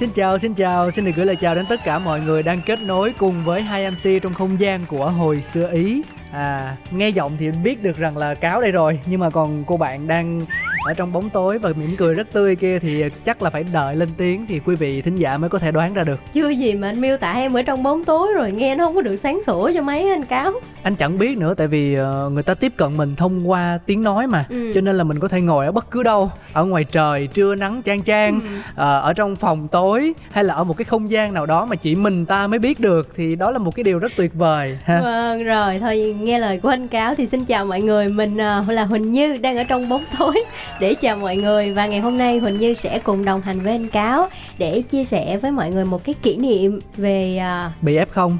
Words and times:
Xin 0.00 0.10
chào, 0.14 0.38
xin 0.38 0.54
chào, 0.54 0.90
xin 0.90 1.04
được 1.04 1.10
gửi 1.16 1.26
lời 1.26 1.36
chào 1.36 1.54
đến 1.54 1.66
tất 1.68 1.80
cả 1.84 1.98
mọi 1.98 2.20
người 2.20 2.42
đang 2.42 2.60
kết 2.66 2.78
nối 2.82 3.14
cùng 3.18 3.34
với 3.44 3.62
hai 3.62 3.90
MC 3.90 4.22
trong 4.22 4.34
không 4.34 4.60
gian 4.60 4.86
của 4.86 5.10
hồi 5.10 5.42
xưa 5.42 5.70
Ý. 5.72 6.02
À, 6.32 6.76
nghe 6.90 7.08
giọng 7.08 7.36
thì 7.38 7.50
biết 7.50 7.82
được 7.82 7.96
rằng 7.96 8.16
là 8.16 8.34
cáo 8.34 8.60
đây 8.60 8.72
rồi, 8.72 9.00
nhưng 9.06 9.20
mà 9.20 9.30
còn 9.30 9.64
cô 9.66 9.76
bạn 9.76 10.06
đang 10.06 10.46
ở 10.84 10.94
trong 10.94 11.12
bóng 11.12 11.30
tối 11.30 11.58
và 11.58 11.72
mỉm 11.76 11.96
cười 11.98 12.14
rất 12.14 12.32
tươi 12.32 12.56
kia 12.56 12.78
thì 12.78 13.04
chắc 13.24 13.42
là 13.42 13.50
phải 13.50 13.64
đợi 13.72 13.96
lên 13.96 14.08
tiếng 14.16 14.46
thì 14.46 14.60
quý 14.66 14.74
vị 14.76 15.02
thính 15.02 15.16
giả 15.16 15.38
mới 15.38 15.50
có 15.50 15.58
thể 15.58 15.72
đoán 15.72 15.94
ra 15.94 16.04
được. 16.04 16.20
Chưa 16.32 16.48
gì 16.48 16.74
mà 16.74 16.88
anh 16.88 17.00
miêu 17.00 17.16
tả 17.16 17.32
em 17.32 17.52
ở 17.52 17.62
trong 17.62 17.82
bóng 17.82 18.04
tối 18.04 18.28
rồi 18.34 18.52
nghe 18.52 18.74
nó 18.74 18.86
không 18.86 18.94
có 18.94 19.02
được 19.02 19.16
sáng 19.16 19.40
sủa 19.46 19.70
cho 19.74 19.82
mấy 19.82 20.08
anh 20.10 20.24
cáo. 20.24 20.52
Anh 20.82 20.96
chẳng 20.96 21.18
biết 21.18 21.38
nữa 21.38 21.54
tại 21.54 21.66
vì 21.66 21.96
uh, 22.00 22.32
người 22.32 22.42
ta 22.42 22.54
tiếp 22.54 22.72
cận 22.76 22.96
mình 22.96 23.16
thông 23.16 23.50
qua 23.50 23.78
tiếng 23.86 24.02
nói 24.02 24.26
mà, 24.26 24.46
Ừ. 24.48 24.72
cho 24.74 24.80
nên 24.80 24.96
là 24.96 25.04
mình 25.04 25.18
có 25.18 25.28
thể 25.28 25.40
ngồi 25.40 25.66
ở 25.66 25.72
bất 25.72 25.90
cứ 25.90 26.02
đâu, 26.02 26.30
ở 26.52 26.64
ngoài 26.64 26.84
trời 26.84 27.26
trưa 27.26 27.54
nắng 27.54 27.82
chang 27.84 28.02
chang, 28.02 28.40
Ừ. 28.40 28.46
ờ, 28.74 29.00
ở 29.00 29.12
trong 29.12 29.36
phòng 29.36 29.68
tối 29.68 30.12
hay 30.30 30.44
là 30.44 30.54
ở 30.54 30.64
một 30.64 30.76
cái 30.76 30.84
không 30.84 31.10
gian 31.10 31.34
nào 31.34 31.46
đó 31.46 31.64
mà 31.66 31.76
chỉ 31.76 31.94
mình 31.94 32.26
ta 32.26 32.46
mới 32.46 32.58
biết 32.58 32.80
được 32.80 33.08
thì 33.16 33.36
đó 33.36 33.50
là 33.50 33.58
một 33.58 33.74
cái 33.76 33.84
điều 33.84 33.98
rất 33.98 34.12
tuyệt 34.16 34.34
vời 34.34 34.78
ha. 34.84 35.00
Vâng 35.00 35.44
rồi, 35.44 35.78
thôi 35.78 36.14
nghe 36.20 36.38
lời 36.38 36.58
của 36.62 36.68
anh 36.68 36.88
cáo 36.88 37.14
thì 37.14 37.26
xin 37.26 37.44
chào 37.44 37.64
mọi 37.64 37.80
người, 37.80 38.08
mình 38.08 38.38
ờ, 38.38 38.64
là 38.68 38.84
Huỳnh 38.84 39.10
Như 39.10 39.36
đang 39.36 39.56
ở 39.56 39.64
trong 39.64 39.88
bóng 39.88 40.04
tối 40.18 40.44
để 40.80 40.94
chào 40.94 41.16
mọi 41.16 41.36
người 41.36 41.72
và 41.72 41.86
ngày 41.86 42.00
hôm 42.00 42.18
nay 42.18 42.38
Huỳnh 42.38 42.56
Như 42.58 42.74
sẽ 42.74 42.98
cùng 42.98 43.24
đồng 43.24 43.40
hành 43.42 43.60
với 43.60 43.72
anh 43.72 43.88
cáo 43.88 44.28
để 44.58 44.82
chia 44.90 45.04
sẻ 45.04 45.36
với 45.42 45.50
mọi 45.50 45.70
người 45.70 45.84
một 45.84 46.04
cái 46.04 46.14
kỷ 46.22 46.36
niệm 46.36 46.80
về 46.96 47.38
ờ, 47.42 47.70
Bị 47.82 47.98
F 47.98 48.06
không? 48.10 48.38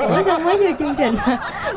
Ủa 0.00 0.22
sao 0.24 0.38
mới 0.38 0.56
vô 0.58 0.66
chương 0.78 0.94
trình 0.94 1.14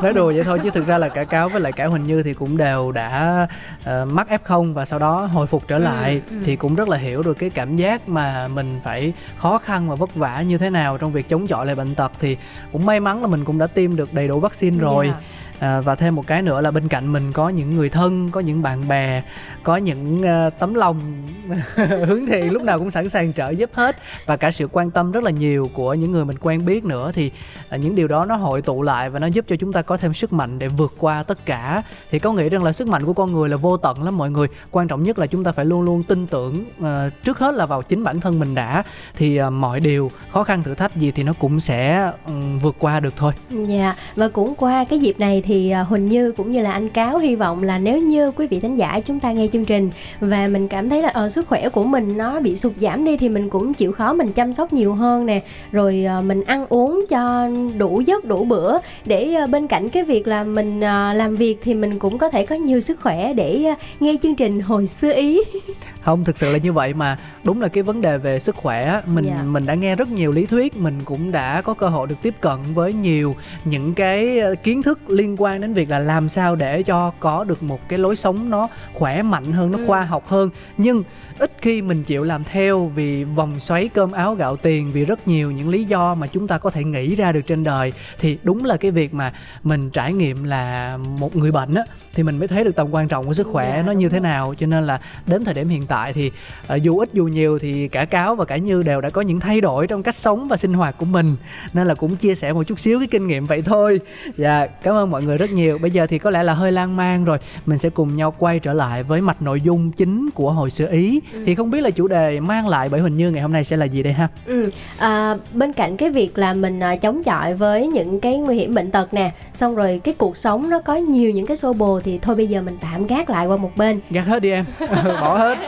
nói 0.02 0.12
đùa 0.12 0.26
vậy 0.32 0.42
thôi 0.44 0.60
chứ 0.62 0.70
thực 0.70 0.86
ra 0.86 0.98
là 0.98 1.08
cả 1.08 1.24
cáo 1.24 1.48
với 1.48 1.60
lại 1.60 1.72
cả 1.72 1.86
huỳnh 1.86 2.06
như 2.06 2.22
thì 2.22 2.34
cũng 2.34 2.56
đều 2.56 2.92
đã 2.92 3.46
ờ, 3.84 4.04
mắc 4.10 4.27
f0 4.28 4.72
và 4.72 4.84
sau 4.84 4.98
đó 4.98 5.24
hồi 5.26 5.46
phục 5.46 5.68
trở 5.68 5.78
lại 5.78 6.20
ừ. 6.30 6.36
thì 6.44 6.56
cũng 6.56 6.74
rất 6.74 6.88
là 6.88 6.96
hiểu 6.96 7.22
được 7.22 7.34
cái 7.34 7.50
cảm 7.50 7.76
giác 7.76 8.08
mà 8.08 8.48
mình 8.48 8.80
phải 8.82 9.12
khó 9.38 9.58
khăn 9.58 9.88
và 9.88 9.94
vất 9.94 10.14
vả 10.14 10.42
như 10.42 10.58
thế 10.58 10.70
nào 10.70 10.98
trong 10.98 11.12
việc 11.12 11.28
chống 11.28 11.46
chọi 11.46 11.66
lại 11.66 11.74
bệnh 11.74 11.94
tật 11.94 12.12
thì 12.20 12.36
cũng 12.72 12.86
may 12.86 13.00
mắn 13.00 13.22
là 13.22 13.28
mình 13.28 13.44
cũng 13.44 13.58
đã 13.58 13.66
tiêm 13.66 13.96
được 13.96 14.14
đầy 14.14 14.28
đủ 14.28 14.40
vaccine 14.40 14.78
rồi 14.78 15.06
Dạ 15.06 15.20
à, 15.60 15.80
và 15.80 15.94
thêm 15.94 16.14
một 16.14 16.26
cái 16.26 16.42
nữa 16.42 16.60
là 16.60 16.70
bên 16.70 16.88
cạnh 16.88 17.12
mình 17.12 17.32
có 17.32 17.48
những 17.48 17.76
người 17.76 17.88
thân 17.88 18.30
có 18.30 18.40
những 18.40 18.62
bạn 18.62 18.88
bè 18.88 19.22
có 19.62 19.76
những 19.76 20.22
uh, 20.22 20.52
tấm 20.58 20.74
lòng 20.74 21.00
hướng 22.06 22.26
thiện 22.26 22.52
lúc 22.52 22.62
nào 22.62 22.78
cũng 22.78 22.90
sẵn 22.90 23.08
sàng 23.08 23.32
trợ 23.32 23.50
giúp 23.50 23.70
hết. 23.72 23.96
Và 24.26 24.36
cả 24.36 24.50
sự 24.50 24.68
quan 24.72 24.90
tâm 24.90 25.12
rất 25.12 25.24
là 25.24 25.30
nhiều 25.30 25.70
của 25.74 25.94
những 25.94 26.12
người 26.12 26.24
mình 26.24 26.36
quen 26.40 26.66
biết 26.66 26.84
nữa. 26.84 27.12
Thì 27.14 27.30
à, 27.68 27.76
những 27.76 27.94
điều 27.94 28.08
đó 28.08 28.24
nó 28.24 28.36
hội 28.36 28.62
tụ 28.62 28.82
lại 28.82 29.10
và 29.10 29.18
nó 29.18 29.26
giúp 29.26 29.44
cho 29.48 29.56
chúng 29.56 29.72
ta 29.72 29.82
có 29.82 29.96
thêm 29.96 30.14
sức 30.14 30.32
mạnh 30.32 30.58
để 30.58 30.68
vượt 30.68 30.94
qua 30.98 31.22
tất 31.22 31.46
cả. 31.46 31.82
Thì 32.10 32.18
có 32.18 32.32
nghĩ 32.32 32.48
rằng 32.48 32.64
là 32.64 32.72
sức 32.72 32.88
mạnh 32.88 33.04
của 33.04 33.12
con 33.12 33.32
người 33.32 33.48
là 33.48 33.56
vô 33.56 33.76
tận 33.76 34.02
lắm 34.02 34.16
mọi 34.16 34.30
người. 34.30 34.48
Quan 34.70 34.88
trọng 34.88 35.02
nhất 35.02 35.18
là 35.18 35.26
chúng 35.26 35.44
ta 35.44 35.52
phải 35.52 35.64
luôn 35.64 35.82
luôn 35.82 36.02
tin 36.02 36.26
tưởng 36.26 36.64
uh, 36.80 36.86
trước 37.24 37.38
hết 37.38 37.54
là 37.54 37.66
vào 37.66 37.82
chính 37.82 38.04
bản 38.04 38.20
thân 38.20 38.38
mình 38.38 38.54
đã. 38.54 38.82
Thì 39.16 39.42
uh, 39.42 39.52
mọi 39.52 39.80
điều 39.80 40.10
khó 40.30 40.44
khăn 40.44 40.62
thử 40.62 40.74
thách 40.74 40.96
gì 40.96 41.10
thì 41.10 41.22
nó 41.22 41.32
cũng 41.38 41.60
sẽ 41.60 42.10
um, 42.26 42.58
vượt 42.58 42.76
qua 42.78 43.00
được 43.00 43.14
thôi. 43.16 43.32
Dạ, 43.50 43.94
và 44.16 44.28
cũng 44.28 44.54
qua 44.54 44.84
cái 44.84 44.98
dịp 44.98 45.20
này 45.20 45.42
thì 45.44 45.47
à, 45.72 45.80
Huỳnh 45.82 46.04
Như 46.04 46.32
cũng 46.32 46.50
như 46.50 46.62
là 46.62 46.72
anh 46.72 46.88
Cáo 46.88 47.18
hy 47.18 47.36
vọng 47.36 47.62
là 47.62 47.78
nếu 47.78 47.98
như 48.02 48.30
quý 48.30 48.46
vị 48.46 48.60
thính 48.60 48.74
giả 48.74 49.00
chúng 49.00 49.20
ta 49.20 49.32
nghe 49.32 49.46
chương 49.52 49.64
trình 49.64 49.90
và 50.20 50.48
mình 50.48 50.68
cảm 50.68 50.88
thấy 50.88 51.02
là 51.02 51.08
ờ, 51.08 51.28
sức 51.28 51.48
khỏe 51.48 51.68
của 51.68 51.84
mình 51.84 52.16
nó 52.18 52.40
bị 52.40 52.56
sụt 52.56 52.72
giảm 52.80 53.04
đi 53.04 53.16
thì 53.16 53.28
mình 53.28 53.48
cũng 53.48 53.74
chịu 53.74 53.92
khó 53.92 54.12
mình 54.12 54.32
chăm 54.32 54.52
sóc 54.52 54.72
nhiều 54.72 54.94
hơn 54.94 55.26
nè, 55.26 55.40
rồi 55.72 56.04
à, 56.08 56.20
mình 56.20 56.44
ăn 56.44 56.66
uống 56.68 57.04
cho 57.08 57.48
đủ 57.78 58.00
giấc 58.00 58.24
đủ 58.24 58.44
bữa 58.44 58.78
để 59.04 59.34
à, 59.34 59.46
bên 59.46 59.66
cạnh 59.66 59.88
cái 59.90 60.04
việc 60.04 60.26
là 60.26 60.44
mình 60.44 60.80
à, 60.80 61.14
làm 61.14 61.36
việc 61.36 61.56
thì 61.62 61.74
mình 61.74 61.98
cũng 61.98 62.18
có 62.18 62.30
thể 62.30 62.46
có 62.46 62.54
nhiều 62.54 62.80
sức 62.80 63.00
khỏe 63.00 63.32
để 63.34 63.74
nghe 64.00 64.14
chương 64.22 64.34
trình 64.34 64.60
hồi 64.60 64.86
xưa 64.86 65.12
ý. 65.12 65.40
không 66.02 66.24
thực 66.24 66.36
sự 66.36 66.52
là 66.52 66.58
như 66.58 66.72
vậy 66.72 66.94
mà 66.94 67.18
đúng 67.44 67.60
là 67.62 67.68
cái 67.68 67.82
vấn 67.82 68.00
đề 68.00 68.18
về 68.18 68.40
sức 68.40 68.56
khỏe 68.56 69.00
mình 69.06 69.24
Dạ. 69.28 69.42
mình 69.42 69.66
đã 69.66 69.74
nghe 69.74 69.96
rất 69.96 70.08
nhiều 70.08 70.32
lý 70.32 70.46
thuyết 70.46 70.76
mình 70.76 70.94
cũng 71.04 71.32
đã 71.32 71.62
có 71.62 71.74
cơ 71.74 71.88
hội 71.88 72.06
được 72.06 72.14
tiếp 72.22 72.34
cận 72.40 72.56
với 72.74 72.92
nhiều 72.92 73.34
những 73.64 73.94
cái 73.94 74.38
ờ, 74.38 74.54
kiến 74.62 74.82
thức 74.82 75.10
liên 75.10 75.36
quan 75.38 75.60
đến 75.60 75.74
việc 75.74 75.90
là 75.90 75.98
làm 75.98 76.28
sao 76.28 76.56
để 76.56 76.82
cho 76.82 77.12
có 77.20 77.44
được 77.44 77.62
một 77.62 77.88
cái 77.88 77.98
lối 77.98 78.16
sống 78.16 78.50
nó 78.50 78.68
khỏe 78.94 79.22
mạnh 79.22 79.52
hơn 79.52 79.70
nó 79.70 79.78
Ừ. 79.78 79.84
khoa 79.86 80.02
học 80.02 80.28
hơn 80.28 80.50
nhưng 80.76 81.02
ít 81.38 81.52
khi 81.62 81.82
mình 81.82 82.02
chịu 82.02 82.24
làm 82.24 82.44
theo 82.44 82.86
vì 82.94 83.24
vòng 83.24 83.60
xoáy 83.60 83.88
cơm 83.88 84.12
áo 84.12 84.34
gạo 84.34 84.56
tiền 84.56 84.92
vì 84.92 85.04
rất 85.04 85.28
nhiều 85.28 85.50
những 85.50 85.68
lý 85.68 85.84
do 85.84 86.14
mà 86.14 86.26
chúng 86.26 86.46
ta 86.48 86.58
có 86.58 86.70
thể 86.70 86.84
nghĩ 86.84 87.14
ra 87.14 87.32
được 87.32 87.40
trên 87.46 87.64
đời 87.64 87.92
thì 88.20 88.38
đúng 88.42 88.64
là 88.64 88.76
cái 88.76 88.90
việc 88.90 89.14
mà 89.14 89.32
mình 89.62 89.90
trải 89.90 90.12
nghiệm 90.12 90.44
là 90.44 90.96
một 91.18 91.36
người 91.36 91.52
bệnh 91.52 91.74
á 91.74 91.82
thì 92.14 92.22
mình 92.22 92.38
mới 92.38 92.48
thấy 92.48 92.64
được 92.64 92.76
tầm 92.76 92.94
quan 92.94 93.08
trọng 93.08 93.26
của 93.26 93.32
sức 93.32 93.46
khỏe 93.52 93.72
Dạ, 93.76 93.82
nó 93.82 93.92
như 93.92 94.08
thế 94.08 94.18
rồi. 94.18 94.22
nào 94.22 94.54
cho 94.58 94.66
nên 94.66 94.86
là 94.86 95.00
đến 95.26 95.44
thời 95.44 95.54
điểm 95.54 95.68
hiện 95.68 95.86
tại 95.86 96.12
thì 96.12 96.30
ờ, 96.66 96.76
dù 96.76 96.98
ít 96.98 97.08
dù 97.12 97.24
nhiều 97.24 97.58
thì 97.58 97.88
cả 97.88 98.04
cáo 98.04 98.34
và 98.34 98.44
cả 98.44 98.56
như 98.56 98.82
đều 98.82 99.00
đã 99.00 99.10
có 99.10 99.20
những 99.20 99.40
thay 99.40 99.60
đổi 99.60 99.86
trong 99.86 100.02
cách 100.02 100.14
sống 100.14 100.48
và 100.48 100.56
sinh 100.56 100.72
hoạt 100.74 100.98
của 100.98 101.04
mình 101.06 101.36
nên 101.72 101.86
là 101.86 101.94
cũng 101.94 102.16
chia 102.16 102.34
sẻ 102.34 102.52
một 102.52 102.62
chút 102.62 102.78
xíu 102.80 102.98
cái 102.98 103.08
kinh 103.10 103.26
nghiệm 103.26 103.46
vậy 103.46 103.62
thôi 103.62 104.00
dạ 104.36 104.66
cảm 104.66 104.94
ơn 104.94 105.10
mọi 105.10 105.22
người 105.22 105.27
rất 105.36 105.50
nhiều. 105.50 105.78
Bây 105.78 105.90
giờ 105.90 106.06
thì 106.06 106.18
có 106.18 106.30
lẽ 106.30 106.42
là 106.42 106.54
hơi 106.54 106.72
lan 106.72 106.96
man 106.96 107.24
rồi. 107.24 107.38
Mình 107.66 107.78
sẽ 107.78 107.90
cùng 107.90 108.16
nhau 108.16 108.34
quay 108.38 108.58
trở 108.58 108.72
lại 108.72 109.02
với 109.02 109.20
mạch 109.20 109.42
nội 109.42 109.60
dung 109.60 109.92
chính 109.92 110.30
của 110.30 110.52
hồi 110.52 110.70
xưa 110.70 110.88
ý. 110.90 111.20
Ừ. 111.32 111.42
thì 111.46 111.54
không 111.54 111.70
biết 111.70 111.80
là 111.80 111.90
chủ 111.90 112.08
đề 112.08 112.40
mang 112.40 112.68
lại 112.68 112.88
bởi 112.88 113.00
huỳnh 113.00 113.16
như 113.16 113.30
ngày 113.30 113.42
hôm 113.42 113.52
nay 113.52 113.64
sẽ 113.64 113.76
là 113.76 113.84
gì 113.84 114.02
đây 114.02 114.12
ha? 114.12 114.28
Ừ, 114.46 114.70
à, 114.98 115.36
bên 115.52 115.72
cạnh 115.72 115.96
cái 115.96 116.10
việc 116.10 116.38
là 116.38 116.54
mình 116.54 116.80
à, 116.80 116.96
chống 116.96 117.22
chọi 117.22 117.54
với 117.54 117.86
những 117.86 118.20
cái 118.20 118.38
nguy 118.38 118.56
hiểm 118.56 118.74
bệnh 118.74 118.90
tật 118.90 119.14
nè, 119.14 119.30
xong 119.52 119.74
rồi 119.74 120.00
cái 120.04 120.14
cuộc 120.18 120.36
sống 120.36 120.70
nó 120.70 120.78
có 120.78 120.96
nhiều 120.96 121.30
những 121.30 121.46
cái 121.46 121.56
xô 121.56 121.72
bồ 121.72 122.00
thì 122.00 122.18
thôi 122.18 122.34
bây 122.34 122.46
giờ 122.46 122.62
mình 122.62 122.78
tạm 122.80 123.06
gác 123.06 123.30
lại 123.30 123.46
qua 123.46 123.56
một 123.56 123.76
bên. 123.76 124.00
gạt 124.10 124.26
hết 124.26 124.42
đi 124.42 124.50
em. 124.50 124.64
Bỏ 125.20 125.38
hết. 125.38 125.58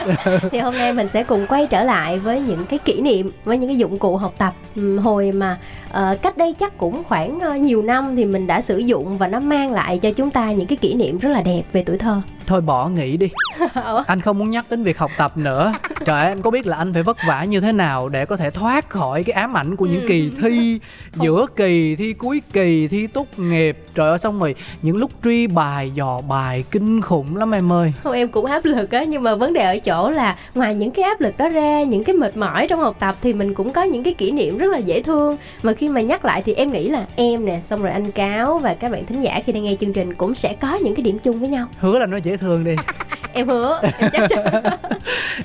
Thì 0.51 0.59
hôm 0.59 0.75
nay 0.75 0.93
mình 0.93 1.09
sẽ 1.09 1.25
cùng 1.25 1.47
quay 1.47 1.67
trở 1.67 1.85
lại 1.85 2.19
với 2.19 2.41
những 2.41 2.65
cái 2.67 2.79
kỷ 2.79 3.01
niệm, 3.01 3.33
với 3.45 3.59
những 3.59 3.69
cái 3.69 3.79
dụng 3.79 3.99
cụ 3.99 4.17
học 4.17 4.35
tập. 4.39 4.55
Ừm, 4.77 4.99
hồi 4.99 5.33
mà 5.33 5.59
ờ, 5.91 6.17
cách 6.23 6.37
đây 6.37 6.55
chắc 6.59 6.79
cũng 6.79 7.05
khoảng 7.05 7.41
ờ, 7.41 7.55
nhiều 7.55 7.83
năm 7.83 8.17
thì 8.17 8.25
mình 8.25 8.47
đã 8.47 8.61
sử 8.61 8.79
dụng 8.79 9.19
và 9.19 9.27
nó 9.27 9.41
mang 9.51 9.73
lại 9.73 9.99
cho 9.99 10.11
chúng 10.11 10.31
ta 10.31 10.53
những 10.53 10.67
cái 10.67 10.77
kỷ 10.77 10.95
niệm 10.95 11.19
rất 11.19 11.29
là 11.29 11.43
đẹp 11.43 11.63
về 11.73 11.83
tuổi 11.83 11.99
thơ 11.99 12.21
thôi 12.47 12.61
bỏ 12.61 12.89
nghỉ 12.89 13.17
đi. 13.17 13.29
Anh 14.07 14.21
không 14.21 14.39
muốn 14.39 14.51
nhắc 14.51 14.65
đến 14.71 14.83
việc 14.85 14.99
học 14.99 15.11
tập 15.19 15.37
nữa. 15.37 15.73
Trời 16.07 16.21
ơi 16.21 16.29
em 16.29 16.43
có 16.43 16.51
biết 16.51 16.67
là 16.67 16.77
anh 16.77 16.93
phải 16.93 17.03
vất 17.03 17.17
vả 17.29 17.45
như 17.45 17.61
thế 17.61 17.73
nào 17.73 18.09
để 18.09 18.25
có 18.27 18.37
thể 18.37 18.51
thoát 18.51 18.91
khỏi 18.91 19.25
cái 19.25 19.33
ám 19.33 19.57
ảnh 19.57 19.77
của 19.77 19.87
những 19.87 20.01
Ừ. 20.01 20.07
kỳ 20.09 20.31
thi 20.43 20.79
giữa 21.15 21.47
kỳ 21.57 21.97
thi 21.97 22.13
cuối 22.13 22.43
kỳ 22.53 22.89
thi 22.89 23.07
tốt 23.07 23.27
nghiệp. 23.37 23.79
Trời 23.95 24.09
ơi 24.09 24.19
xong 24.19 24.41
rồi 24.41 24.55
những 24.83 24.97
lúc 24.97 25.11
truy 25.25 25.47
bài 25.47 25.91
dò 25.95 26.21
bài 26.29 26.65
kinh 26.71 27.01
khủng 27.01 27.37
lắm 27.37 27.51
em 27.55 27.73
ơi. 27.73 27.93
Không 28.03 28.13
em 28.13 28.29
cũng 28.29 28.45
áp 28.47 28.65
lực 28.65 28.91
á 28.91 29.05
nhưng 29.05 29.23
mà 29.23 29.35
vấn 29.35 29.53
đề 29.53 29.63
ở 29.63 29.79
chỗ 29.79 30.11
là 30.11 30.37
ngoài 30.55 30.75
những 30.75 30.91
cái 30.91 31.05
áp 31.05 31.21
lực 31.21 31.39
đó 31.39 31.49
ra 31.49 31.83
những 31.83 32.05
cái 32.05 32.15
mệt 32.17 32.37
mỏi 32.37 32.67
trong 32.69 32.81
học 32.81 32.97
tập 33.01 33.17
thì 33.23 33.33
mình 33.33 33.55
cũng 33.55 33.73
có 33.73 33.83
những 33.83 34.03
cái 34.05 34.15
kỷ 34.15 34.31
niệm 34.31 34.59
rất 34.59 34.67
là 34.71 34.79
dễ 34.79 35.03
thương. 35.03 35.37
Mà 35.63 35.73
khi 35.73 35.89
mà 35.89 36.01
nhắc 36.01 36.25
lại 36.25 36.43
thì 36.43 36.55
em 36.55 36.73
nghĩ 36.73 36.89
là 36.89 37.07
em 37.17 37.45
nè 37.45 37.61
xong 37.63 37.83
rồi 37.83 37.93
anh 37.93 38.11
cáo 38.13 38.59
và 38.59 38.75
các 38.75 38.93
bạn 38.93 39.07
thính 39.07 39.21
giả 39.23 39.41
khi 39.47 39.53
đang 39.53 39.65
nghe 39.65 39.77
chương 39.81 39.93
trình 39.93 40.15
cũng 40.15 40.35
sẽ 40.35 40.53
có 40.61 40.75
những 40.75 40.95
cái 40.95 41.03
điểm 41.03 41.19
chung 41.19 41.41
với 41.41 41.49
nhau. 41.49 41.67
Hứa 41.81 41.99
là 41.99 42.07
nó 42.07 42.17
dễ 42.17 42.30
thương 42.37 42.65
đi. 42.65 42.75
Em 43.33 43.49
hứa 43.49 43.81
em 43.99 44.11
chắc 44.13 44.29
chắn. 44.29 44.45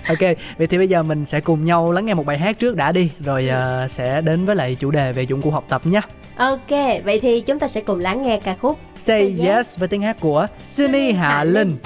Ok 0.08 0.20
vậy 0.58 0.68
thì 0.68 0.78
bây 0.78 0.88
giờ 0.88 1.04
mình 1.04 1.26
sẽ 1.26 1.40
cùng 1.40 1.66
nhau 1.66 1.92
lắng 1.92 2.06
nghe 2.06 2.14
một 2.14 2.26
bài 2.26 2.38
hát 2.38 2.60
trước 2.60 2.76
đã 2.76 2.92
đi 2.92 3.12
rồi 3.20 3.48
ờ, 3.48 3.88
sẽ 3.90 4.22
đến 4.22 4.46
với 4.46 4.56
lại 4.56 4.76
chủ 4.80 4.92
đề 4.92 5.14
về 5.14 5.24
dụng 5.24 5.42
cụ 5.42 5.52
học 5.52 5.66
tập 5.70 5.82
nhé 5.86 6.02
ok 6.36 6.70
vậy 7.06 7.20
thì 7.22 7.42
chúng 7.42 7.60
ta 7.60 7.68
sẽ 7.68 7.82
cùng 7.82 8.00
lắng 8.00 8.24
nghe 8.24 8.40
ca 8.44 8.56
khúc 8.62 8.80
say 8.96 9.36
Say 9.38 9.48
yes. 9.48 9.56
yes 9.56 9.78
với 9.80 9.88
tiếng 9.88 10.02
hát 10.02 10.18
của 10.20 10.48
Sunny 10.64 11.12
Hạ 11.12 11.44
Linh. 11.44 11.78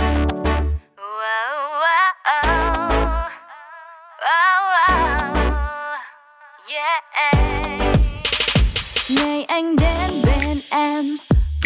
Ngày 9.16 9.44
anh 9.44 9.76
đến 9.76 10.12
bên 10.26 10.58
em 10.72 11.06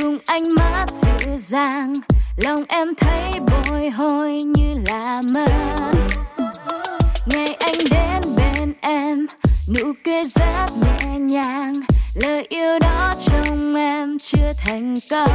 cùng 0.01 0.17
ánh 0.27 0.43
mắt 0.57 0.85
dịu 0.91 1.37
dàng 1.37 1.93
lòng 2.37 2.63
em 2.69 2.95
thấy 2.95 3.31
bồi 3.39 3.89
hồi 3.89 4.41
như 4.41 4.75
là 4.85 5.21
mơ. 5.33 5.45
Ngày 7.25 7.53
anh 7.53 7.77
đến 7.91 8.21
bên 8.37 8.73
em, 8.81 9.25
nụ 9.75 9.93
cười 10.05 10.23
rất 10.23 10.65
nhẹ 10.83 11.19
nhàng. 11.19 11.73
Lời 12.15 12.45
yêu 12.49 12.79
đó 12.79 13.13
trong 13.25 13.73
em 13.75 14.17
chưa 14.19 14.53
thành 14.65 14.93
câu. 15.09 15.27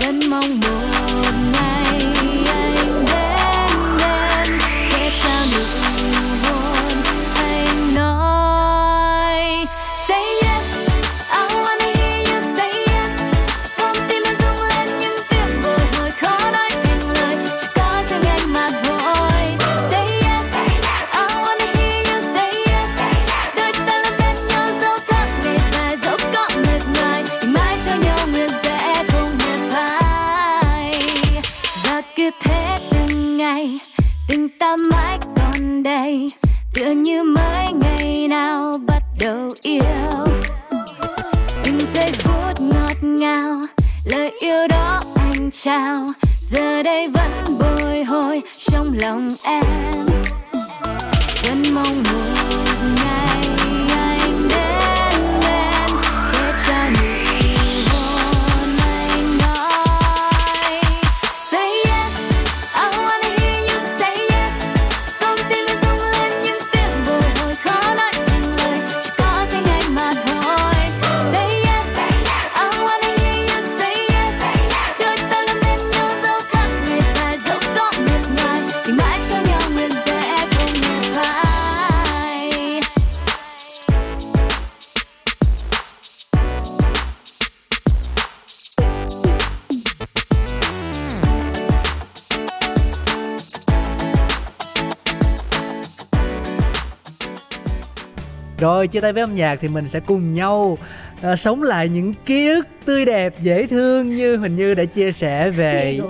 Vẫn 0.00 0.20
mong 0.30 0.60
một 0.60 1.32
ngày 1.52 2.23
đầu 39.24 39.48
yêu 39.62 40.26
từng 41.64 41.78
giây 41.94 42.12
phút 42.12 42.60
ngọt 42.60 42.96
ngào, 43.02 43.60
lời 44.04 44.32
yêu 44.40 44.68
đó 44.68 45.00
anh 45.16 45.50
trao 45.50 46.06
giờ 46.40 46.82
đây 46.82 47.08
vẫn 47.08 47.30
bồi 47.60 48.04
hồi 48.04 48.42
trong 48.60 48.86
lòng 48.98 49.28
em 49.46 49.64
vẫn 51.44 51.62
mong 51.74 52.02
muốn. 52.02 52.63
Rồi 98.64 98.86
chia 98.86 99.00
tay 99.00 99.12
với 99.12 99.20
âm 99.20 99.34
nhạc 99.34 99.58
thì 99.60 99.68
mình 99.68 99.88
sẽ 99.88 100.00
cùng 100.00 100.34
nhau 100.34 100.78
ờ, 101.24 101.36
sống 101.36 101.62
lại 101.62 101.88
những 101.88 102.14
ký 102.26 102.48
ức 102.48 102.66
tươi 102.84 103.04
đẹp 103.04 103.34
dễ 103.42 103.66
thương 103.66 104.16
như 104.16 104.36
Huỳnh 104.36 104.56
Như 104.56 104.74
đã 104.74 104.84
chia 104.84 105.12
sẻ 105.12 105.50
về 105.50 106.00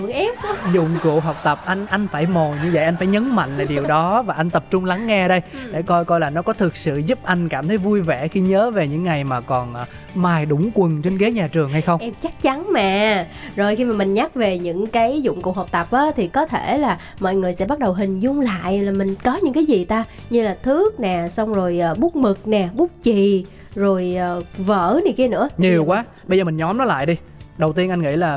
dụng 0.73 0.97
cụ 1.03 1.19
học 1.19 1.41
tập. 1.43 1.61
Anh 1.65 1.85
anh 1.85 2.07
phải 2.11 2.25
mòn 2.25 2.55
như 2.63 2.69
vậy 2.73 2.83
anh 2.83 2.95
phải 2.97 3.07
nhấn 3.07 3.35
mạnh 3.35 3.57
là 3.57 3.63
điều 3.63 3.83
đó 3.83 4.21
và 4.21 4.33
anh 4.33 4.49
tập 4.49 4.65
trung 4.71 4.85
lắng 4.85 5.07
nghe 5.07 5.27
đây. 5.27 5.41
Để 5.71 5.81
coi 5.81 6.05
coi 6.05 6.19
là 6.19 6.29
nó 6.29 6.41
có 6.41 6.53
thực 6.53 6.75
sự 6.75 6.97
giúp 6.97 7.19
anh 7.23 7.49
cảm 7.49 7.67
thấy 7.67 7.77
vui 7.77 8.01
vẻ 8.01 8.27
khi 8.27 8.39
nhớ 8.39 8.71
về 8.71 8.87
những 8.87 9.03
ngày 9.03 9.23
mà 9.23 9.41
còn 9.41 9.73
ờ, 9.73 9.85
mài 10.15 10.45
đũng 10.45 10.69
quần 10.73 11.01
trên 11.01 11.17
ghế 11.17 11.31
nhà 11.31 11.47
trường 11.47 11.69
hay 11.69 11.81
không? 11.81 12.01
Em 12.01 12.13
chắc 12.21 12.41
chắn 12.41 12.73
mà. 12.73 13.25
Rồi 13.55 13.75
khi 13.75 13.85
mà 13.85 13.93
mình 13.93 14.13
nhắc 14.13 14.35
về 14.35 14.57
những 14.57 14.87
cái 14.87 15.21
dụng 15.21 15.41
cụ 15.41 15.51
học 15.51 15.67
tập 15.71 15.87
á 15.91 16.05
thì 16.15 16.27
có 16.27 16.45
thể 16.45 16.77
là 16.77 16.97
mọi 17.19 17.35
người 17.35 17.53
sẽ 17.53 17.65
bắt 17.65 17.79
đầu 17.79 17.93
hình 17.93 18.19
dung 18.19 18.39
lại 18.39 18.83
là 18.83 18.91
mình 18.91 19.15
có 19.23 19.39
những 19.43 19.53
cái 19.53 19.65
gì 19.65 19.85
ta? 19.85 20.03
Như 20.29 20.43
là 20.43 20.57
thước 20.63 20.99
nè 20.99 21.27
xong 21.29 21.53
rồi 21.53 21.79
ờ, 21.79 21.95
bút 21.95 22.15
mực 22.15 22.47
nè 22.47 22.69
bút 22.73 22.91
chì 23.03 23.45
rồi 23.75 24.15
ờ, 24.15 24.41
vở 24.57 24.99
này 25.05 25.13
kia 25.17 25.27
nữa 25.27 25.49
nhiều 25.57 25.85
quá 25.85 26.03
bây 26.27 26.37
giờ 26.37 26.43
mình 26.43 26.57
nhóm 26.57 26.77
nó 26.77 26.85
lại 26.85 27.05
đi 27.05 27.15
đầu 27.57 27.73
tiên 27.73 27.89
anh 27.89 28.01
nghĩ 28.01 28.15
là 28.15 28.31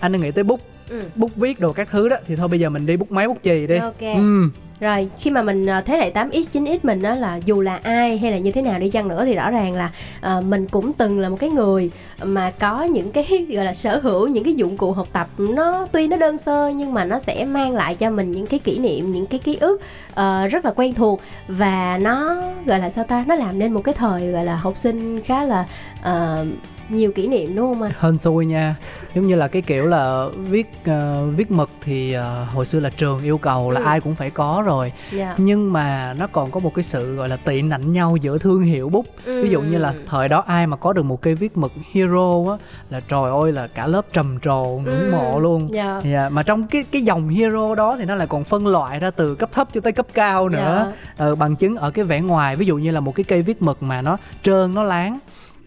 anh 0.00 0.12
đang 0.12 0.20
nghĩ 0.20 0.30
tới 0.30 0.44
bút 0.44 0.60
Ừ. 0.90 1.02
bút 1.16 1.36
viết 1.36 1.60
đồ 1.60 1.72
các 1.72 1.88
thứ 1.90 2.08
đó 2.08 2.16
thì 2.26 2.36
thôi 2.36 2.48
bây 2.48 2.60
giờ 2.60 2.68
mình 2.70 2.86
đi 2.86 2.96
bút 2.96 3.12
máy 3.12 3.28
bút 3.28 3.38
chì 3.42 3.66
đi 3.66 3.76
Ok. 3.76 4.00
ừ. 4.00 4.48
Rồi 4.80 5.08
khi 5.18 5.30
mà 5.30 5.42
mình 5.42 5.66
ờ, 5.66 5.80
thế 5.80 5.96
hệ 5.96 6.10
8X 6.10 6.42
9X 6.52 6.78
mình 6.82 7.02
đó 7.02 7.14
là 7.14 7.36
dù 7.36 7.60
là 7.60 7.80
ai 7.82 8.18
hay 8.18 8.30
là 8.30 8.38
như 8.38 8.52
thế 8.52 8.62
nào 8.62 8.78
đi 8.78 8.90
chăng 8.90 9.08
nữa 9.08 9.24
thì 9.24 9.34
rõ 9.34 9.50
ràng 9.50 9.72
là 9.72 9.90
ờ, 10.20 10.40
mình 10.40 10.66
cũng 10.68 10.92
từng 10.92 11.18
là 11.18 11.28
một 11.28 11.36
cái 11.40 11.50
người 11.50 11.90
mà 12.22 12.52
có 12.58 12.82
những 12.82 13.12
cái 13.12 13.46
gọi 13.48 13.64
là 13.64 13.74
sở 13.74 14.00
hữu 14.02 14.28
những 14.28 14.44
cái 14.44 14.54
dụng 14.54 14.76
cụ 14.76 14.92
học 14.92 15.08
tập. 15.12 15.28
Nó 15.38 15.86
tuy 15.92 16.08
nó 16.08 16.16
đơn 16.16 16.38
sơ 16.38 16.68
nhưng 16.68 16.94
mà 16.94 17.04
nó 17.04 17.18
sẽ 17.18 17.44
mang 17.44 17.74
lại 17.74 17.94
cho 17.94 18.10
mình 18.10 18.32
những 18.32 18.46
cái 18.46 18.58
kỷ 18.58 18.78
niệm 18.78 19.12
những 19.12 19.26
cái 19.26 19.40
ký 19.40 19.56
ức 19.56 19.80
uh, 20.10 20.50
rất 20.50 20.64
là 20.64 20.72
quen 20.76 20.94
thuộc. 20.94 21.20
Và 21.48 21.98
nó 22.02 22.42
gọi 22.66 22.78
là 22.78 22.90
sao 22.90 23.04
ta 23.04 23.24
nó 23.28 23.34
làm 23.34 23.58
nên 23.58 23.72
một 23.72 23.80
cái 23.84 23.94
thời 23.94 24.32
gọi 24.32 24.44
là 24.44 24.56
học 24.56 24.76
sinh 24.76 25.22
khá 25.22 25.44
là 25.44 25.64
ờ, 26.06 26.46
nhiều 26.88 27.12
kỷ 27.12 27.26
niệm 27.28 27.56
đúng 27.56 27.74
không 27.74 27.82
anh? 27.82 27.92
hên 28.00 28.18
xui 28.18 28.46
nha 28.46 28.74
giống 29.14 29.26
như 29.26 29.34
là 29.34 29.48
cái 29.48 29.62
kiểu 29.62 29.86
là 29.86 30.26
viết 30.36 30.66
ờ, 30.86 31.26
viết 31.36 31.50
mực 31.50 31.70
thì 31.80 32.12
ờ, 32.12 32.44
hồi 32.44 32.66
xưa 32.66 32.80
là 32.80 32.90
trường 32.90 33.22
yêu 33.22 33.38
cầu 33.38 33.70
là 33.70 33.80
Ừ. 33.80 33.84
ai 33.86 34.00
cũng 34.00 34.14
phải 34.14 34.30
có 34.30 34.62
rồi 34.66 34.92
Dạ. 35.12 35.34
nhưng 35.38 35.72
mà 35.72 36.14
nó 36.18 36.26
còn 36.26 36.50
có 36.50 36.60
một 36.60 36.74
cái 36.74 36.82
sự 36.82 37.14
gọi 37.14 37.28
là 37.28 37.36
tị 37.36 37.62
nạnh 37.62 37.92
nhau 37.92 38.16
giữa 38.16 38.38
thương 38.38 38.62
hiệu 38.62 38.88
bút 38.88 39.06
ví 39.24 39.50
dụ 39.50 39.60
như 39.62 39.78
là 39.78 39.88
Ừ. 39.88 39.94
thời 40.06 40.28
đó 40.28 40.44
ai 40.46 40.66
mà 40.66 40.76
có 40.76 40.92
được 40.92 41.02
một 41.02 41.22
cây 41.22 41.34
viết 41.34 41.56
mực 41.56 41.72
hero 41.92 42.44
á 42.50 42.56
là 42.90 43.00
trời 43.08 43.30
ơi 43.42 43.52
là 43.52 43.66
cả 43.66 43.86
lớp 43.86 44.06
trầm 44.12 44.38
trồ 44.42 44.64
ngưỡng 44.84 45.10
mộ 45.10 45.40
luôn 45.40 45.68
Dạ. 45.72 46.00
Dạ, 46.04 46.28
mà 46.28 46.42
trong 46.42 46.66
cái 46.66 46.84
cái 46.92 47.02
dòng 47.02 47.28
hero 47.28 47.74
đó 47.74 47.96
thì 47.98 48.04
nó 48.04 48.14
lại 48.14 48.26
còn 48.26 48.44
phân 48.44 48.66
loại 48.66 49.00
ra 49.00 49.10
từ 49.10 49.34
cấp 49.34 49.50
thấp 49.52 49.68
cho 49.74 49.80
tới 49.80 49.92
cấp 49.92 50.06
cao 50.14 50.48
nữa 50.48 50.92
ờ, 51.16 51.34
bằng 51.34 51.56
chứng 51.56 51.76
ở 51.76 51.90
cái 51.90 52.04
vẻ 52.04 52.20
ngoài 52.20 52.56
ví 52.56 52.66
dụ 52.66 52.76
như 52.76 52.90
là 52.90 53.00
một 53.00 53.14
cái 53.14 53.24
cây 53.24 53.42
viết 53.42 53.62
mực 53.62 53.82
mà 53.82 54.02
nó 54.02 54.16
trơn 54.42 54.74
nó 54.74 54.82
láng 54.82 55.18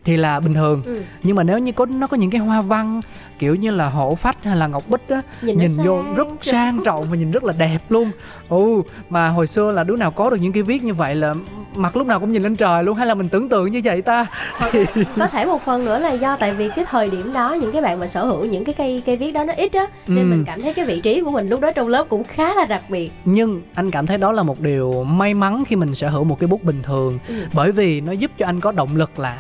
thì 0.06 0.18
là 0.18 0.40
bình 0.40 0.54
thường. 0.54 0.82
Ừ. 0.86 1.02
nhưng 1.24 1.36
mà 1.36 1.44
nếu 1.44 1.60
như 1.60 1.72
có 1.72 1.86
nó 1.86 2.08
có 2.08 2.18
những 2.18 2.30
cái 2.32 2.42
hoa 2.42 2.62
văn 2.62 3.02
kiểu 3.40 3.56
như 3.56 3.72
là 3.72 3.90
hổ 3.90 4.16
phách 4.16 4.44
hay 4.44 4.56
là 4.58 4.68
ngọc 4.68 4.84
bích 4.90 5.10
á 5.10 5.22
Nhìn 5.42 5.60
nhìn 5.60 5.72
vô 5.86 6.04
sang. 6.04 6.16
rất 6.16 6.28
sang 6.42 6.82
trọng 6.86 7.10
và 7.10 7.16
nhìn 7.18 7.32
rất 7.32 7.44
là 7.44 7.54
đẹp 7.58 7.80
luôn. 7.90 8.12
Ừ 8.50 8.82
mà 9.10 9.28
hồi 9.30 9.48
xưa 9.48 9.72
là 9.72 9.84
đứa 9.84 9.96
nào 9.96 10.12
có 10.12 10.30
được 10.30 10.38
những 10.42 10.52
cái 10.54 10.64
viết 10.64 10.84
như 10.84 10.94
vậy 10.94 11.16
là 11.16 11.34
mặt 11.76 11.98
lúc 11.98 12.08
nào 12.08 12.20
cũng 12.20 12.32
nhìn 12.32 12.44
lên 12.44 12.56
trời 12.56 12.84
luôn 12.84 12.98
hay 12.98 13.08
là 13.08 13.14
mình 13.16 13.30
tưởng 13.30 13.50
tượng 13.50 13.72
như 13.72 13.82
vậy 13.84 14.02
ta? 14.02 14.26
Thì 14.72 14.86
có 15.18 15.28
thể 15.28 15.46
một 15.46 15.62
phần 15.66 15.86
nữa 15.86 16.00
là 16.00 16.12
do 16.12 16.36
tại 16.36 16.54
vì 16.54 16.70
cái 16.76 16.86
thời 16.90 17.10
điểm 17.10 17.34
đó 17.34 17.54
những 17.54 17.72
cái 17.72 17.82
bạn 17.82 18.00
mà 18.00 18.08
sở 18.08 18.26
hữu 18.26 18.46
những 18.46 18.66
cái 18.66 18.74
cây 18.78 19.04
cây 19.06 19.16
viết 19.18 19.32
đó 19.32 19.44
nó 19.44 19.54
ít 19.58 19.74
á 19.74 19.88
nên 20.08 20.26
Ừ. 20.26 20.36
mình 20.36 20.44
cảm 20.46 20.62
thấy 20.62 20.74
cái 20.74 20.86
vị 20.86 21.00
trí 21.02 21.22
của 21.22 21.32
mình 21.32 21.50
lúc 21.50 21.60
đó 21.62 21.72
trong 21.72 21.88
lớp 21.88 22.06
cũng 22.10 22.24
khá 22.24 22.54
là 22.56 22.66
đặc 22.66 22.82
biệt. 22.90 23.12
Nhưng 23.26 23.62
anh 23.74 23.92
cảm 23.92 24.06
thấy 24.08 24.18
đó 24.18 24.32
là 24.32 24.44
một 24.44 24.60
điều 24.60 25.04
may 25.04 25.34
mắn 25.34 25.64
khi 25.68 25.76
mình 25.76 25.96
sở 25.96 26.10
hữu 26.10 26.24
một 26.24 26.40
cái 26.40 26.48
bút 26.48 26.64
bình 26.64 26.82
thường. 26.84 27.20
Ừ. 27.28 27.34
bởi 27.54 27.72
vì 27.72 28.02
nó 28.02 28.12
giúp 28.12 28.32
cho 28.38 28.46
anh 28.46 28.60
có 28.60 28.72
động 28.72 28.96
lực 28.96 29.20
là 29.20 29.38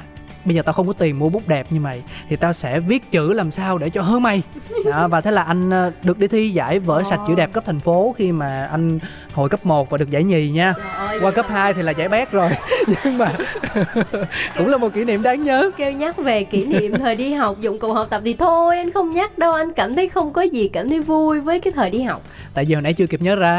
bây 0.50 0.56
giờ 0.56 0.62
tao 0.62 0.74
không 0.74 0.88
có 0.88 0.94
tiền 0.94 1.20
mua 1.20 1.29
bút 1.29 1.48
đẹp 1.48 1.68
như 1.70 1.79
mày 1.79 2.01
thì 2.29 2.36
tao 2.36 2.53
sẽ 2.53 2.79
viết 2.79 3.12
chữ 3.12 3.34
làm 3.34 3.51
sao 3.51 3.77
để 3.77 3.89
cho 3.89 4.01
hơn 4.01 4.24
mày. 4.24 4.41
Đó, 4.86 5.08
và 5.08 5.22
thế 5.22 5.32
là 5.32 5.41
anh 5.44 5.70
ờ, 5.70 5.91
được 6.03 6.20
đi 6.20 6.27
thi 6.27 6.50
giải 6.50 6.79
vở 6.79 7.03
sạch 7.10 7.20
chữ 7.27 7.36
đẹp 7.36 7.53
cấp 7.53 7.63
thành 7.65 7.79
phố 7.79 8.15
khi 8.18 8.32
mà 8.32 8.68
anh 8.72 9.00
hồi 9.34 9.50
cấp 9.50 9.65
1 9.65 9.89
và 9.89 9.98
được 9.98 10.10
giải 10.10 10.24
nhì 10.24 10.50
nha. 10.50 10.74
Qua 11.22 11.32
cấp 11.32 11.46
2 11.50 11.74
thì 11.74 11.82
là 11.82 11.91
giải 11.91 12.08
bét 12.10 12.32
rồi. 12.32 12.50
Nhưng 13.03 13.18
mà 13.18 13.32
cũng 14.58 14.68
là 14.68 14.77
một 14.77 14.94
kỷ 14.94 15.03
niệm 15.06 15.22
đáng 15.24 15.44
nhớ. 15.44 15.72
Kêu 15.77 15.91
nhắc 15.91 16.18
về 16.18 16.44
kỷ 16.44 16.65
niệm 16.65 16.94
thời 17.00 17.15
đi 17.15 17.34
học 17.34 17.58
dụng 17.62 17.79
cụ 17.79 17.94
học 17.94 18.08
tập 18.10 18.22
thì 18.25 18.34
thôi 18.34 18.77
anh 18.77 18.91
không 18.91 19.13
nhắc 19.13 19.38
đâu 19.38 19.53
anh 19.53 19.74
cảm 19.74 19.96
thấy 19.96 20.08
không 20.10 20.34
có 20.34 20.41
gì 20.41 20.68
cảm 20.68 20.89
thấy 20.89 21.01
vui 21.01 21.39
với 21.39 21.60
cái 21.60 21.74
thời 21.75 21.89
đi 21.89 22.01
học. 22.01 22.22
Tại 22.53 22.65
vì 22.65 22.74
hồi 22.74 22.82
nãy 22.82 22.94
chưa 22.94 23.08
kịp 23.08 23.22
nhớ 23.22 23.36
ra 23.36 23.50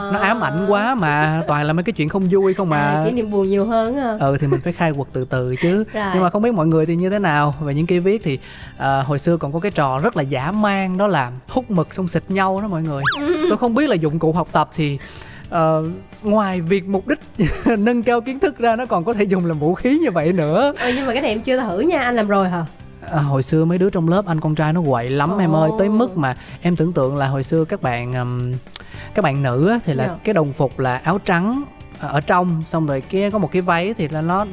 Ờ. 0.00 0.10
nó 0.14 0.18
ám 0.18 0.44
ảnh 0.44 0.66
quá 0.68 0.94
mà 0.94 1.42
toàn 1.46 1.64
là 1.64 1.72
mấy 1.72 1.82
cái 1.84 1.92
chuyện 1.92 2.08
không 2.08 2.28
vui 2.30 2.54
không 2.54 2.68
mà. 2.68 2.78
à, 2.80 3.02
kỷ 3.04 3.10
niệm 3.12 3.30
buồn 3.30 3.48
nhiều 3.48 3.64
hơn 3.66 3.96
à. 3.98 4.16
ừ 4.20 4.36
thì 4.40 4.46
mình 4.46 4.60
phải 4.64 4.72
khai 4.72 4.92
quật 4.96 5.08
từ 5.12 5.24
từ 5.24 5.54
chứ. 5.62 5.84
Rồi. 5.94 6.04
nhưng 6.14 6.22
mà 6.22 6.30
không 6.30 6.39
biết 6.42 6.54
mọi 6.54 6.66
người 6.66 6.86
thì 6.86 6.96
như 6.96 7.10
thế 7.10 7.18
nào. 7.18 7.54
Về 7.60 7.74
những 7.74 7.86
cây 7.86 8.00
viết 8.00 8.20
thì 8.24 8.38
à, 8.78 9.02
hồi 9.02 9.18
xưa 9.18 9.36
còn 9.36 9.52
có 9.52 9.60
cái 9.60 9.70
trò 9.70 9.98
rất 9.98 10.16
là 10.16 10.22
dã 10.22 10.50
man 10.52 10.98
đó 10.98 11.06
là 11.06 11.32
hút 11.48 11.70
mực 11.70 11.94
xong 11.94 12.08
xịt 12.08 12.22
nhau 12.28 12.60
đó 12.60 12.68
mọi 12.68 12.82
người. 12.82 13.02
Tôi 13.48 13.58
không 13.58 13.74
biết 13.74 13.88
là 13.90 13.94
dụng 13.94 14.18
cụ 14.18 14.32
học 14.32 14.48
tập 14.52 14.70
thì 14.76 14.98
ờ, 15.48 15.84
ngoài 16.22 16.60
việc 16.60 16.86
mục 16.88 17.06
đích 17.06 17.20
nâng 17.78 18.02
cao 18.02 18.20
kiến 18.20 18.38
thức 18.38 18.58
ra 18.58 18.76
nó 18.76 18.86
còn 18.86 19.04
có 19.04 19.14
thể 19.14 19.24
dùng 19.24 19.46
làm 19.46 19.58
vũ 19.58 19.74
khí 19.74 19.98
như 19.98 20.10
vậy 20.10 20.32
nữa. 20.32 20.72
Ờ, 20.78 20.90
nhưng 20.96 21.06
mà 21.06 21.12
cái 21.12 21.22
này 21.22 21.30
em 21.30 21.40
chưa 21.40 21.60
thử 21.60 21.80
nha 21.80 21.98
anh 22.02 22.14
làm 22.16 22.28
rồi 22.28 22.48
hả? 22.48 22.64
À, 23.10 23.20
hồi 23.20 23.42
xưa 23.42 23.64
mấy 23.64 23.78
đứa 23.78 23.90
trong 23.90 24.08
lớp 24.08 24.26
anh 24.26 24.40
con 24.40 24.54
trai 24.54 24.72
nó 24.72 24.82
quậy 24.88 25.10
lắm 25.10 25.38
em 25.38 25.54
ơi 25.56 25.70
tới 25.78 25.88
mức 25.88 26.16
mà 26.16 26.36
em 26.62 26.76
tưởng 26.76 26.92
tượng 26.92 27.16
là 27.16 27.26
hồi 27.28 27.42
xưa 27.42 27.64
các 27.64 27.82
bạn 27.82 28.12
ừm, 28.12 28.52
các 29.14 29.22
bạn 29.22 29.42
nữ 29.42 29.68
á, 29.68 29.78
thì 29.84 29.94
là 29.94 30.06
Dạ. 30.06 30.16
cái 30.24 30.34
đồng 30.34 30.52
phục 30.52 30.78
là 30.78 30.96
áo 30.96 31.18
trắng 31.24 31.62
ở 32.00 32.20
trong 32.20 32.62
xong 32.66 32.86
rồi 32.86 33.00
kia 33.00 33.30
có 33.30 33.38
một 33.38 33.52
cái 33.52 33.62
váy 33.62 33.94
thì 33.98 34.08
là 34.08 34.20
nó 34.20 34.46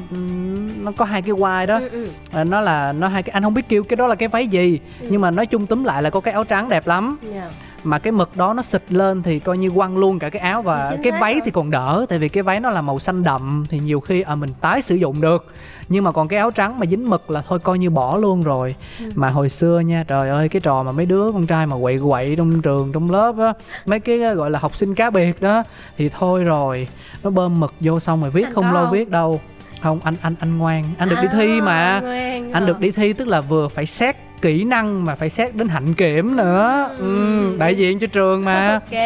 nó 0.80 0.92
có 0.96 1.04
hai 1.04 1.22
cái 1.22 1.32
quai 1.38 1.66
đó 1.66 1.78
ừ, 1.78 1.88
ừ. 1.88 2.08
À, 2.32 2.44
nó 2.44 2.60
là 2.60 2.92
nó 2.92 3.08
hai 3.08 3.22
cái 3.22 3.32
anh 3.32 3.42
không 3.42 3.54
biết 3.54 3.68
kêu 3.68 3.82
cái 3.84 3.96
đó 3.96 4.06
là 4.06 4.14
cái 4.14 4.28
váy 4.28 4.48
gì 4.48 4.80
Ừ. 5.00 5.06
nhưng 5.10 5.20
mà 5.20 5.30
nói 5.30 5.46
chung 5.46 5.66
túm 5.66 5.84
lại 5.84 6.02
là 6.02 6.10
có 6.10 6.20
cái 6.20 6.34
áo 6.34 6.44
trắng 6.44 6.68
đẹp 6.68 6.86
lắm 6.86 7.18
Dạ. 7.34 7.48
Mà 7.84 7.98
cái 7.98 8.12
mực 8.12 8.36
đó 8.36 8.52
nó 8.54 8.62
xịt 8.62 8.82
lên 8.88 9.22
thì 9.22 9.38
coi 9.38 9.58
như 9.58 9.70
quăng 9.70 9.96
luôn 9.98 10.18
cả 10.18 10.28
cái 10.30 10.42
áo 10.42 10.62
và 10.62 10.88
chính 10.90 11.02
cái 11.02 11.20
váy 11.20 11.32
rồi. 11.34 11.42
thì 11.44 11.50
còn 11.50 11.70
đỡ 11.70 12.06
tại 12.08 12.18
vì 12.18 12.28
cái 12.28 12.42
váy 12.42 12.60
nó 12.60 12.70
là 12.70 12.82
màu 12.82 12.98
xanh 12.98 13.22
đậm 13.22 13.66
thì 13.70 13.78
nhiều 13.78 14.00
khi 14.00 14.20
à 14.20 14.34
mình 14.34 14.50
tái 14.60 14.82
sử 14.82 14.94
dụng 14.94 15.20
được 15.20 15.46
nhưng 15.88 16.04
mà 16.04 16.12
còn 16.12 16.28
cái 16.28 16.38
áo 16.38 16.50
trắng 16.50 16.78
mà 16.78 16.86
dính 16.86 17.10
mực 17.10 17.30
là 17.30 17.42
thôi 17.48 17.58
coi 17.58 17.78
như 17.78 17.90
bỏ 17.90 18.16
luôn 18.16 18.42
rồi 18.42 18.74
Ừ. 19.00 19.04
mà 19.14 19.30
hồi 19.30 19.48
xưa 19.48 19.80
nha 19.80 20.04
trời 20.08 20.28
ơi 20.30 20.48
cái 20.48 20.60
trò 20.60 20.82
mà 20.82 20.92
mấy 20.92 21.06
đứa 21.06 21.32
con 21.32 21.46
trai 21.46 21.66
mà 21.66 21.76
quậy 21.82 21.98
quậy 22.08 22.34
trong 22.36 22.62
trường 22.62 22.92
trong 22.92 23.10
lớp 23.10 23.34
á 23.38 23.52
mấy 23.86 24.00
cái 24.00 24.18
gọi 24.18 24.50
là 24.50 24.58
học 24.58 24.76
sinh 24.76 24.94
cá 24.94 25.10
biệt 25.10 25.42
đó 25.42 25.62
thì 25.98 26.08
thôi 26.08 26.44
rồi 26.44 26.88
nó 27.24 27.30
bơm 27.30 27.60
mực 27.60 27.74
vô 27.80 28.00
xong 28.00 28.20
rồi 28.20 28.30
viết 28.30 28.44
Anh 28.44 28.54
không 28.54 28.64
có 28.64 28.70
lâu 28.72 28.86
viết 28.92 29.10
đâu 29.10 29.40
không 29.82 30.00
anh 30.04 30.14
anh 30.22 30.34
anh 30.40 30.58
ngoan 30.58 30.84
anh 30.98 31.08
được 31.08 31.16
đi 31.22 31.28
thi 31.32 31.58
À, 31.60 31.64
mà 31.64 32.00
ngoan 32.02 32.52
anh 32.52 32.62
hả? 32.62 32.66
được 32.66 32.80
đi 32.80 32.90
thi 32.90 33.12
tức 33.12 33.28
là 33.28 33.40
vừa 33.40 33.68
phải 33.68 33.86
xét 33.86 34.16
kỹ 34.42 34.64
năng 34.64 35.04
mà 35.04 35.14
phải 35.14 35.30
xét 35.30 35.54
đến 35.54 35.68
hạnh 35.68 35.94
kiểm 35.94 36.36
nữa. 36.36 36.90
Ừ, 36.98 37.56
đại 37.58 37.74
diện 37.76 37.98
cho 37.98 38.06
trường 38.06 38.44
mà. 38.44 38.80
Ok. 38.92 38.98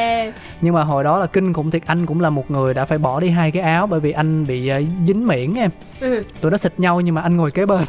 Nhưng 0.60 0.74
mà 0.74 0.82
hồi 0.82 1.04
đó 1.04 1.18
là 1.18 1.26
kinh 1.26 1.52
khủng 1.52 1.70
thiệt 1.70 1.82
anh 1.86 2.06
cũng 2.06 2.20
là 2.20 2.30
một 2.30 2.50
người 2.50 2.74
đã 2.74 2.84
phải 2.84 2.98
bỏ 2.98 3.20
đi 3.20 3.28
hai 3.28 3.50
cái 3.50 3.62
áo 3.62 3.86
bởi 3.86 4.00
vì 4.00 4.12
anh 4.12 4.46
bị 4.46 4.68
ờ, 4.68 4.82
dính 5.06 5.26
miễn 5.26 5.54
em. 5.54 5.70
Ừ. 6.00 6.22
tụi 6.40 6.50
nó 6.50 6.56
xịt 6.56 6.72
nhau 6.80 7.00
nhưng 7.00 7.14
mà 7.14 7.20
anh 7.20 7.36
ngồi 7.36 7.50
kế 7.50 7.66
bên. 7.66 7.84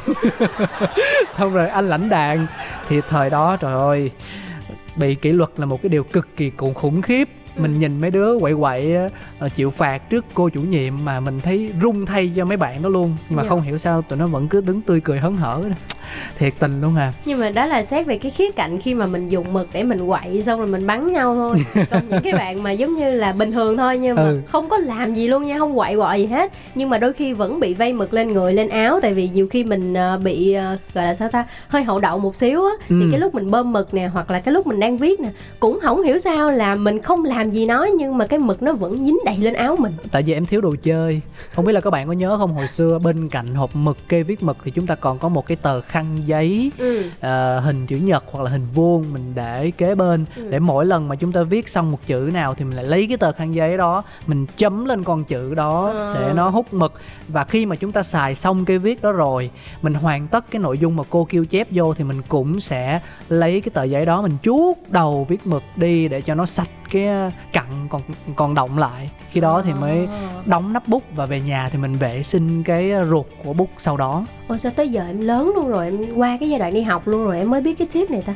Xong 1.38 1.54
rồi 1.54 1.70
anh 1.70 1.90
lãnh 1.90 2.10
đạn. 2.10 2.48
Thì 2.90 3.02
thời 3.10 3.30
đó 3.30 3.58
trời 3.58 3.74
ơi 3.74 4.12
bị 4.96 5.16
kỷ 5.16 5.32
luật 5.32 5.50
là 5.58 5.66
một 5.66 5.82
cái 5.84 5.90
điều 5.90 6.04
cực 6.04 6.28
kỳ 6.38 6.50
khủng 6.58 6.74
khủng 6.74 7.02
khiếp 7.02 7.30
mình 7.58 7.80
nhìn 7.80 8.02
mấy 8.02 8.12
đứa 8.12 8.40
quậy 8.40 8.54
quậy 8.60 8.96
ờ, 9.40 9.50
chịu 9.56 9.70
phạt 9.72 10.10
trước 10.10 10.26
cô 10.34 10.50
chủ 10.50 10.62
nhiệm 10.62 10.94
mà 11.06 11.20
mình 11.20 11.40
thấy 11.42 11.72
run 11.82 12.06
thay 12.06 12.32
cho 12.36 12.46
mấy 12.46 12.58
bạn 12.58 12.82
đó 12.82 12.90
luôn 12.90 13.16
nhưng 13.30 13.38
mà 13.38 13.44
Dạ. 13.44 13.50
không 13.50 13.62
hiểu 13.62 13.78
sao 13.78 14.02
tụi 14.02 14.20
nó 14.20 14.28
vẫn 14.28 14.48
cứ 14.48 14.62
đứng 14.62 14.82
tươi 14.82 15.02
cười 15.04 15.20
hớn 15.20 15.36
hở 15.36 15.62
thiệt 16.40 16.54
tình 16.60 16.82
luôn 16.82 16.96
à 16.96 17.14
nhưng 17.26 17.40
mà 17.40 17.50
đó 17.50 17.66
là 17.66 17.84
xét 17.84 18.06
về 18.06 18.18
cái 18.18 18.32
khía 18.32 18.52
cạnh 18.52 18.80
khi 18.82 18.94
mà 18.94 19.06
mình 19.06 19.28
dùng 19.28 19.54
mực 19.54 19.70
để 19.74 19.84
mình 19.84 20.08
quậy 20.08 20.42
xong 20.42 20.60
rồi 20.60 20.68
mình 20.68 20.88
bắn 20.88 21.12
nhau 21.12 21.36
thôi 21.36 21.56
còn 21.92 22.08
những 22.10 22.22
cái 22.24 22.34
bạn 22.34 22.64
mà 22.64 22.72
giống 22.72 22.96
như 22.96 23.12
là 23.14 23.32
bình 23.32 23.52
thường 23.52 23.78
thôi 23.78 23.98
nhưng 23.98 24.16
mà 24.16 24.24
Ừ. 24.24 24.42
không 24.48 24.70
có 24.70 24.78
làm 24.78 25.14
gì 25.14 25.28
luôn 25.28 25.46
nha 25.46 25.58
không 25.58 25.76
quậy 25.78 25.96
quậy 25.96 26.20
gì 26.20 26.26
hết 26.26 26.52
nhưng 26.76 26.90
mà 26.90 26.98
đôi 26.98 27.14
khi 27.14 27.34
vẫn 27.34 27.60
bị 27.60 27.74
vây 27.74 27.94
mực 27.94 28.14
lên 28.14 28.34
người 28.34 28.54
lên 28.54 28.70
áo 28.70 29.00
tại 29.02 29.14
vì 29.14 29.30
nhiều 29.34 29.48
khi 29.52 29.64
mình 29.64 29.94
ờ, 29.94 30.20
bị 30.24 30.54
ờ, 30.54 30.78
gọi 30.94 31.06
là 31.06 31.16
sao 31.16 31.30
ta 31.30 31.46
hơi 31.68 31.84
hậu 31.84 32.00
đậu 32.00 32.20
một 32.20 32.36
xíu 32.36 32.66
á 32.66 32.72
thì 32.90 32.96
Ừ. 33.04 33.08
cái 33.12 33.20
lúc 33.20 33.36
mình 33.36 33.52
bơm 33.52 33.74
mực 33.74 33.94
nè 33.94 34.08
hoặc 34.14 34.32
là 34.32 34.40
cái 34.40 34.54
lúc 34.54 34.68
mình 34.68 34.80
đang 34.80 34.98
viết 34.98 35.20
nè 35.20 35.30
cũng 35.60 35.80
không 35.84 36.04
hiểu 36.04 36.20
sao 36.20 36.52
là 36.52 36.76
mình 36.76 37.02
không 37.02 37.24
làm 37.26 37.43
gì 37.52 37.66
nó 37.66 37.88
nhưng 37.98 38.18
mà 38.18 38.28
cái 38.28 38.40
mực 38.40 38.62
nó 38.64 38.74
vẫn 38.74 39.06
dính 39.06 39.18
đầy 39.26 39.38
lên 39.38 39.54
áo 39.54 39.76
mình 39.80 39.94
tại 40.12 40.24
vì 40.24 40.34
em 40.34 40.46
thiếu 40.46 40.62
đồ 40.62 40.76
chơi 40.84 41.22
không 41.56 41.66
biết 41.66 41.74
là 41.74 41.82
các 41.82 41.90
bạn 41.90 42.08
có 42.08 42.14
nhớ 42.14 42.38
không 42.38 42.54
hồi 42.54 42.68
xưa 42.68 43.00
bên 43.00 43.30
cạnh 43.30 43.56
hộp 43.56 43.76
mực 43.76 43.98
kê 44.10 44.24
viết 44.24 44.44
mực 44.44 44.58
thì 44.64 44.72
chúng 44.72 44.88
ta 44.88 44.96
còn 44.96 45.20
có 45.20 45.30
một 45.30 45.46
cái 45.48 45.56
tờ 45.62 45.82
khăn 45.82 46.22
giấy 46.26 46.72
ừ. 46.78 47.04
ờ, 47.20 47.60
hình 47.60 47.86
chữ 47.88 47.98
nhật 47.98 48.24
hoặc 48.32 48.44
là 48.44 48.50
hình 48.52 48.66
vuông 48.74 49.14
mình 49.14 49.32
để 49.36 49.72
kế 49.78 49.96
bên 49.96 50.26
Ừ. 50.36 50.48
để 50.50 50.60
mỗi 50.60 50.86
lần 50.86 51.08
mà 51.08 51.16
chúng 51.16 51.32
ta 51.32 51.44
viết 51.44 51.70
xong 51.70 51.92
một 51.92 52.00
chữ 52.06 52.30
nào 52.34 52.56
thì 52.56 52.66
mình 52.66 52.76
lại 52.76 52.86
lấy 52.86 53.06
cái 53.08 53.18
tờ 53.18 53.32
khăn 53.32 53.56
giấy 53.56 53.78
đó 53.78 54.04
mình 54.28 54.46
chấm 54.58 54.86
lên 54.86 55.04
con 55.04 55.24
chữ 55.24 55.54
đó 55.54 55.92
Ờ. 55.94 56.16
để 56.28 56.34
nó 56.34 56.50
hút 56.50 56.74
mực 56.74 56.94
và 57.28 57.44
khi 57.44 57.66
mà 57.66 57.76
chúng 57.76 57.92
ta 57.92 58.04
xài 58.04 58.36
xong 58.36 58.66
cái 58.66 58.78
viết 58.78 59.02
đó 59.02 59.12
rồi 59.12 59.50
mình 59.82 59.94
hoàn 59.94 60.28
tất 60.28 60.46
cái 60.52 60.60
nội 60.62 60.78
dung 60.78 60.96
mà 60.96 61.04
cô 61.10 61.26
kêu 61.30 61.46
chép 61.46 61.68
vô 61.72 61.94
thì 61.94 62.04
mình 62.04 62.22
cũng 62.28 62.60
sẽ 62.60 63.00
lấy 63.30 63.62
cái 63.62 63.70
tờ 63.74 63.84
giấy 63.84 64.06
đó 64.06 64.22
mình 64.22 64.38
chuốt 64.44 64.78
đầu 64.90 65.26
viết 65.30 65.48
mực 65.48 65.64
đi 65.76 66.08
để 66.08 66.22
cho 66.22 66.36
nó 66.36 66.46
sạch 66.46 66.68
cái 66.92 67.32
cặn 67.54 67.66
còn 67.90 68.02
còn 68.36 68.56
động 68.56 68.78
lại. 68.78 69.10
Khi 69.30 69.40
đó 69.42 69.62
thì 69.66 69.74
mới 69.74 70.06
Ờ. 70.06 70.30
đóng 70.46 70.74
nắp 70.74 70.88
bút 70.88 71.04
và 71.16 71.26
về 71.26 71.42
nhà 71.42 71.70
thì 71.72 71.78
mình 71.78 71.94
vệ 71.96 72.24
sinh 72.24 72.64
cái 72.64 72.92
ruột 73.10 73.26
của 73.44 73.54
bút 73.54 73.70
sau 73.78 73.98
đó. 73.98 74.26
Ôi 74.48 74.60
sao 74.60 74.72
tới 74.76 74.90
giờ 74.90 75.04
em 75.08 75.22
lớn 75.22 75.52
luôn 75.56 75.70
rồi 75.70 75.86
em 75.86 76.16
qua 76.16 76.38
cái 76.40 76.50
giai 76.50 76.60
đoạn 76.60 76.74
đi 76.74 76.82
học 76.82 77.08
luôn 77.08 77.26
rồi 77.26 77.38
em 77.38 77.50
mới 77.50 77.62
biết 77.62 77.78
cái 77.78 77.88
tip 77.94 78.12
này 78.12 78.22
ta 78.22 78.34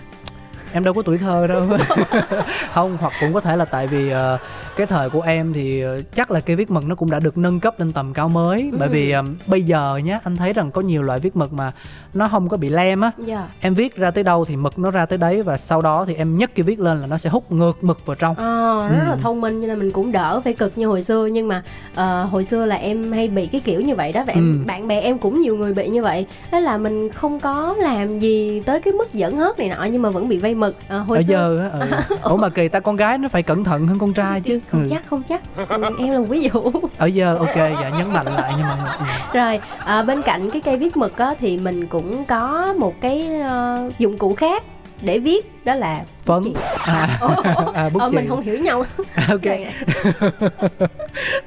em 0.73 0.83
đâu 0.83 0.93
có 0.93 1.01
tuổi 1.01 1.17
thơ 1.17 1.47
đâu. 1.47 1.61
Không 2.73 2.97
hoặc 3.01 3.13
cũng 3.21 3.33
có 3.33 3.41
thể 3.41 3.55
là 3.55 3.65
tại 3.65 3.87
vì 3.87 4.09
ờ, 4.09 4.37
cái 4.75 4.87
thời 4.87 5.09
của 5.09 5.21
em 5.21 5.53
thì 5.53 5.81
ờ, 5.81 6.01
chắc 6.15 6.31
là 6.31 6.39
cây 6.39 6.55
viết 6.55 6.71
mực 6.71 6.83
nó 6.83 6.95
cũng 6.95 7.09
đã 7.11 7.19
được 7.19 7.37
nâng 7.37 7.59
cấp 7.59 7.79
lên 7.79 7.93
tầm 7.93 8.13
cao 8.13 8.29
mới. 8.29 8.69
Bởi 8.79 8.87
Ừ. 8.87 8.91
vì 8.93 9.11
ờ, 9.11 9.23
bây 9.47 9.63
giờ 9.63 9.99
nhá 10.03 10.19
anh 10.23 10.37
thấy 10.37 10.53
rằng 10.53 10.71
có 10.71 10.81
nhiều 10.81 11.01
loại 11.01 11.19
viết 11.19 11.35
mực 11.35 11.53
mà 11.53 11.71
nó 12.13 12.27
không 12.27 12.49
có 12.49 12.57
bị 12.57 12.69
lem 12.69 13.01
á. 13.01 13.11
Dạ. 13.25 13.47
Em 13.61 13.73
viết 13.73 13.95
ra 13.95 14.11
tới 14.11 14.23
đâu 14.23 14.45
thì 14.45 14.55
mực 14.55 14.79
nó 14.79 14.91
ra 14.91 15.05
tới 15.05 15.17
đấy 15.17 15.43
và 15.43 15.57
sau 15.57 15.81
đó 15.81 16.05
thì 16.07 16.13
em 16.15 16.37
nhấc 16.37 16.55
cái 16.55 16.63
viết 16.63 16.79
lên 16.79 17.01
là 17.01 17.07
nó 17.07 17.17
sẽ 17.17 17.29
hút 17.29 17.51
ngược 17.51 17.83
mực 17.83 18.05
vào 18.05 18.15
trong. 18.15 18.35
Ờ, 18.35 18.87
rất 18.89 19.03
là 19.07 19.11
Ừ. 19.15 19.17
thông 19.21 19.41
minh 19.41 19.61
cho 19.61 19.67
nên 19.67 19.79
mình 19.79 19.91
cũng 19.91 20.11
đỡ 20.11 20.41
phải 20.43 20.53
cực 20.53 20.77
như 20.77 20.87
hồi 20.87 21.01
xưa. 21.03 21.25
Nhưng 21.31 21.47
mà 21.47 21.63
ờ, 21.95 22.23
hồi 22.23 22.43
xưa 22.43 22.65
là 22.65 22.75
em 22.75 23.11
hay 23.11 23.27
bị 23.27 23.47
cái 23.47 23.61
kiểu 23.61 23.81
như 23.81 23.95
vậy 23.95 24.13
đó. 24.13 24.23
Và 24.27 24.33
em 24.33 24.61
Ừ. 24.61 24.65
bạn 24.67 24.87
bè 24.87 24.99
em 25.01 25.17
cũng 25.17 25.41
nhiều 25.41 25.57
người 25.57 25.73
bị 25.73 25.87
như 25.89 26.03
vậy. 26.03 26.25
Đó 26.51 26.59
là 26.59 26.77
mình 26.77 27.09
không 27.09 27.39
có 27.39 27.75
làm 27.79 28.19
gì 28.19 28.61
tới 28.65 28.81
cái 28.81 28.93
mức 28.93 29.07
giỡn 29.13 29.37
hớt 29.37 29.59
này 29.59 29.69
nọ 29.69 29.83
nhưng 29.83 30.01
mà 30.01 30.09
vẫn 30.09 30.29
bị 30.29 30.37
vây 30.37 30.55
mực 30.55 30.66
Ờ, 30.87 30.99
hồi 30.99 31.17
ở 31.17 31.23
xưa 31.23 31.33
giờ 31.33 31.69
á 31.73 31.79
ừ. 32.09 32.15
ủa 32.21 32.37
mà 32.37 32.49
kỳ 32.49 32.67
ta 32.67 32.79
con 32.79 32.95
gái 32.95 33.17
nó 33.17 33.27
phải 33.29 33.43
cẩn 33.43 33.63
thận 33.63 33.87
hơn 33.87 33.99
con 33.99 34.13
trai 34.13 34.41
chứ 34.41 34.59
không 34.71 34.81
Ừ. 34.81 34.87
chắc 34.89 35.03
không 35.09 35.23
chắc 35.29 35.41
Ừ, 35.57 35.65
em 35.99 36.11
là 36.11 36.19
một 36.19 36.25
ví 36.29 36.41
dụ 36.41 36.71
ở 36.97 37.05
giờ 37.07 37.35
ok 37.39 37.55
dạ 37.55 37.89
nhấn 37.97 38.13
mạnh 38.13 38.25
lại 38.25 38.53
nhưng 38.57 38.67
mà 38.67 38.95
ừ. 38.99 39.05
rồi 39.33 39.59
à, 39.85 40.03
bên 40.03 40.21
cạnh 40.21 40.49
cái 40.49 40.61
cây 40.61 40.77
viết 40.77 40.97
mực 40.97 41.17
á, 41.17 41.33
thì 41.39 41.57
mình 41.57 41.87
cũng 41.87 42.25
có 42.25 42.73
một 42.79 43.01
cái 43.01 43.39
ờ, 43.41 43.89
dụng 43.99 44.17
cụ 44.17 44.35
khác 44.35 44.63
để 45.01 45.19
viết 45.19 45.51
đó 45.67 45.75
là 45.75 46.01
phấn. 46.25 46.43
Chị- 46.43 46.53
à, 46.85 47.17
Ồ, 47.21 47.27
ồ, 47.55 47.71
à, 47.73 47.89
bút 47.89 47.99
ờ, 47.99 48.09
mình 48.09 48.29
không 48.29 48.41
hiểu 48.41 48.59
nhau. 48.59 48.85
Ok. 49.29 49.41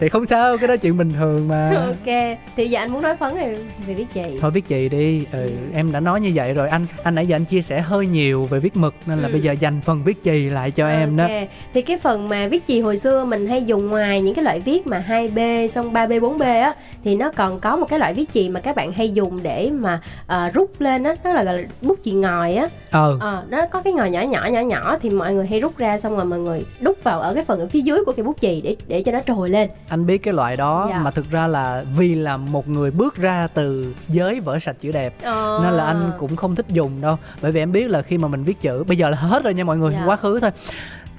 Thì 0.01 0.09
không 0.09 0.27
sao 0.27 0.59
cái 0.59 0.69
đó 0.69 0.77
chuyện 0.77 0.97
bình 0.99 1.13
thường 1.13 1.49
mà. 1.49 1.71
Ok. 1.87 2.15
Thì 2.57 2.69
giờ 2.69 2.81
anh 2.81 2.93
muốn 2.93 3.03
nói 3.03 3.17
phấn 3.17 3.35
thì 3.37 3.47
về 3.87 3.95
viết 3.95 4.07
chì 4.15 4.39
thôi 4.41 4.51
viết 4.51 4.69
chì 4.69 4.89
đi. 4.89 5.25
Ừ, 5.33 5.41
Ừ. 5.43 5.51
em 5.75 5.93
đã 5.93 6.01
nói 6.01 6.21
như 6.21 6.33
vậy 6.35 6.55
rồi. 6.55 6.69
Anh 6.69 6.87
anh 7.03 7.15
nãy 7.15 7.27
giờ 7.27 7.37
anh 7.37 7.45
chia 7.45 7.63
sẻ 7.63 7.81
hơi 7.81 8.07
nhiều 8.07 8.47
về 8.47 8.59
viết 8.59 8.77
mực 8.77 8.95
nên 9.07 9.19
là 9.19 9.29
Ừ. 9.29 9.33
bây 9.33 9.41
giờ 9.41 9.53
dành 9.53 9.81
phần 9.85 10.03
viết 10.05 10.23
chì 10.23 10.51
lại 10.51 10.71
cho 10.71 10.89
em 10.89 11.17
đó. 11.17 11.29
Thì 11.75 11.83
cái 11.83 11.99
phần 11.99 12.29
mà 12.29 12.49
viết 12.49 12.67
chì 12.67 12.81
hồi 12.81 12.97
xưa 12.99 13.25
mình 13.25 13.47
hay 13.49 13.65
dùng 13.65 13.89
ngoài 13.89 14.21
những 14.21 14.35
cái 14.35 14.45
loại 14.45 14.61
viết 14.61 14.87
mà 14.87 15.05
2B 15.09 15.69
xong 15.69 15.93
3B 15.93 16.21
4B 16.21 16.63
á 16.63 16.75
thì 17.05 17.17
nó 17.17 17.31
còn 17.37 17.61
có 17.61 17.77
một 17.77 17.87
cái 17.91 17.99
loại 17.99 18.15
viết 18.15 18.33
chì 18.33 18.49
mà 18.49 18.61
các 18.61 18.77
bạn 18.77 18.93
hay 18.93 19.13
dùng 19.13 19.43
để 19.43 19.71
mà 19.73 20.01
ờ, 20.27 20.51
rút 20.55 20.71
lên 20.79 21.03
á. 21.05 21.15
Đó 21.25 21.33
là 21.33 21.45
gọi 21.45 21.55
là 21.59 21.63
bút 21.83 21.99
chì 22.05 22.11
ngòi 22.13 22.55
á. 22.55 22.69
Ờ. 22.91 23.17
Ờ 23.21 23.43
nó 23.49 23.67
có 23.67 23.83
cái 23.83 23.93
ngòi 23.93 24.10
nhỏ 24.11 24.21
nhỏ 24.23 24.47
nhỏ 24.47 24.61
nhỏ 24.61 24.97
thì 25.03 25.11
mọi 25.11 25.35
người 25.35 25.47
hay 25.47 25.61
rút 25.61 25.77
ra 25.77 25.99
xong 25.99 26.17
rồi 26.17 26.25
mọi 26.25 26.39
người 26.39 26.65
đút 26.81 27.05
vào 27.05 27.21
ở 27.21 27.35
cái 27.35 27.45
phần 27.45 27.61
ở 27.61 27.67
phía 27.67 27.81
dưới 27.81 28.05
của 28.07 28.13
cái 28.13 28.25
bút 28.25 28.37
chì 28.41 28.61
để 28.61 28.77
để 28.89 29.03
cho 29.03 29.13
nó 29.13 29.21
trồi 29.27 29.49
lên 29.51 29.71
anh 29.89 30.07
biết 30.07 30.19
cái 30.19 30.35
loại 30.35 30.57
đó 30.57 30.87
Dạ. 30.91 30.99
mà 30.99 31.11
thực 31.11 31.31
ra 31.31 31.47
là 31.47 31.85
vì 31.97 32.15
là 32.15 32.37
một 32.37 32.69
người 32.69 32.91
bước 32.91 33.17
ra 33.17 33.49
từ 33.55 33.95
giới 34.09 34.41
vở 34.41 34.59
sạch 34.59 34.77
chữ 34.81 34.93
đẹp 34.93 35.15
Ờ. 35.23 35.61
nên 35.65 35.73
là 35.75 35.85
anh 35.87 36.11
cũng 36.19 36.37
không 36.37 36.55
thích 36.57 36.67
dùng 36.69 37.01
đâu 37.01 37.17
bởi 37.43 37.53
vì 37.53 37.61
em 37.63 37.73
biết 37.73 37.91
là 37.91 38.03
khi 38.03 38.19
mà 38.19 38.29
mình 38.29 38.45
viết 38.45 38.61
chữ 38.61 38.85
bây 38.85 38.97
giờ 38.97 39.11
là 39.11 39.17
hết 39.17 39.45
rồi 39.45 39.55
nha 39.55 39.65
mọi 39.65 39.77
người 39.79 39.93
Dạ. 39.93 40.03
quá 40.07 40.17
khứ 40.17 40.41
thôi 40.41 40.51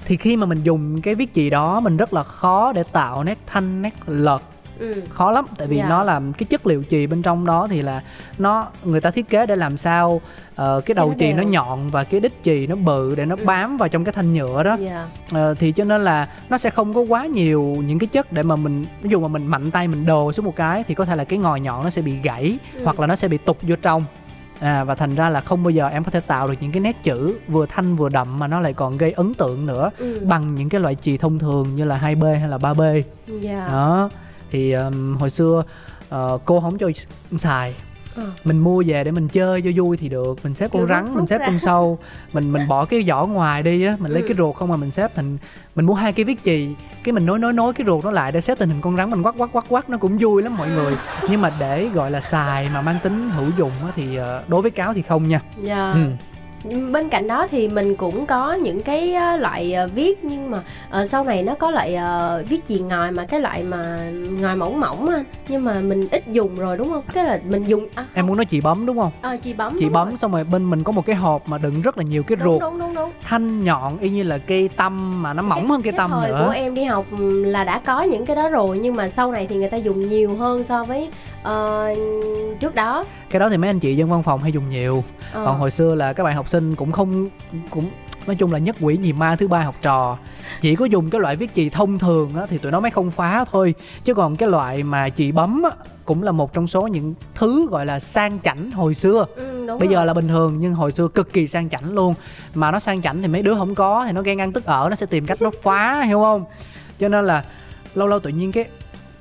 thì 0.04 0.16
khi 0.16 0.36
mà 0.36 0.46
mình 0.46 0.62
dùng 0.62 1.00
cái 1.02 1.14
viết 1.14 1.34
chì 1.34 1.50
đó 1.50 1.80
mình 1.80 1.96
rất 1.96 2.12
là 2.14 2.22
khó 2.22 2.72
để 2.72 2.82
tạo 2.92 3.24
nét 3.24 3.38
thanh 3.46 3.82
nét 3.82 3.94
lợt 4.06 4.38
ừ. 4.94 5.02
khó 5.10 5.30
lắm 5.30 5.44
tại 5.58 5.66
vì 5.68 5.76
Dạ. 5.76 5.88
nó 5.88 6.02
làm 6.02 6.32
cái 6.32 6.46
chất 6.50 6.66
liệu 6.66 6.82
chì 6.90 7.06
bên 7.06 7.22
trong 7.22 7.46
đó 7.46 7.66
thì 7.70 7.82
là 7.82 8.02
nó 8.38 8.66
người 8.84 9.00
ta 9.00 9.10
thiết 9.10 9.28
kế 9.28 9.46
để 9.46 9.56
làm 9.56 9.76
sao 9.76 10.20
ờ, 10.54 10.80
cái 10.86 10.94
đầu 10.94 11.08
nó 11.08 11.14
chì 11.18 11.26
đều. 11.26 11.36
nó 11.36 11.42
nhọn 11.42 11.90
và 11.90 12.04
cái 12.04 12.20
đít 12.20 12.32
chì 12.44 12.66
nó 12.66 12.76
bự 12.76 13.14
để 13.16 13.24
nó 13.24 13.36
Ừ. 13.38 13.44
bám 13.46 13.76
vào 13.76 13.88
trong 13.88 14.04
cái 14.04 14.12
thanh 14.12 14.34
nhựa 14.34 14.62
đó 14.62 14.76
dạ 14.80 15.06
Ờ, 15.32 15.54
thì 15.58 15.72
cho 15.72 15.84
nên 15.84 16.04
là 16.04 16.28
nó 16.48 16.58
sẽ 16.58 16.70
không 16.70 16.94
có 16.94 17.00
quá 17.00 17.26
nhiều 17.26 17.62
những 17.62 17.98
cái 17.98 18.06
chất 18.06 18.32
để 18.32 18.42
mà 18.42 18.56
mình 18.56 18.86
ví 19.02 19.10
dụ 19.10 19.20
mà 19.20 19.28
mình 19.28 19.46
mạnh 19.46 19.70
tay 19.70 19.88
mình 19.88 20.06
đồ 20.06 20.32
xuống 20.32 20.44
một 20.46 20.56
cái 20.56 20.84
thì 20.88 20.94
có 20.94 21.04
thể 21.04 21.16
là 21.16 21.24
cái 21.24 21.38
ngòi 21.38 21.60
nhọn 21.60 21.84
nó 21.84 21.90
sẽ 21.90 22.02
bị 22.02 22.14
gãy 22.22 22.58
Ừ. 22.74 22.80
hoặc 22.84 23.00
là 23.00 23.06
nó 23.06 23.16
sẽ 23.16 23.28
bị 23.28 23.38
tụt 23.38 23.56
vô 23.62 23.76
trong 23.82 24.04
à, 24.60 24.84
và 24.84 24.94
thành 24.94 25.14
ra 25.14 25.28
là 25.28 25.40
không 25.40 25.62
bao 25.62 25.70
giờ 25.70 25.88
em 25.88 26.04
có 26.04 26.10
thể 26.10 26.20
tạo 26.20 26.48
được 26.48 26.54
những 26.60 26.72
cái 26.72 26.80
nét 26.80 26.96
chữ 27.02 27.38
vừa 27.48 27.66
thanh 27.66 27.96
vừa 27.96 28.08
đậm 28.08 28.38
mà 28.38 28.46
nó 28.46 28.60
lại 28.60 28.72
còn 28.72 28.96
gây 28.96 29.12
ấn 29.12 29.34
tượng 29.34 29.66
nữa 29.66 29.90
ừ. 29.98 30.20
bằng 30.28 30.54
những 30.54 30.68
cái 30.68 30.80
loại 30.80 30.94
chì 30.94 31.16
thông 31.18 31.38
thường 31.38 31.74
như 31.74 31.84
là 31.84 31.98
2B 31.98 32.38
hay 32.40 32.48
là 32.48 32.58
3B 32.58 33.02
dạ 33.40 33.68
đó 33.70 34.10
thì 34.52 34.72
um, 34.72 35.16
hồi 35.16 35.30
xưa 35.30 35.62
ờ, 36.08 36.38
cô 36.44 36.60
không 36.60 36.78
cho 36.78 36.90
xài 37.36 37.74
Ờ. 38.16 38.22
mình 38.44 38.58
mua 38.58 38.82
về 38.86 39.04
để 39.04 39.10
mình 39.10 39.28
chơi 39.28 39.62
cho 39.62 39.70
vui 39.76 39.96
thì 39.96 40.08
được 40.08 40.38
mình 40.44 40.54
xếp 40.54 40.70
con 40.72 40.80
Kiểu 40.82 40.88
rắn 40.88 41.04
rút- 41.06 41.16
mình 41.16 41.26
xếp 41.26 41.38
ra. 41.38 41.46
con 41.46 41.58
sâu 41.58 41.98
mình 42.32 42.52
mình 42.52 42.68
bỏ 42.68 42.84
cái 42.84 43.02
vỏ 43.08 43.26
ngoài 43.26 43.62
đi 43.62 43.84
á 43.84 43.96
mình 44.00 44.12
lấy 44.12 44.22
Ừ. 44.22 44.28
cái 44.28 44.36
ruột 44.36 44.56
không 44.56 44.68
mà 44.68 44.76
mình 44.76 44.90
xếp 44.90 45.12
thành 45.16 45.38
mình 45.74 45.86
mua 45.86 45.94
hai 45.94 46.12
cái 46.12 46.24
viết 46.24 46.44
chì 46.44 46.74
cái 47.04 47.12
mình 47.12 47.26
nối 47.26 47.38
nối 47.38 47.52
nối 47.52 47.72
cái 47.74 47.86
ruột 47.86 48.04
nó 48.04 48.10
lại 48.10 48.32
để 48.32 48.40
xếp 48.40 48.58
thành 48.58 48.68
hình 48.68 48.80
con 48.80 48.96
rắn 48.96 49.10
mình 49.10 49.22
quắt 49.22 49.34
quắt 49.38 49.50
quắt 49.52 49.64
quắt 49.68 49.90
nó 49.90 49.98
cũng 49.98 50.18
vui 50.18 50.42
lắm 50.42 50.56
mọi 50.56 50.68
người 50.70 50.94
nhưng 51.30 51.40
mà 51.40 51.50
để 51.60 51.88
gọi 51.94 52.10
là 52.10 52.20
xài 52.20 52.68
mà 52.74 52.82
mang 52.82 52.96
tính 53.02 53.30
hữu 53.30 53.46
dụng 53.58 53.72
á 53.82 53.92
thì 53.96 54.16
ờ, 54.16 54.42
đối 54.48 54.62
với 54.62 54.70
cáo 54.70 54.94
thì 54.94 55.02
không 55.02 55.28
nha 55.28 55.40
dạ 55.62 55.92
ừ. 55.92 56.10
Bên 56.64 57.08
cạnh 57.08 57.26
đó 57.26 57.46
thì 57.50 57.68
mình 57.68 57.96
cũng 57.96 58.26
có 58.26 58.54
những 58.54 58.82
cái 58.82 59.14
ờ, 59.14 59.36
loại 59.36 59.72
ờ, 59.72 59.88
viết 59.94 60.24
nhưng 60.24 60.50
mà 60.50 60.60
ờ, 60.90 61.06
sau 61.06 61.24
này 61.24 61.42
nó 61.42 61.54
có 61.54 61.70
loại 61.70 61.94
ờ, 61.94 62.44
viết 62.48 62.66
chì 62.68 62.78
ngòi 62.78 63.10
mà 63.12 63.24
cái 63.24 63.40
loại 63.40 63.62
mà 63.62 64.10
ngòi 64.40 64.56
mỏng 64.56 64.80
mỏng 64.80 65.08
á 65.08 65.24
nhưng 65.48 65.64
mà 65.64 65.80
mình 65.80 66.08
ít 66.10 66.24
dùng 66.28 66.54
rồi 66.56 66.76
đúng 66.76 66.90
không? 66.90 67.02
Cái 67.12 67.24
là 67.24 67.40
mình 67.48 67.64
dùng 67.64 67.86
à, 67.94 68.06
em 68.14 68.26
muốn 68.26 68.36
nói 68.36 68.44
chị 68.44 68.60
bấm 68.60 68.86
đúng 68.86 68.98
không? 68.98 69.12
Ờ, 69.22 69.36
chì 69.42 69.52
bấm 69.52 69.76
đúng 69.80 69.92
bấm 69.92 70.08
rồi. 70.08 70.16
xong 70.16 70.32
rồi 70.32 70.44
bên 70.44 70.70
mình 70.70 70.84
có 70.84 70.92
một 70.92 71.06
cái 71.06 71.16
hộp 71.16 71.48
mà 71.48 71.58
đựng 71.58 71.82
rất 71.82 71.98
là 71.98 72.04
nhiều 72.04 72.22
cái 72.22 72.36
đúng, 72.36 72.44
ruột 72.44 72.60
đúng 72.60 72.78
đúng 72.78 72.94
đúng. 72.94 73.10
thanh 73.24 73.64
nhọn 73.64 73.98
y 73.98 74.10
như 74.10 74.22
là 74.22 74.38
cây 74.38 74.68
tăm 74.76 75.22
mà 75.22 75.34
nó 75.34 75.42
mỏng 75.42 75.68
hơn 75.68 75.82
cây 75.82 75.92
cái 75.92 75.98
tăm 75.98 76.10
thời 76.10 76.30
nữa. 76.30 76.42
của 76.46 76.52
em 76.52 76.74
đi 76.74 76.84
học 76.84 77.06
là 77.44 77.64
đã 77.64 77.80
có 77.86 78.02
những 78.02 78.26
cái 78.26 78.36
đó 78.36 78.48
rồi 78.48 78.78
nhưng 78.82 78.96
mà 78.96 79.08
sau 79.08 79.32
này 79.32 79.46
thì 79.46 79.56
người 79.56 79.70
ta 79.70 79.76
dùng 79.76 80.08
nhiều 80.08 80.34
hơn 80.34 80.64
so 80.64 80.84
với 80.84 81.08
ờ, 81.42 81.88
trước 82.60 82.74
đó. 82.74 83.04
Cái 83.30 83.40
đó 83.40 83.48
thì 83.48 83.56
mấy 83.56 83.70
anh 83.70 83.78
chị 83.80 83.96
dân 83.96 84.10
văn 84.10 84.22
phòng 84.22 84.40
hay 84.42 84.52
dùng 84.52 84.68
nhiều. 84.70 85.04
Ờ. 85.32 85.44
còn 85.46 85.58
hồi 85.58 85.70
xưa 85.70 85.94
là 85.94 86.12
các 86.12 86.24
bạn 86.24 86.36
học 86.36 86.48
sinh 86.48 86.74
cũng 86.76 86.92
không 86.92 87.28
cũng 87.70 87.90
nói 88.26 88.36
chung 88.36 88.52
là 88.52 88.58
nhất 88.58 88.76
quỷ 88.80 88.96
nhì 88.96 89.12
ma 89.12 89.36
thứ 89.36 89.48
ba 89.48 89.60
học 89.62 89.74
trò. 89.82 90.16
Chỉ 90.60 90.76
có 90.76 90.84
dùng 90.84 91.10
cái 91.10 91.20
loại 91.20 91.36
viết 91.36 91.54
chì 91.54 91.68
thông 91.70 91.98
thường 91.98 92.34
á, 92.36 92.46
thì 92.50 92.58
tụi 92.58 92.72
nó 92.72 92.80
mới 92.80 92.90
không 92.90 93.10
phá 93.10 93.44
thôi. 93.52 93.74
Chứ 94.04 94.14
còn 94.14 94.36
cái 94.36 94.48
loại 94.48 94.82
mà 94.82 95.08
chì 95.08 95.32
bấm 95.32 95.62
á, 95.62 95.70
cũng 96.04 96.22
là 96.22 96.32
một 96.32 96.52
trong 96.52 96.66
số 96.66 96.86
những 96.86 97.14
thứ 97.34 97.68
gọi 97.70 97.86
là 97.86 97.98
sang 97.98 98.38
chảnh 98.40 98.70
hồi 98.70 98.94
xưa. 98.94 99.24
Ừ, 99.36 99.66
đúng 99.66 99.78
bây 99.78 99.88
rồi. 99.88 99.92
giờ 99.94 100.04
là 100.04 100.14
bình 100.14 100.28
thường 100.28 100.56
nhưng 100.60 100.74
hồi 100.74 100.92
xưa 100.92 101.08
cực 101.08 101.32
kỳ 101.32 101.48
sang 101.48 101.68
chảnh 101.68 101.94
luôn. 101.94 102.14
Mà 102.54 102.70
nó 102.70 102.78
sang 102.78 103.02
chảnh 103.02 103.22
thì 103.22 103.28
mấy 103.28 103.42
đứa 103.42 103.54
không 103.54 103.74
có 103.74 104.04
thì 104.06 104.12
nó 104.12 104.22
ghen 104.22 104.40
ăn 104.40 104.52
tức 104.52 104.64
ở 104.64 104.86
nó 104.90 104.94
sẽ 104.96 105.06
tìm 105.06 105.26
cách 105.26 105.42
nó 105.42 105.50
phá 105.62 106.02
hiểu 106.06 106.20
không? 106.20 106.44
Cho 106.98 107.08
nên 107.08 107.26
là 107.26 107.44
lâu 107.94 108.06
lâu 108.08 108.18
tự 108.18 108.30
nhiên 108.30 108.52
cái 108.52 108.64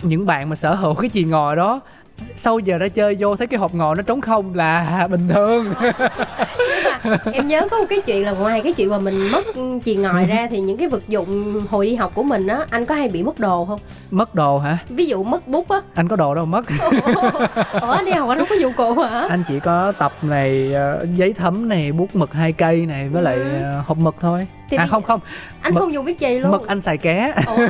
những 0.04 0.25
bạn 0.25 0.50
mà 0.50 0.56
sở 0.56 0.75
hữu 0.75 0.94
cái 0.94 1.10
chì 1.10 1.24
ngòi 1.24 1.56
đó 1.56 1.82
sau 2.36 2.60
giờ 2.60 2.78
ra 2.78 2.88
chơi 2.88 3.16
vô 3.20 3.36
thấy 3.36 3.48
cái 3.48 3.60
hộp 3.60 3.74
ngòi 3.75 3.96
nó 3.96 4.01
trống 4.01 4.22
không 4.22 4.56
là 4.56 5.08
bình 5.12 5.30
thường. 5.30 5.74
Em 7.34 7.48
nhớ 7.48 7.68
có 7.72 7.78
một 7.80 7.86
cái 7.90 8.01
chuyện 8.01 8.25
là 8.25 8.32
ngoài 8.32 8.62
cái 8.63 8.74
chuyện 8.74 8.90
mà 8.90 8.98
mình 9.00 9.32
mất 9.32 9.46
chì 9.86 9.96
ngòi 9.96 10.25
ra 10.25 10.48
thì 10.51 10.60
những 10.60 10.78
cái 10.78 10.88
vật 10.88 11.08
dụng 11.08 11.62
hồi 11.70 11.86
đi 11.86 11.96
học 11.96 12.12
của 12.16 12.24
mình 12.24 12.48
á 12.48 12.60
anh 12.70 12.86
có 12.86 12.96
hay 12.96 13.08
bị 13.10 13.24
mất 13.24 13.40
đồ 13.40 13.66
không? 13.66 13.80
Mất 14.12 14.36
đồ 14.36 14.58
hả? 14.60 14.78
Ví 14.90 15.06
dụ 15.06 15.24
mất 15.24 15.48
bút 15.48 15.70
á. 15.70 15.82
Anh 15.94 16.08
có 16.08 16.16
đồ 16.16 16.36
đâu 16.36 16.46
mất. 16.46 16.66
Ủa 17.82 17.92
anh 17.92 18.06
đi 18.06 18.12
học 18.12 18.30
anh 18.30 18.38
không 18.38 18.48
có 18.50 18.56
dụng 18.56 18.74
cụ 18.74 18.94
hả? 18.94 19.28
Anh 19.30 19.44
chỉ 19.48 19.60
có 19.60 19.92
tập 19.92 20.13
này 20.22 20.74
ờ, 20.74 21.06
giấy 21.16 21.34
thấm 21.34 21.70
này 21.70 21.92
bút 21.92 22.16
mực 22.16 22.34
hai 22.34 22.51
cây 22.54 22.86
này 22.86 23.10
với 23.10 23.24
lại 23.24 23.36
Ừ. 23.36 23.50
ờ, 23.63 23.82
hộp 23.88 23.98
mực 23.98 24.16
thôi 24.20 24.48
thì 24.72 24.78
à 24.78 24.86
không 24.88 25.04
không. 25.04 25.20
Anh 25.62 25.74
mực- 25.74 25.80
không 25.80 25.94
dùng 25.94 26.06
bít 26.06 26.20
chì 26.20 26.40
luôn. 26.40 26.51
mực 26.51 26.68
anh 26.68 26.82
xài 26.82 26.98
ké. 26.98 27.34
Ủa, 27.48 27.68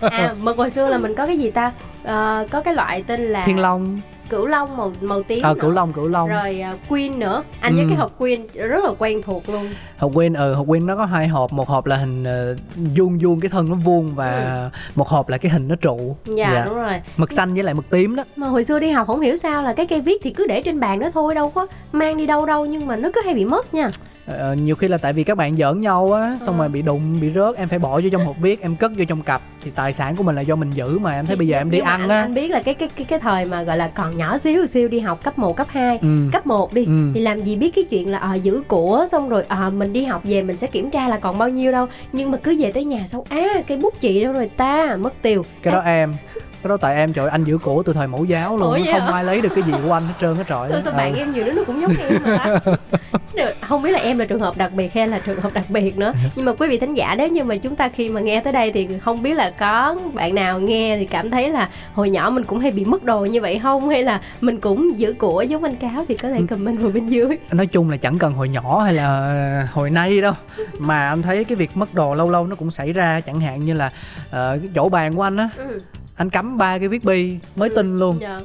anh... 0.00 0.10
à 0.10 0.34
mực 0.40 0.56
hồi 0.58 0.70
xưa 0.70 0.88
là 0.88 0.98
mình 0.98 1.14
có 1.14 1.26
cái 1.26 1.38
gì 1.38 1.50
ta? 1.50 1.72
Ờ, 2.04 2.46
có 2.50 2.60
cái 2.60 2.74
loại 2.74 3.02
tên 3.06 3.20
là 3.20 3.44
thiên 3.46 3.58
long. 3.58 4.00
Cửu 4.28 4.46
long 4.46 4.76
màu 4.76 4.92
màu 5.00 5.22
tím 5.22 5.42
ờ 5.42 5.54
nữa. 5.54 5.60
cửu 5.60 5.70
long 5.70 5.92
cửu 5.92 6.08
long. 6.08 6.28
Rồi 6.28 6.60
à, 6.60 6.74
queen 6.88 7.18
nữa. 7.18 7.42
Anh 7.60 7.74
với 7.74 7.82
Ừ. 7.84 7.88
cái 7.88 7.96
hộp 7.96 8.18
queen 8.18 8.40
rất 8.54 8.84
là 8.84 8.90
quen 8.98 9.22
thuộc 9.22 9.48
luôn. 9.48 9.70
Hộp 9.98 10.10
quên 10.14 10.34
ừ 10.34 10.54
hộp 10.54 10.66
quên 10.66 10.86
nó 10.86 10.96
có 10.96 11.04
hai 11.04 11.28
hộp. 11.28 11.52
Một 11.52 11.68
hộp 11.68 11.86
là 11.86 11.96
hình 11.96 12.24
ờ, 12.24 12.56
vuông 12.96 13.18
vuông 13.22 13.40
cái 13.40 13.48
thân 13.48 13.68
nó 13.68 13.74
vuông 13.74 14.14
và 14.14 14.70
một 14.94 15.08
hộp 15.08 15.28
là 15.28 15.38
cái 15.38 15.52
hình 15.52 15.68
nó 15.68 15.74
trụ. 15.76 16.16
Ừ. 16.26 16.34
dạ, 16.34 16.62
đúng 16.66 16.74
rồi. 16.74 17.00
Mực 17.16 17.32
xanh 17.32 17.54
với 17.54 17.62
lại 17.62 17.74
mực 17.74 17.90
tím 17.90 18.16
đó. 18.16 18.24
Mà 18.36 18.46
hồi 18.48 18.64
xưa 18.64 18.80
đi 18.80 18.90
học 18.90 19.06
không 19.06 19.20
hiểu 19.20 19.36
sao 19.36 19.62
là 19.62 19.72
cái 19.72 19.86
cây 19.86 20.00
viết 20.00 20.20
thì 20.24 20.30
cứ 20.30 20.46
để 20.46 20.62
trên 20.62 20.80
bàn 20.80 20.98
đó 21.00 21.08
thôi 21.14 21.34
đâu 21.34 21.50
có 21.50 21.66
mang 21.92 22.16
đi 22.16 22.26
đâu 22.26 22.46
đâu 22.46 22.66
nhưng 22.66 22.86
mà 22.86 22.96
nó 22.96 23.08
cứ 23.14 23.20
hay 23.24 23.34
bị 23.34 23.44
mất 23.44 23.74
nha 23.74 23.90
Ờ, 24.26 24.52
nhiều 24.54 24.76
khi 24.76 24.88
là 24.88 24.98
tại 24.98 25.12
vì 25.12 25.24
các 25.24 25.36
bạn 25.36 25.56
giỡn 25.56 25.80
nhau 25.80 26.12
á 26.12 26.36
xong 26.40 26.54
Ừ. 26.54 26.58
rồi 26.58 26.68
bị 26.68 26.82
đụng 26.82 27.18
bị 27.20 27.30
rớt 27.34 27.56
em 27.56 27.68
phải 27.68 27.78
bỏ 27.78 28.00
vô 28.00 28.08
trong 28.12 28.26
hộp 28.26 28.36
viết 28.40 28.60
em 28.62 28.76
cất 28.76 28.92
vô 28.98 29.04
trong 29.08 29.22
cặp 29.22 29.42
thì 29.62 29.70
tài 29.74 29.92
sản 29.92 30.16
của 30.16 30.22
mình 30.22 30.36
là 30.36 30.42
do 30.42 30.54
mình 30.56 30.70
giữ 30.70 30.98
mà 30.98 31.12
em 31.12 31.26
thấy 31.26 31.36
bây 31.36 31.48
giờ 31.48 31.58
em 31.58 31.70
đi 31.70 31.78
Nhưng 31.78 31.84
mà 31.84 31.90
ăn 31.90 32.00
anh, 32.00 32.08
á 32.08 32.20
anh 32.20 32.34
biết 32.34 32.48
là 32.50 32.62
cái 32.62 32.74
cái 32.74 32.88
cái 32.96 33.04
cái 33.04 33.18
thời 33.18 33.44
mà 33.44 33.62
gọi 33.62 33.76
là 33.76 33.88
còn 33.88 34.16
nhỏ 34.16 34.38
xíu 34.38 34.66
xíu 34.66 34.88
đi 34.88 35.00
học 35.00 35.24
cấp 35.24 35.38
1, 35.38 35.56
cấp 35.56 35.66
2 35.70 35.98
ừ. 36.02 36.28
cấp 36.32 36.46
1 36.46 36.72
đi 36.74 36.84
Ừ. 36.84 37.10
thì 37.14 37.20
làm 37.20 37.42
gì 37.42 37.56
biết 37.56 37.74
cái 37.74 37.84
chuyện 37.84 38.10
là 38.12 38.18
à, 38.18 38.34
giữ 38.34 38.62
của 38.68 39.06
xong 39.10 39.28
rồi 39.28 39.44
à, 39.48 39.70
mình 39.70 39.92
đi 39.92 40.04
học 40.04 40.20
về 40.24 40.42
mình 40.42 40.56
sẽ 40.56 40.66
kiểm 40.66 40.90
tra 40.90 41.08
là 41.08 41.18
còn 41.18 41.38
bao 41.38 41.48
nhiêu 41.48 41.72
đâu 41.72 41.86
nhưng 42.12 42.30
mà 42.30 42.38
cứ 42.42 42.56
về 42.58 42.72
tới 42.72 42.84
nhà 42.84 43.06
xong 43.06 43.24
à 43.28 43.46
cây 43.66 43.78
bút 43.78 43.94
chị 44.00 44.22
đâu 44.24 44.32
rồi 44.32 44.50
ta 44.56 44.96
mất 45.00 45.14
tiêu 45.22 45.44
cái 45.62 45.72
đó 45.74 45.80
em 45.80 46.14
cái 46.62 46.68
đó 46.68 46.76
tại 46.76 46.96
em 46.96 47.12
trời 47.12 47.24
ơi, 47.24 47.30
anh 47.30 47.44
giữ 47.44 47.58
cổ 47.62 47.82
từ 47.82 47.92
thời 47.92 48.06
mẫu 48.06 48.24
giáo 48.24 48.56
luôn 48.56 48.70
vậy 48.70 48.82
không 48.92 49.00
hả? 49.00 49.12
ai 49.12 49.24
lấy 49.24 49.40
được 49.40 49.48
cái 49.54 49.64
gì 49.66 49.72
của 49.86 49.92
anh 49.92 50.06
hết 50.06 50.14
trơn 50.20 50.36
hết 50.36 50.44
trọi 50.48 50.68
Thôi 50.70 50.80
sao 50.84 50.92
Ừ. 50.92 50.96
bạn 50.96 51.14
em 51.14 51.32
nhiều 51.32 51.44
đứa 51.44 51.52
nó 51.52 51.62
cũng 51.66 51.80
giống 51.80 51.92
em 52.10 52.22
mà 52.24 52.38
ta 52.44 52.72
Không 53.60 53.82
biết 53.82 53.90
là 53.90 53.98
em 53.98 54.18
là 54.18 54.24
trường 54.24 54.40
hợp 54.40 54.58
đặc 54.58 54.72
biệt 54.72 54.94
hay 54.94 55.08
là 55.08 55.18
trường 55.18 55.40
hợp 55.40 55.54
đặc 55.54 55.64
biệt 55.68 55.98
nữa. 55.98 56.12
Nhưng 56.36 56.44
mà 56.44 56.52
quý 56.52 56.68
vị 56.68 56.78
thính 56.78 56.94
giả 56.94 57.14
nếu 57.18 57.28
như 57.28 57.44
mà 57.44 57.56
chúng 57.56 57.76
ta 57.76 57.88
khi 57.88 58.08
mà 58.08 58.20
nghe 58.20 58.40
tới 58.40 58.52
đây 58.52 58.72
Thì 58.72 58.88
không 59.02 59.22
biết 59.22 59.34
là 59.34 59.50
có 59.50 59.96
bạn 60.12 60.34
nào 60.34 60.60
nghe 60.60 60.96
thì 60.98 61.04
cảm 61.04 61.30
thấy 61.30 61.50
là 61.50 61.68
Hồi 61.94 62.10
nhỏ 62.10 62.30
mình 62.30 62.44
cũng 62.44 62.58
hay 62.58 62.70
bị 62.70 62.84
mất 62.84 63.04
đồ 63.04 63.24
như 63.24 63.40
vậy 63.40 63.60
không? 63.62 63.88
Hay 63.88 64.02
là 64.02 64.20
mình 64.40 64.60
cũng 64.60 64.98
giữ 64.98 65.14
của 65.18 65.42
giống 65.42 65.64
anh 65.64 65.76
Cáo 65.76 66.04
Thì 66.08 66.16
có 66.16 66.28
thể 66.28 66.40
comment 66.50 66.80
vào 66.80 66.90
bên 66.90 67.08
dưới. 67.08 67.38
Nói 67.52 67.66
chung 67.66 67.90
là 67.90 67.96
chẳng 67.96 68.18
cần 68.18 68.32
hồi 68.32 68.48
nhỏ 68.48 68.78
hay 68.78 68.94
là 68.94 69.68
hồi 69.72 69.90
nay 69.90 70.20
đâu. 70.20 70.32
Mà 70.78 71.08
anh 71.08 71.22
thấy 71.22 71.44
cái 71.44 71.56
việc 71.56 71.76
mất 71.76 71.94
đồ 71.94 72.14
lâu 72.14 72.30
lâu 72.30 72.46
nó 72.46 72.56
cũng 72.56 72.70
xảy 72.70 72.92
ra 72.92 73.20
chẳng 73.20 73.40
hạn 73.40 73.64
như 73.64 73.74
là 73.74 73.90
ờ, 74.30 74.58
cái 74.62 74.70
chỗ 74.74 74.88
bàn 74.88 75.14
của 75.14 75.22
anh 75.22 75.36
á 75.36 75.48
ừ. 75.56 75.80
anh 76.16 76.30
cắm 76.30 76.58
ba 76.58 76.78
cái 76.78 76.88
viết 76.88 77.04
bi 77.04 77.36
mới 77.56 77.68
tin 77.76 77.98
luôn. 77.98 78.18
Dạ. 78.20 78.40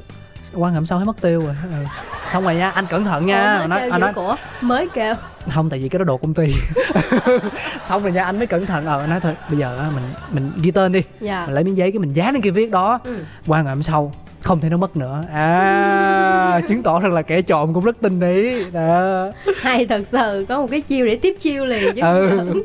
Quan 0.54 0.74
hàm 0.74 0.86
sau 0.86 0.98
thấy 0.98 1.06
mất 1.06 1.20
tiêu 1.20 1.40
rồi? 1.40 1.54
Ừ. 1.62 1.84
xong 2.32 2.44
rồi 2.44 2.54
nha 2.54 2.70
anh 2.70 2.86
cẩn 2.86 3.04
thận 3.04 3.26
nha. 3.26 3.58
Mới 3.58 3.68
nói, 3.68 3.80
anh 3.90 4.00
nói 4.00 4.12
của 4.12 4.36
Mới 4.60 4.88
kêu. 4.94 5.14
Không 5.54 5.70
tại 5.70 5.78
vì 5.78 5.88
cái 5.88 5.98
đó 5.98 6.04
đồ 6.04 6.16
công 6.16 6.34
ty. 6.34 6.52
Xong 7.82 8.02
rồi 8.02 8.12
nha 8.12 8.24
anh 8.24 8.38
mới 8.38 8.46
cẩn 8.46 8.66
thận. 8.66 8.86
Ờ 8.86 9.00
anh 9.00 9.10
nói 9.10 9.20
thôi 9.20 9.34
bây 9.50 9.58
giờ 9.58 9.78
á, 9.78 9.90
mình 9.94 10.04
mình 10.30 10.52
ghi 10.62 10.70
tên 10.70 10.92
đi. 10.92 11.02
Dạ. 11.20 11.44
Mình 11.46 11.54
lấy 11.54 11.64
miếng 11.64 11.76
giấy 11.76 11.92
cái 11.92 11.98
mình 11.98 12.12
dán 12.12 12.32
lên 12.34 12.42
kia 12.42 12.50
viết 12.50 12.70
đó. 12.70 12.98
Ừ. 13.04 13.18
qua 13.46 13.62
ngày 13.62 13.74
hôm 13.74 13.82
sau 13.82 14.12
không 14.42 14.60
thể 14.60 14.68
nó 14.68 14.76
mất 14.76 14.96
nữa. 14.96 15.24
À 15.32 16.60
chứng 16.68 16.82
tỏ 16.82 17.00
rằng 17.00 17.12
là 17.12 17.22
kẻ 17.22 17.42
trộm 17.42 17.74
cũng 17.74 17.84
rất 17.84 17.96
tinh 18.00 18.20
ý. 18.20 18.64
Đó. 18.70 19.26
Hay 19.60 19.86
thật 19.86 20.06
sự 20.06 20.46
có 20.48 20.60
một 20.60 20.66
cái 20.70 20.80
chiêu 20.80 21.06
để 21.06 21.16
tiếp 21.16 21.36
chiêu 21.40 21.66
liền 21.66 21.94
chứ 21.94 22.02
Ừ. 22.02 22.62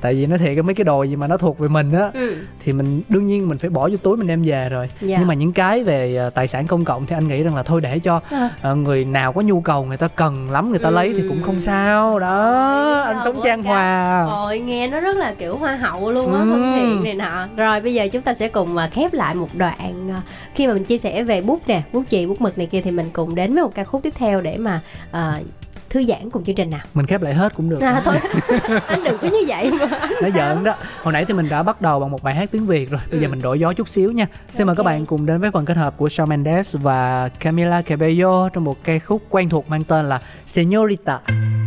tại 0.00 0.14
vì 0.14 0.26
nói 0.26 0.38
thiệt 0.38 0.50
cái 0.54 0.62
mấy 0.62 0.74
cái 0.74 0.84
đồ 0.84 1.02
gì 1.02 1.16
mà 1.16 1.26
nó 1.26 1.36
thuộc 1.36 1.58
về 1.58 1.68
mình 1.68 1.92
á 1.92 2.10
ừ. 2.14 2.36
Thì 2.68 2.72
mình 2.72 3.02
đương 3.08 3.26
nhiên 3.26 3.48
mình 3.48 3.58
phải 3.58 3.70
bỏ 3.70 3.88
vô 3.88 3.96
túi 4.02 4.16
mình 4.16 4.26
đem 4.26 4.42
về 4.42 4.68
rồi 4.68 4.88
Dạ. 5.00 5.18
nhưng 5.18 5.28
mà 5.28 5.34
những 5.34 5.52
cái 5.52 5.84
về 5.84 6.16
ờ, 6.16 6.30
tài 6.30 6.46
sản 6.46 6.66
công 6.66 6.84
cộng 6.84 7.06
thì 7.06 7.14
anh 7.16 7.28
nghĩ 7.28 7.42
rằng 7.42 7.56
là 7.56 7.62
thôi 7.62 7.80
để 7.80 7.98
cho 7.98 8.20
À. 8.62 8.72
người 8.74 9.04
nào 9.04 9.32
có 9.32 9.40
nhu 9.40 9.60
cầu 9.60 9.84
người 9.84 9.96
ta 9.96 10.08
cần 10.08 10.50
lắm 10.50 10.70
người 10.70 10.78
ta 10.78 10.88
Ừ. 10.88 10.94
lấy 10.94 11.12
thì 11.16 11.22
cũng 11.28 11.42
không 11.42 11.60
sao 11.60 12.18
đó 12.18 12.52
Ôi, 12.94 13.02
anh 13.14 13.16
sống 13.24 13.40
trang 13.44 13.62
ca- 13.62 13.68
hòa 13.68 14.26
Ôi 14.30 14.58
nghe 14.60 14.88
nó 14.88 15.00
rất 15.00 15.16
là 15.16 15.34
kiểu 15.38 15.56
hoa 15.56 15.76
hậu 15.76 16.12
luôn 16.12 16.34
á, 16.34 16.40
Ừ. 16.40 16.46
thân 16.50 16.74
thiện 16.76 17.04
này 17.04 17.14
nọ. 17.14 17.46
Rồi 17.56 17.80
bây 17.80 17.94
giờ 17.94 18.08
chúng 18.12 18.22
ta 18.22 18.34
sẽ 18.34 18.48
cùng 18.48 18.76
khép 18.92 19.12
lại 19.12 19.34
một 19.34 19.48
đoạn 19.54 20.20
khi 20.54 20.66
mà 20.66 20.72
mình 20.74 20.84
chia 20.84 20.98
sẻ 20.98 21.22
về 21.22 21.40
bút 21.40 21.60
nè, 21.66 21.82
bút 21.92 22.02
chì, 22.10 22.26
bút 22.26 22.40
mực 22.40 22.58
này 22.58 22.66
kia 22.66 22.80
thì 22.80 22.90
mình 22.90 23.10
cùng 23.12 23.34
đến 23.34 23.54
với 23.54 23.62
một 23.62 23.74
ca 23.74 23.84
khúc 23.84 24.02
tiếp 24.02 24.12
theo 24.18 24.40
để 24.40 24.56
mà 24.58 24.80
à, 25.10 25.40
thư 25.90 26.04
giãn 26.04 26.30
cùng 26.30 26.44
chương 26.44 26.54
trình 26.54 26.70
nào. 26.70 26.80
mình 26.94 27.06
khép 27.06 27.22
lại 27.22 27.34
hết 27.34 27.54
cũng 27.56 27.68
được. 27.70 27.80
À, 27.80 28.00
thôi. 28.04 28.14
Anh 28.86 29.04
đừng 29.04 29.18
có 29.18 29.28
như 29.28 29.38
vậy 29.48 29.70
mà. 29.70 29.86
nó 30.22 30.28
giỡn 30.34 30.64
đó. 30.64 30.74
Hồi 31.02 31.12
nãy 31.12 31.24
thì 31.24 31.34
mình 31.34 31.48
đã 31.48 31.62
bắt 31.62 31.80
đầu 31.82 32.00
bằng 32.00 32.10
một 32.10 32.22
bài 32.22 32.34
hát 32.34 32.48
tiếng 32.52 32.66
việt 32.66 32.90
rồi. 32.90 33.00
Bây 33.10 33.20
giờ 33.20 33.26
Ừ. 33.26 33.30
mình 33.30 33.42
đổi 33.42 33.58
gió 33.60 33.72
chút 33.72 33.88
xíu 33.88 34.12
nha. 34.12 34.26
Xin 34.50 34.66
mời 34.66 34.76
các 34.76 34.82
bạn 34.82 35.06
cùng 35.06 35.26
đến 35.26 35.40
với 35.40 35.50
phần 35.50 35.64
kết 35.64 35.76
hợp 35.76 35.94
của 35.96 36.06
Shawn 36.06 36.26
Mendes 36.26 36.74
và 36.76 37.28
Camila 37.28 37.82
Cabello 37.82 38.48
trong 38.48 38.64
một 38.64 38.84
ca 38.84 38.98
khúc 38.98 39.22
quen 39.30 39.48
thuộc 39.48 39.68
mang 39.70 39.84
tên 39.84 40.08
là 40.08 40.20
Señorita. 40.46 41.18
I 41.28 41.57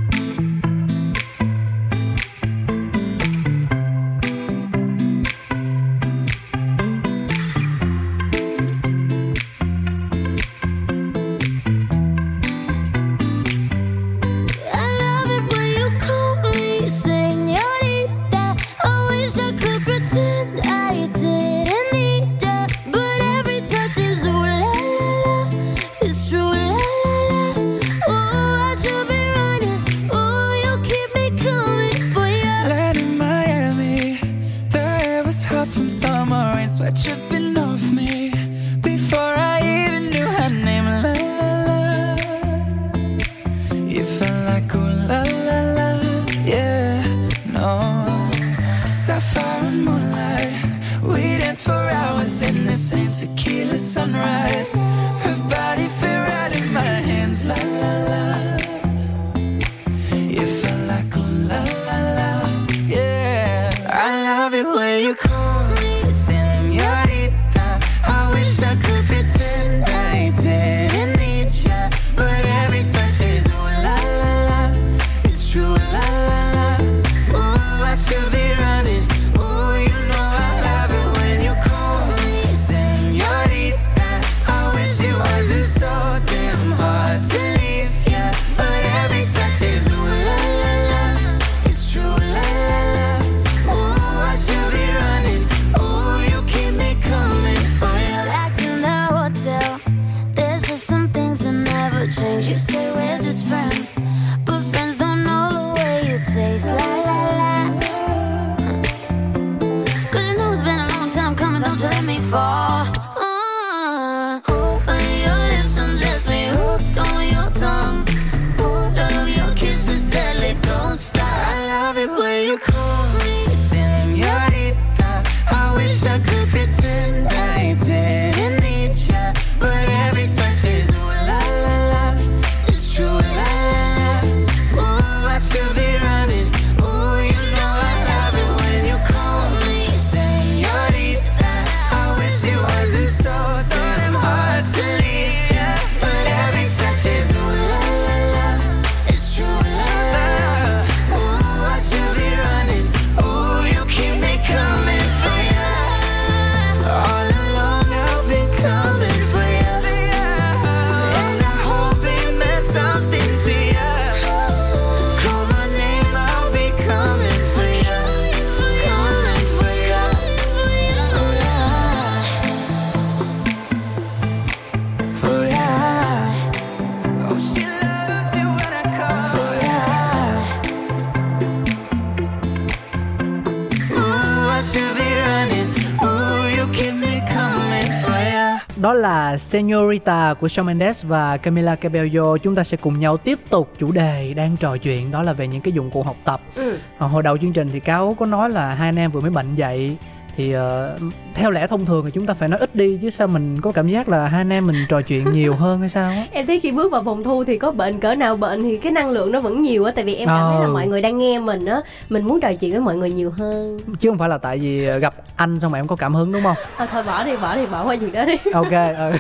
là 189.32 189.38
Señorita 189.38 190.34
của 190.34 190.48
Shawn 190.48 190.64
Mendes 190.64 191.06
và 191.06 191.38
Camila 191.38 191.76
Cabello 191.76 192.38
Chúng 192.38 192.56
ta 192.56 192.64
sẽ 192.64 192.78
cùng 192.78 193.00
nhau 193.00 193.18
tiếp 193.18 193.40
tục 193.50 193.74
chủ 193.80 193.92
đề 193.92 194.34
đang 194.34 194.58
trò 194.58 194.78
chuyện 194.78 195.12
Đó 195.12 195.24
là 195.24 195.34
về 195.34 195.48
những 195.48 195.62
cái 195.62 195.74
dụng 195.74 195.92
cụ 195.92 196.04
học 196.04 196.16
tập 196.24 196.42
ừ. 196.56 196.78
Hồi 196.98 197.24
đầu 197.24 197.38
chương 197.38 197.54
trình 197.54 197.70
thì 197.74 197.80
Cáo 197.80 198.16
có 198.20 198.26
nói 198.26 198.50
là 198.50 198.74
hai 198.74 198.90
anh 198.90 198.96
em 198.96 199.12
vừa 199.12 199.22
mới 199.22 199.32
bệnh 199.32 199.56
dậy 199.56 199.98
thì 200.42 200.52
ờ, 200.52 200.98
theo 201.34 201.52
lẽ 201.52 201.68
thông 201.68 201.86
thường 201.86 202.06
thì 202.06 202.12
chúng 202.12 202.26
ta 202.26 202.34
phải 202.34 202.50
nói 202.50 202.60
ít 202.60 202.76
đi 202.76 203.00
chứ 203.02 203.10
sao 203.10 203.28
mình 203.28 203.62
có 203.62 203.72
cảm 203.72 203.88
giác 203.88 204.10
là 204.10 204.28
hai 204.28 204.42
anh 204.42 204.50
em 204.54 204.68
mình 204.68 204.76
trò 204.90 205.02
chuyện 205.02 205.32
nhiều 205.32 205.56
hơn 205.56 205.80
hay 205.80 205.90
sao 205.90 206.10
á 206.10 206.26
em 206.32 206.46
thấy 206.46 206.60
khi 206.60 206.72
bước 206.72 206.92
vào 206.92 207.04
phòng 207.04 207.24
thu 207.24 207.44
thì 207.44 207.58
có 207.58 207.72
bệnh 207.72 208.00
cỡ 208.00 208.16
nào 208.16 208.38
bệnh 208.38 208.64
thì 208.64 208.78
cái 208.78 208.92
năng 208.92 209.10
lượng 209.10 209.32
nó 209.32 209.42
vẫn 209.42 209.62
nhiều 209.62 209.84
á 209.86 209.92
tại 209.96 210.06
vì 210.06 210.16
em 210.16 210.28
cảm 210.28 210.52
thấy 210.52 210.60
là 210.62 210.66
Ừ. 210.66 210.74
mọi 210.74 210.88
người 210.88 211.02
đang 211.02 211.18
nghe 211.18 211.40
mình 211.40 211.66
á 211.66 211.82
mình 212.10 212.24
muốn 212.28 212.40
trò 212.40 212.54
chuyện 212.54 212.72
với 212.72 212.80
mọi 212.80 212.96
người 212.96 213.10
nhiều 213.12 213.32
hơn 213.38 213.80
chứ 214.00 214.10
không 214.10 214.18
phải 214.18 214.30
là 214.30 214.38
tại 214.38 214.58
vì 214.60 215.00
gặp 215.00 215.14
anh 215.36 215.60
xong 215.60 215.72
mà 215.72 215.80
em 215.80 215.88
có 215.88 215.96
cảm 215.96 216.14
hứng 216.16 216.32
đúng 216.32 216.44
không 216.44 216.56
thôi 216.78 216.88
thôi 216.92 217.04
bỏ 217.04 217.24
đi 217.24 217.38
bỏ 217.38 217.56
đi 217.56 217.66
bỏ 217.66 217.86
qua 217.86 217.96
chuyện 217.96 218.12
đó 218.12 218.26
đi 218.26 218.36
ok 218.54 218.72
ừ. 218.98 219.12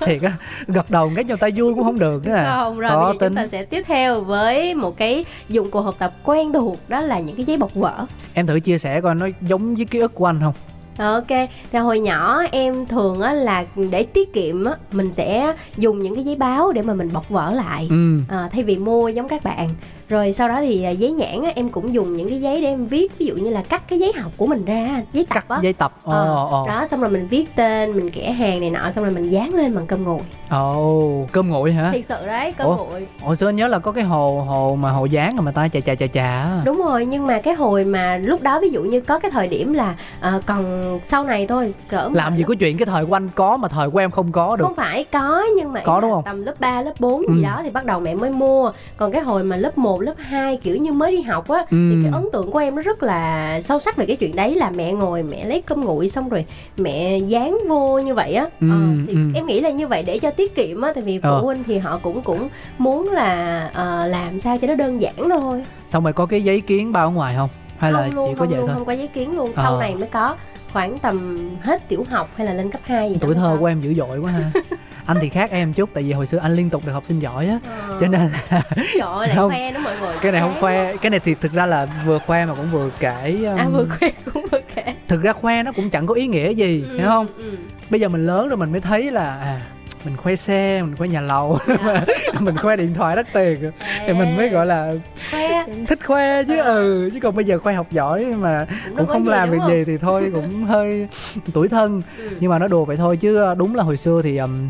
thiệt 0.06 0.22
á 0.22 0.32
gật 0.66 0.90
đầu 0.90 1.10
cái 1.14 1.24
cho 1.24 1.36
tay 1.36 1.50
vui 1.56 1.74
cũng 1.74 1.84
không 1.84 1.98
được 1.98 2.26
nữa 2.26 2.32
à 2.34 2.56
không 2.56 2.78
rồi 2.78 2.90
Khó 2.90 3.04
bây 3.04 3.12
giờ 3.14 3.18
tính. 3.20 3.28
chúng 3.28 3.36
ta 3.36 3.46
sẽ 3.46 3.64
tiếp 3.64 3.82
theo 3.86 4.20
với 4.20 4.74
một 4.74 4.96
cái 4.96 5.24
dụng 5.48 5.70
cụ 5.70 5.80
học 5.80 5.94
tập 5.98 6.14
quen 6.24 6.52
thuộc 6.52 6.78
đó 6.88 7.00
là 7.00 7.18
những 7.18 7.36
cái 7.36 7.44
giấy 7.44 7.56
bọc 7.56 7.74
vở 7.74 8.06
em 8.34 8.46
thử 8.46 8.60
chia 8.60 8.78
sẻ 8.78 9.00
coi 9.00 9.14
nó 9.14 9.26
giống 9.40 9.74
với 9.74 9.84
ký 9.84 9.98
ức 9.98 10.14
của 10.14 10.26
anh 10.26 10.40
không? 10.44 10.54
Ok, 10.98 11.48
thì 11.72 11.78
hồi 11.78 12.00
nhỏ 12.00 12.42
em 12.52 12.86
thường 12.86 13.20
á 13.20 13.32
là 13.32 13.64
để 13.90 14.02
tiết 14.02 14.32
kiệm 14.32 14.64
á 14.64 14.72
mình 14.92 15.12
sẽ 15.12 15.54
dùng 15.76 16.02
những 16.02 16.14
cái 16.14 16.24
giấy 16.24 16.36
báo 16.36 16.72
để 16.72 16.82
mà 16.82 16.94
mình 16.94 17.12
bọc 17.12 17.28
vở 17.28 17.50
lại. 17.50 17.86
ừ. 17.90 18.18
À, 18.28 18.48
thay 18.52 18.62
vì 18.62 18.76
mua 18.76 19.08
giống 19.08 19.28
các 19.28 19.44
bạn 19.44 19.68
rồi 20.08 20.32
sau 20.32 20.48
đó 20.48 20.60
thì 20.60 20.82
à, 20.82 20.90
giấy 20.90 21.12
nhãn 21.12 21.42
á, 21.42 21.52
em 21.54 21.68
cũng 21.68 21.94
dùng 21.94 22.16
những 22.16 22.28
cái 22.30 22.40
giấy 22.40 22.60
để 22.62 22.68
em 22.68 22.86
viết 22.86 23.18
ví 23.18 23.26
dụ 23.26 23.34
như 23.34 23.50
là 23.50 23.62
cắt 23.68 23.82
cái 23.88 23.98
giấy 23.98 24.12
học 24.22 24.32
của 24.36 24.46
mình 24.46 24.64
ra 24.64 25.02
giấy 25.12 25.26
tập 25.34 25.44
á 25.48 25.58
giấy 25.62 25.72
tập 25.72 25.92
Ờ, 26.04 26.34
ồ 26.34 26.48
ồ 26.50 26.66
đó 26.68 26.86
xong 26.86 27.00
rồi 27.00 27.10
mình 27.10 27.26
viết 27.28 27.56
tên 27.56 27.92
mình 27.96 28.10
kẻ 28.10 28.32
hàng 28.32 28.60
này 28.60 28.70
nọ 28.70 28.90
xong 28.90 29.04
rồi 29.04 29.14
mình 29.14 29.26
dán 29.26 29.54
lên 29.54 29.74
bằng 29.74 29.86
cơm 29.86 30.04
nguội 30.04 30.18
ồ 30.50 31.26
cơm 31.32 31.48
nguội 31.50 31.72
hả 31.72 31.90
thiệt 31.92 32.04
sự 32.06 32.26
đấy 32.26 32.52
cơm 32.52 32.66
Ủa? 32.66 32.76
nguội 32.76 33.06
hồi 33.20 33.36
xưa 33.36 33.48
anh 33.48 33.56
nhớ 33.56 33.68
là 33.68 33.78
có 33.78 33.92
cái 33.92 34.04
hồ 34.04 34.44
hồ 34.48 34.76
mà 34.80 34.90
hồ 34.90 35.04
dán 35.04 35.36
mà 35.36 35.52
ta 35.52 35.68
chà 35.68 35.80
chà 35.80 35.94
chà 35.94 36.06
chà 36.06 36.22
á. 36.26 36.60
đúng 36.64 36.76
rồi 36.84 37.06
nhưng 37.06 37.26
mà 37.26 37.40
cái 37.40 37.54
hồi 37.54 37.84
mà 37.84 38.16
lúc 38.16 38.42
đó 38.42 38.60
ví 38.60 38.68
dụ 38.70 38.82
như 38.82 39.00
có 39.00 39.18
cái 39.18 39.30
thời 39.30 39.46
điểm 39.46 39.72
là 39.72 39.94
à, 40.20 40.40
còn 40.46 40.98
sau 41.04 41.24
này 41.24 41.46
thôi 41.46 41.74
cỡ 41.88 42.08
mà 42.08 42.14
làm 42.16 42.36
gì 42.36 42.44
có 42.48 42.54
chuyện 42.60 42.76
cái 42.78 42.86
thời 42.86 43.06
của 43.06 43.16
anh 43.16 43.28
có 43.34 43.56
mà 43.56 43.68
thời 43.68 43.90
của 43.90 43.98
em 43.98 44.10
không 44.10 44.32
có 44.32 44.56
được 44.56 44.64
không 44.64 44.74
phải 44.74 45.04
có 45.04 45.44
nhưng 45.56 45.72
mà 45.72 45.80
Có 45.84 46.00
đúng 46.00 46.10
không? 46.10 46.22
tầm 46.24 46.42
lớp 46.42 46.54
3, 46.60 46.82
lớp 46.82 46.92
4 47.00 47.20
gì 47.22 47.26
Ừ. 47.28 47.42
đó 47.42 47.60
thì 47.62 47.70
bắt 47.70 47.84
đầu 47.84 48.00
mẹ 48.00 48.14
mới 48.14 48.30
mua 48.30 48.72
còn 48.96 49.12
cái 49.12 49.22
hồi 49.22 49.44
mà 49.44 49.56
lớp 49.56 49.78
1, 49.78 49.93
lớp 50.00 50.14
2 50.18 50.56
kiểu 50.56 50.76
như 50.76 50.92
mới 50.92 51.12
đi 51.12 51.22
học 51.22 51.48
á 51.48 51.64
thì 51.70 51.76
Ừ. 51.94 52.00
cái 52.02 52.12
ấn 52.12 52.24
tượng 52.32 52.50
của 52.50 52.58
em 52.58 52.74
nó 52.76 52.82
rất 52.82 53.02
là 53.02 53.60
sâu 53.60 53.78
sắc 53.78 53.96
về 53.96 54.06
cái 54.06 54.16
chuyện 54.16 54.36
đấy 54.36 54.54
là 54.54 54.70
mẹ 54.70 54.92
ngồi 54.92 55.22
mẹ 55.22 55.44
lấy 55.44 55.62
cơm 55.62 55.80
nguội 55.84 56.08
xong 56.08 56.28
rồi 56.28 56.44
mẹ 56.76 57.18
dán 57.18 57.58
vô 57.68 57.98
như 57.98 58.14
vậy 58.14 58.34
á 58.34 58.44
Ừ, 58.60 58.68
Ờ, 58.70 58.76
thì 59.06 59.12
ừ. 59.14 59.18
em 59.34 59.46
nghĩ 59.46 59.60
là 59.60 59.70
như 59.70 59.88
vậy 59.88 60.02
để 60.02 60.18
cho 60.18 60.30
tiết 60.30 60.54
kiệm 60.54 60.80
á 60.80 60.92
tại 60.94 61.02
vì 61.04 61.18
phụ 61.18 61.28
Ờ. 61.28 61.40
huynh 61.40 61.64
thì 61.66 61.78
họ 61.78 61.98
cũng 62.02 62.22
cũng 62.22 62.48
muốn 62.78 63.10
là 63.10 63.70
ờ, 63.74 64.06
làm 64.06 64.40
sao 64.40 64.58
cho 64.58 64.68
nó 64.68 64.74
đơn 64.74 65.00
giản 65.02 65.14
thôi 65.30 65.62
xong 65.88 66.04
rồi 66.04 66.12
có 66.12 66.26
cái 66.26 66.42
giấy 66.44 66.60
kiến 66.60 66.92
bao 66.92 67.06
ở 67.06 67.10
ngoài 67.10 67.34
không 67.36 67.48
hay 67.78 67.92
là 67.92 67.98
không 68.02 68.14
luôn 68.14 68.28
chỉ 68.28 68.34
có 68.34 68.38
không 68.38 68.48
vậy 68.48 68.58
luôn 68.58 68.66
thôi 68.66 68.74
không 68.76 68.84
có 68.86 68.92
giấy 68.92 69.08
kiến 69.08 69.36
luôn 69.36 69.52
Ờ. 69.56 69.62
sau 69.62 69.78
này 69.80 69.94
mới 69.94 70.08
có 70.08 70.36
khoảng 70.72 70.98
tầm 70.98 71.48
hết 71.62 71.88
tiểu 71.88 72.04
học 72.10 72.28
hay 72.36 72.46
là 72.46 72.52
lên 72.52 72.70
cấp 72.70 72.80
2 72.84 73.10
gì 73.10 73.16
tuổi 73.20 73.34
thơ 73.34 73.56
của 73.60 73.66
em 73.66 73.80
dữ 73.80 73.94
dội 73.94 74.18
quá 74.18 74.30
ha 74.32 74.50
anh 75.06 75.16
thì 75.20 75.28
khác 75.28 75.50
em 75.50 75.72
chút 75.72 75.90
tại 75.94 76.02
vì 76.02 76.12
hồi 76.12 76.26
xưa 76.26 76.38
anh 76.38 76.54
liên 76.54 76.70
tục 76.70 76.82
được 76.86 76.92
học 76.92 77.04
sinh 77.06 77.20
giỏi 77.20 77.46
á 77.48 77.58
Ờ. 77.88 77.98
cho 78.00 78.06
nên 78.08 78.20
là 78.20 78.62
trời 78.72 79.00
ơi 79.00 79.26
lại 79.28 79.36
Không. 79.36 79.50
khoe 79.50 79.70
đó 79.72 79.80
mọi 79.84 79.94
người 80.00 80.14
cái 80.22 80.32
này 80.32 80.40
không 80.40 80.54
khoe 80.60 80.96
cái 80.96 81.10
này 81.10 81.20
thì 81.20 81.34
thực 81.34 81.52
ra 81.52 81.66
là 81.66 81.86
vừa 82.06 82.18
khoe 82.18 82.44
mà 82.46 82.54
cũng 82.54 82.70
vừa 82.72 82.90
kể 83.00 83.36
um, 83.46 83.58
à 83.58 83.64
vừa 83.72 83.86
khoe 83.98 84.10
cũng 84.34 84.46
vừa 84.52 84.60
kể 84.74 84.94
thực 85.08 85.22
ra 85.22 85.32
khoe 85.32 85.62
nó 85.62 85.72
cũng 85.72 85.90
chẳng 85.90 86.06
có 86.06 86.14
ý 86.14 86.26
nghĩa 86.26 86.50
gì 86.50 86.84
hiểu 86.98 87.06
không 87.06 87.26
ừ, 87.36 87.50
ừ. 87.50 87.56
bây 87.90 88.00
giờ 88.00 88.08
mình 88.08 88.26
lớn 88.26 88.48
rồi 88.48 88.56
mình 88.56 88.72
mới 88.72 88.80
thấy 88.80 89.10
là 89.10 89.36
à 89.36 89.60
mình 90.04 90.16
khoe 90.16 90.36
xe 90.36 90.82
mình 90.82 90.96
khoe 90.96 91.08
nhà 91.08 91.20
lầu 91.20 91.58
Dạ. 91.66 92.04
mình 92.40 92.56
khoe 92.56 92.76
điện 92.76 92.94
thoại 92.94 93.16
đắt 93.16 93.26
tiền 93.32 93.70
thì 94.06 94.12
mình 94.12 94.36
mới 94.36 94.48
gọi 94.48 94.66
là 94.66 94.92
khoe 95.30 95.66
thích 95.88 95.98
khoe 96.06 96.42
chứ 96.44 96.56
Ờ. 96.58 96.74
ừ 96.74 97.10
chứ 97.14 97.20
còn 97.20 97.36
bây 97.36 97.44
giờ 97.44 97.58
khoe 97.58 97.74
học 97.74 97.86
giỏi 97.90 98.24
mà 98.24 98.66
cũng, 98.88 98.96
cũng 98.96 99.06
không 99.06 99.28
làm 99.28 99.50
việc 99.50 99.58
gì 99.68 99.84
thì 99.84 99.98
thôi 99.98 100.30
cũng 100.34 100.64
hơi 100.64 101.08
tuổi 101.52 101.68
thân 101.68 102.02
Ừ. 102.18 102.28
nhưng 102.40 102.50
mà 102.50 102.58
nó 102.58 102.68
đùa 102.68 102.84
vậy 102.84 102.96
thôi 102.96 103.16
chứ 103.16 103.54
đúng 103.58 103.74
là 103.74 103.82
hồi 103.82 103.96
xưa 103.96 104.20
thì 104.22 104.36
um, 104.36 104.68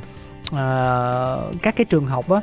ờ, 0.56 1.50
các 1.62 1.76
cái 1.76 1.84
trường 1.84 2.06
học 2.06 2.30
á 2.30 2.40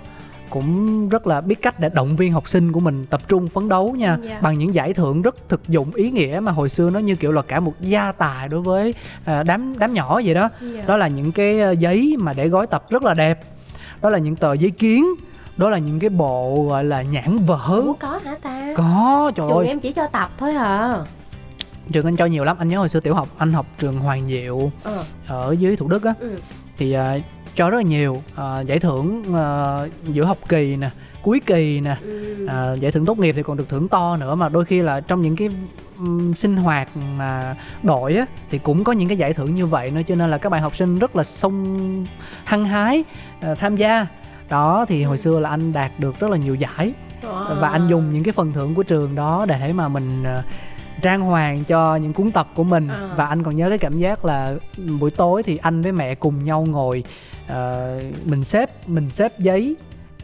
cũng 0.49 1.09
rất 1.09 1.27
là 1.27 1.41
biết 1.41 1.61
cách 1.61 1.79
để 1.79 1.89
động 1.93 2.15
viên 2.15 2.33
học 2.33 2.49
sinh 2.49 2.71
của 2.71 2.79
mình 2.79 3.05
tập 3.05 3.21
trung 3.27 3.49
phấn 3.49 3.69
đấu 3.69 3.95
nha 3.97 4.17
Dạ. 4.23 4.39
bằng 4.41 4.57
những 4.57 4.73
giải 4.75 4.93
thưởng 4.93 5.21
rất 5.21 5.35
thực 5.49 5.67
dụng 5.67 5.91
ý 5.95 6.11
nghĩa 6.11 6.39
mà 6.43 6.51
hồi 6.51 6.69
xưa 6.69 6.89
nó 6.89 6.99
như 6.99 7.15
kiểu 7.15 7.31
là 7.31 7.41
cả 7.41 7.59
một 7.59 7.73
gia 7.81 8.11
tài 8.11 8.47
đối 8.47 8.61
với 8.61 8.93
ờ, 9.25 9.43
đám 9.43 9.79
đám 9.79 9.93
nhỏ 9.93 10.21
vậy 10.25 10.33
đó. 10.33 10.49
Dạ. 10.75 10.83
đó 10.87 10.97
là 10.97 11.07
những 11.07 11.31
cái 11.31 11.59
ờ, 11.59 11.71
giấy 11.71 12.15
mà 12.19 12.33
để 12.33 12.47
gói 12.47 12.67
tập 12.67 12.85
rất 12.89 13.03
là 13.03 13.13
đẹp 13.13 13.39
đó 14.01 14.09
là 14.09 14.17
những 14.17 14.35
tờ 14.35 14.53
giấy 14.53 14.71
kiến 14.71 15.05
đó 15.57 15.69
là 15.69 15.77
những 15.77 15.99
cái 15.99 16.09
bộ 16.09 16.65
gọi 16.69 16.83
là 16.83 17.01
nhãn 17.01 17.37
vở. 17.45 17.81
Ủa 17.85 17.93
có 17.93 18.19
hả 18.25 18.35
ta? 18.41 18.73
Có 18.77 19.31
trời 19.35 19.47
trường 19.49 19.57
ơi. 19.57 19.67
em 19.67 19.79
chỉ 19.79 19.93
cho 19.93 20.07
tập 20.07 20.29
thôi 20.37 20.53
à 20.55 20.97
trường 21.91 22.05
anh 22.05 22.15
cho 22.15 22.25
nhiều 22.25 22.43
lắm 22.43 22.57
anh 22.59 22.67
nhớ 22.69 22.77
hồi 22.77 22.89
xưa 22.89 22.99
tiểu 22.99 23.15
học 23.15 23.27
anh 23.37 23.53
học 23.53 23.65
trường 23.79 23.99
Hoàng 23.99 24.27
Diệu 24.27 24.71
ờ. 24.83 25.03
ở 25.27 25.55
dưới 25.59 25.75
Thủ 25.75 25.87
Đức 25.87 26.03
á. 26.03 26.13
Ừ. 26.19 26.39
thì 26.77 26.95
cho 27.55 27.69
rất 27.69 27.77
là 27.77 27.83
nhiều. 27.83 28.23
Ờ, 28.35 28.63
giải 28.67 28.79
thưởng 28.79 29.23
ờ, 29.33 29.89
giữa 30.03 30.23
học 30.23 30.37
kỳ 30.49 30.75
nè 30.75 30.89
cuối 31.21 31.41
kỳ 31.45 31.81
nè. 31.81 31.95
Ừ. 32.01 32.45
à, 32.47 32.73
giải 32.73 32.91
thưởng 32.91 33.05
tốt 33.05 33.19
nghiệp 33.19 33.33
thì 33.35 33.43
còn 33.43 33.57
được 33.57 33.69
thưởng 33.69 33.87
to 33.87 34.17
nữa 34.17 34.35
mà 34.35 34.49
đôi 34.49 34.65
khi 34.65 34.81
là 34.81 35.01
trong 35.01 35.21
những 35.21 35.35
cái 35.35 35.49
sinh 36.35 36.55
hoạt 36.55 36.89
mà 37.17 37.55
đội 37.83 38.15
á 38.15 38.25
thì 38.49 38.57
cũng 38.57 38.83
có 38.83 38.91
những 38.91 39.07
cái 39.07 39.17
giải 39.17 39.33
thưởng 39.33 39.55
như 39.55 39.65
vậy 39.65 39.91
nữa. 39.91 40.01
Cho 40.07 40.15
nên 40.15 40.29
là 40.29 40.37
các 40.37 40.49
bạn 40.49 40.61
học 40.61 40.75
sinh 40.75 40.99
rất 40.99 41.15
là 41.15 41.23
sung 41.23 42.05
hăng 42.43 42.65
hái 42.65 43.03
ờ, 43.41 43.55
tham 43.55 43.75
gia. 43.75 44.07
Đó 44.49 44.85
thì 44.87 45.03
hồi 45.03 45.17
xưa 45.17 45.39
là 45.39 45.49
anh 45.49 45.73
đạt 45.73 45.91
được 45.97 46.19
rất 46.19 46.31
là 46.31 46.37
nhiều 46.37 46.55
giải. 46.55 46.93
Và 47.59 47.69
anh 47.69 47.87
dùng 47.87 48.13
những 48.13 48.23
cái 48.23 48.31
phần 48.31 48.53
thưởng 48.53 48.75
của 48.75 48.83
trường 48.83 49.15
đó 49.15 49.45
để 49.47 49.73
mà 49.73 49.87
mình 49.87 50.23
trang 51.01 51.21
hoàng 51.21 51.63
cho 51.63 51.95
những 51.95 52.13
cuốn 52.13 52.31
tập 52.31 52.47
của 52.55 52.63
mình. 52.63 52.87
À. 52.87 53.09
và 53.15 53.25
anh 53.25 53.43
còn 53.43 53.55
nhớ 53.55 53.69
cái 53.69 53.77
cảm 53.77 53.97
giác 53.99 54.25
là 54.25 54.53
buổi 54.99 55.11
tối 55.11 55.43
thì 55.43 55.57
anh 55.57 55.81
với 55.81 55.91
mẹ 55.91 56.15
cùng 56.15 56.43
nhau 56.43 56.65
ngồi 56.69 57.03
ờ, 57.47 57.99
mình 58.25 58.43
xếp 58.43 58.87
mình 58.87 59.09
xếp 59.13 59.39
giấy 59.39 59.75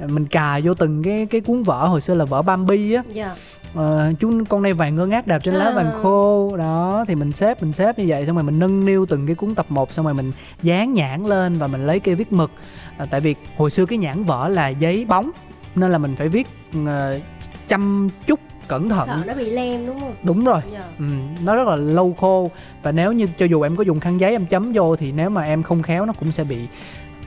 mình 0.08 0.26
cà 0.26 0.60
vô 0.64 0.74
từng 0.74 1.04
cái 1.04 1.26
cái 1.26 1.42
cuốn 1.42 1.64
vở 1.64 1.88
hồi 1.88 2.02
xưa 2.02 2.14
là 2.14 2.26
vở 2.26 2.42
Bambi 2.42 2.94
á. 2.94 3.04
Dạ. 3.14 3.36
Ờ, 3.76 4.14
chú 4.20 4.44
con 4.50 4.62
này 4.62 4.74
vàng 4.74 4.96
ngơ 4.96 5.06
ngác 5.06 5.28
đạp 5.28 5.40
trên 5.40 5.54
lá 5.54 5.66
À. 5.66 5.72
vàng 5.76 5.92
khô. 6.04 6.56
Đó 6.58 7.06
thì 7.08 7.16
mình 7.16 7.34
xếp 7.34 7.64
mình 7.64 7.74
xếp 7.74 8.00
như 8.00 8.06
vậy 8.08 8.26
xong 8.26 8.36
rồi 8.36 8.44
mình 8.44 8.60
nâng 8.60 8.86
niu 8.86 9.06
từng 9.06 9.28
cái 9.28 9.36
cuốn 9.36 9.56
tập 9.56 9.66
một 9.70 9.94
xong 9.94 10.06
rồi 10.06 10.14
mình 10.14 10.32
dán 10.64 10.94
nhãn 10.94 11.24
lên 11.26 11.58
và 11.58 11.68
mình 11.68 11.88
lấy 11.88 12.00
cây 12.00 12.16
viết 12.16 12.34
mực. 12.34 12.52
À, 12.98 13.06
tại 13.06 13.22
vì 13.22 13.36
hồi 13.58 13.70
xưa 13.70 13.86
cái 13.86 13.98
nhãn 13.98 14.24
vở 14.24 14.48
là 14.50 14.68
giấy 14.68 15.06
bóng 15.06 15.32
nên 15.76 15.92
là 15.92 15.98
mình 15.98 16.16
phải 16.16 16.30
viết 16.30 16.48
ờ, 16.86 17.20
chăm 17.68 18.10
chút 18.28 18.40
cẩn 18.68 18.90
thận 18.90 19.08
sợ 19.08 19.18
nó 19.28 19.34
bị 19.34 19.50
lem 19.50 19.88
đúng 19.88 20.00
không 20.00 20.14
đúng 20.24 20.46
rồi 20.46 20.60
dạ 20.74 20.84
ừ, 21.00 21.06
nó 21.46 21.56
rất 21.56 21.68
là 21.68 21.76
lâu 21.76 22.14
khô 22.20 22.52
và 22.84 22.92
nếu 22.92 23.12
như 23.12 23.28
cho 23.40 23.46
dù 23.46 23.62
em 23.62 23.76
có 23.76 23.84
dùng 23.84 24.00
khăn 24.00 24.20
giấy 24.20 24.32
em 24.32 24.46
chấm 24.46 24.72
vô 24.74 24.96
thì 24.96 25.12
nếu 25.12 25.30
mà 25.30 25.44
em 25.44 25.64
không 25.64 25.82
khéo 25.84 26.06
nó 26.06 26.14
cũng 26.20 26.32
sẽ 26.32 26.44
bị 26.44 26.58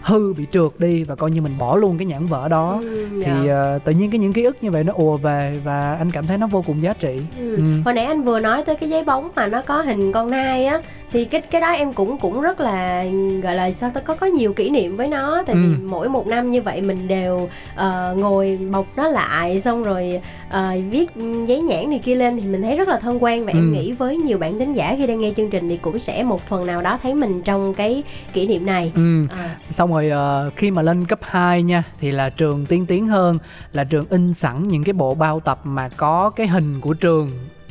hư 0.03 0.33
bị 0.33 0.47
trượt 0.53 0.71
đi 0.79 1.05
và 1.05 1.15
coi 1.15 1.31
như 1.31 1.41
mình 1.43 1.53
bỏ 1.59 1.77
luôn 1.77 1.99
cái 1.99 2.07
nhãn 2.07 2.27
vở 2.27 2.49
đó 2.49 2.79
Ừ, 2.83 3.09
thì 3.25 3.31
dạ. 3.47 3.53
ờ, 3.55 3.79
tự 3.85 3.93
nhiên 3.93 4.11
cái 4.11 4.19
những 4.19 4.33
ký 4.33 4.45
ức 4.45 4.57
như 4.63 4.71
vậy 4.71 4.85
nó 4.85 4.93
ùa 4.97 5.17
về 5.17 5.61
và 5.65 5.95
anh 5.95 6.11
cảm 6.11 6.27
thấy 6.27 6.39
nó 6.39 6.47
vô 6.47 6.63
cùng 6.67 6.83
giá 6.83 6.93
trị 6.95 7.21
Ừ. 7.39 7.57
ừ. 7.57 7.63
Hồi 7.85 7.95
nãy 7.95 8.05
anh 8.05 8.23
vừa 8.23 8.41
nói 8.41 8.63
tới 8.65 8.77
cái 8.77 8.89
giấy 8.89 9.05
bóng 9.05 9.31
mà 9.37 9.47
nó 9.47 9.63
có 9.63 9.83
hình 9.83 10.13
con 10.13 10.31
nai 10.31 10.67
á 10.67 10.81
thì 11.13 11.25
cái 11.25 11.41
cái 11.41 11.61
đó 11.61 11.71
em 11.71 11.93
cũng 11.93 12.19
cũng 12.19 12.41
rất 12.41 12.61
là 12.61 13.05
gọi 13.43 13.55
là 13.55 13.73
sao 13.73 13.91
ta 13.95 14.01
có 14.01 14.15
có 14.15 14.27
nhiều 14.27 14.53
kỷ 14.53 14.71
niệm 14.71 14.97
với 14.97 15.09
nó 15.09 15.43
tại 15.47 15.57
Ừ. 15.57 15.61
vì 15.63 15.83
mỗi 15.85 16.09
một 16.09 16.27
năm 16.27 16.51
như 16.51 16.63
vậy 16.63 16.81
mình 16.83 17.09
đều 17.09 17.49
ờ, 17.75 18.15
ngồi 18.19 18.59
bọc 18.71 18.87
nó 18.97 19.09
lại 19.09 19.61
xong 19.61 19.83
rồi 19.85 20.21
ờ, 20.51 20.77
viết 20.91 21.11
giấy 21.47 21.61
nhãn 21.61 21.91
này 21.91 21.99
kia 21.99 22.15
lên 22.15 22.37
thì 22.41 22.47
mình 22.47 22.63
thấy 22.63 22.77
rất 22.77 22.89
là 22.89 22.99
thân 22.99 23.23
quen 23.25 23.45
và 23.47 23.53
em 23.53 23.73
Ừ. 23.73 23.79
nghĩ 23.79 23.93
với 23.93 24.17
nhiều 24.17 24.39
bạn 24.39 24.59
thính 24.59 24.73
giả 24.73 24.95
khi 24.99 25.07
đang 25.07 25.21
nghe 25.21 25.33
chương 25.37 25.51
trình 25.51 25.69
thì 25.69 25.77
cũng 25.77 25.99
sẽ 25.99 26.23
một 26.23 26.43
phần 26.43 26.67
nào 26.67 26.83
đó 26.83 26.99
thấy 27.03 27.15
mình 27.15 27.43
trong 27.43 27.75
cái 27.75 28.03
kỷ 28.33 28.47
niệm 28.47 28.67
này. 28.67 28.93
Ừ. 28.95 29.27
À, 29.31 29.57
xong 29.71 29.93
rồi 29.93 30.09
ờ, 30.11 30.51
khi 30.57 30.71
mà 30.71 30.83
lên 30.83 31.07
cấp 31.07 31.19
2 31.23 31.63
nha 31.63 31.83
thì 32.01 32.11
là 32.13 32.31
trường 32.31 32.67
tiên 32.67 32.87
tiến 32.87 33.07
hơn 33.09 33.39
là 33.73 33.85
trường 33.85 34.05
in 34.11 34.35
sẵn 34.35 34.69
những 34.69 34.85
cái 34.85 34.93
bộ 34.93 35.15
bao 35.15 35.41
tập 35.41 35.61
mà 35.65 35.89
có 35.97 36.31
cái 36.31 36.47
hình 36.47 36.81
của 36.81 36.95
trường 36.95 37.31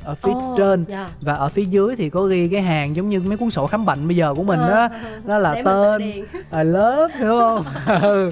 ở 0.10 0.16
phía 0.16 0.32
Ồ, 0.32 0.54
trên 0.58 0.86
dạ. 0.90 1.10
và 1.22 1.34
ở 1.34 1.50
phía 1.50 1.64
dưới 1.64 1.96
thì 1.96 2.10
có 2.10 2.22
ghi 2.22 2.48
cái 2.48 2.62
hàng 2.62 2.96
giống 2.96 3.10
như 3.10 3.20
mấy 3.20 3.38
cuốn 3.38 3.50
sổ 3.50 3.68
khám 3.68 3.86
bệnh 3.86 4.08
bây 4.08 4.16
giờ 4.18 4.34
của 4.38 4.44
mình 4.44 4.60
Ờ, 4.60 4.70
đó 4.70 4.90
đó 5.26 5.38
là 5.38 5.54
để 5.56 5.62
tên 5.64 6.02
à, 6.52 6.64
lớp 6.64 7.08
hiểu 7.20 7.38
không 7.40 7.64
Ừ. 8.02 8.32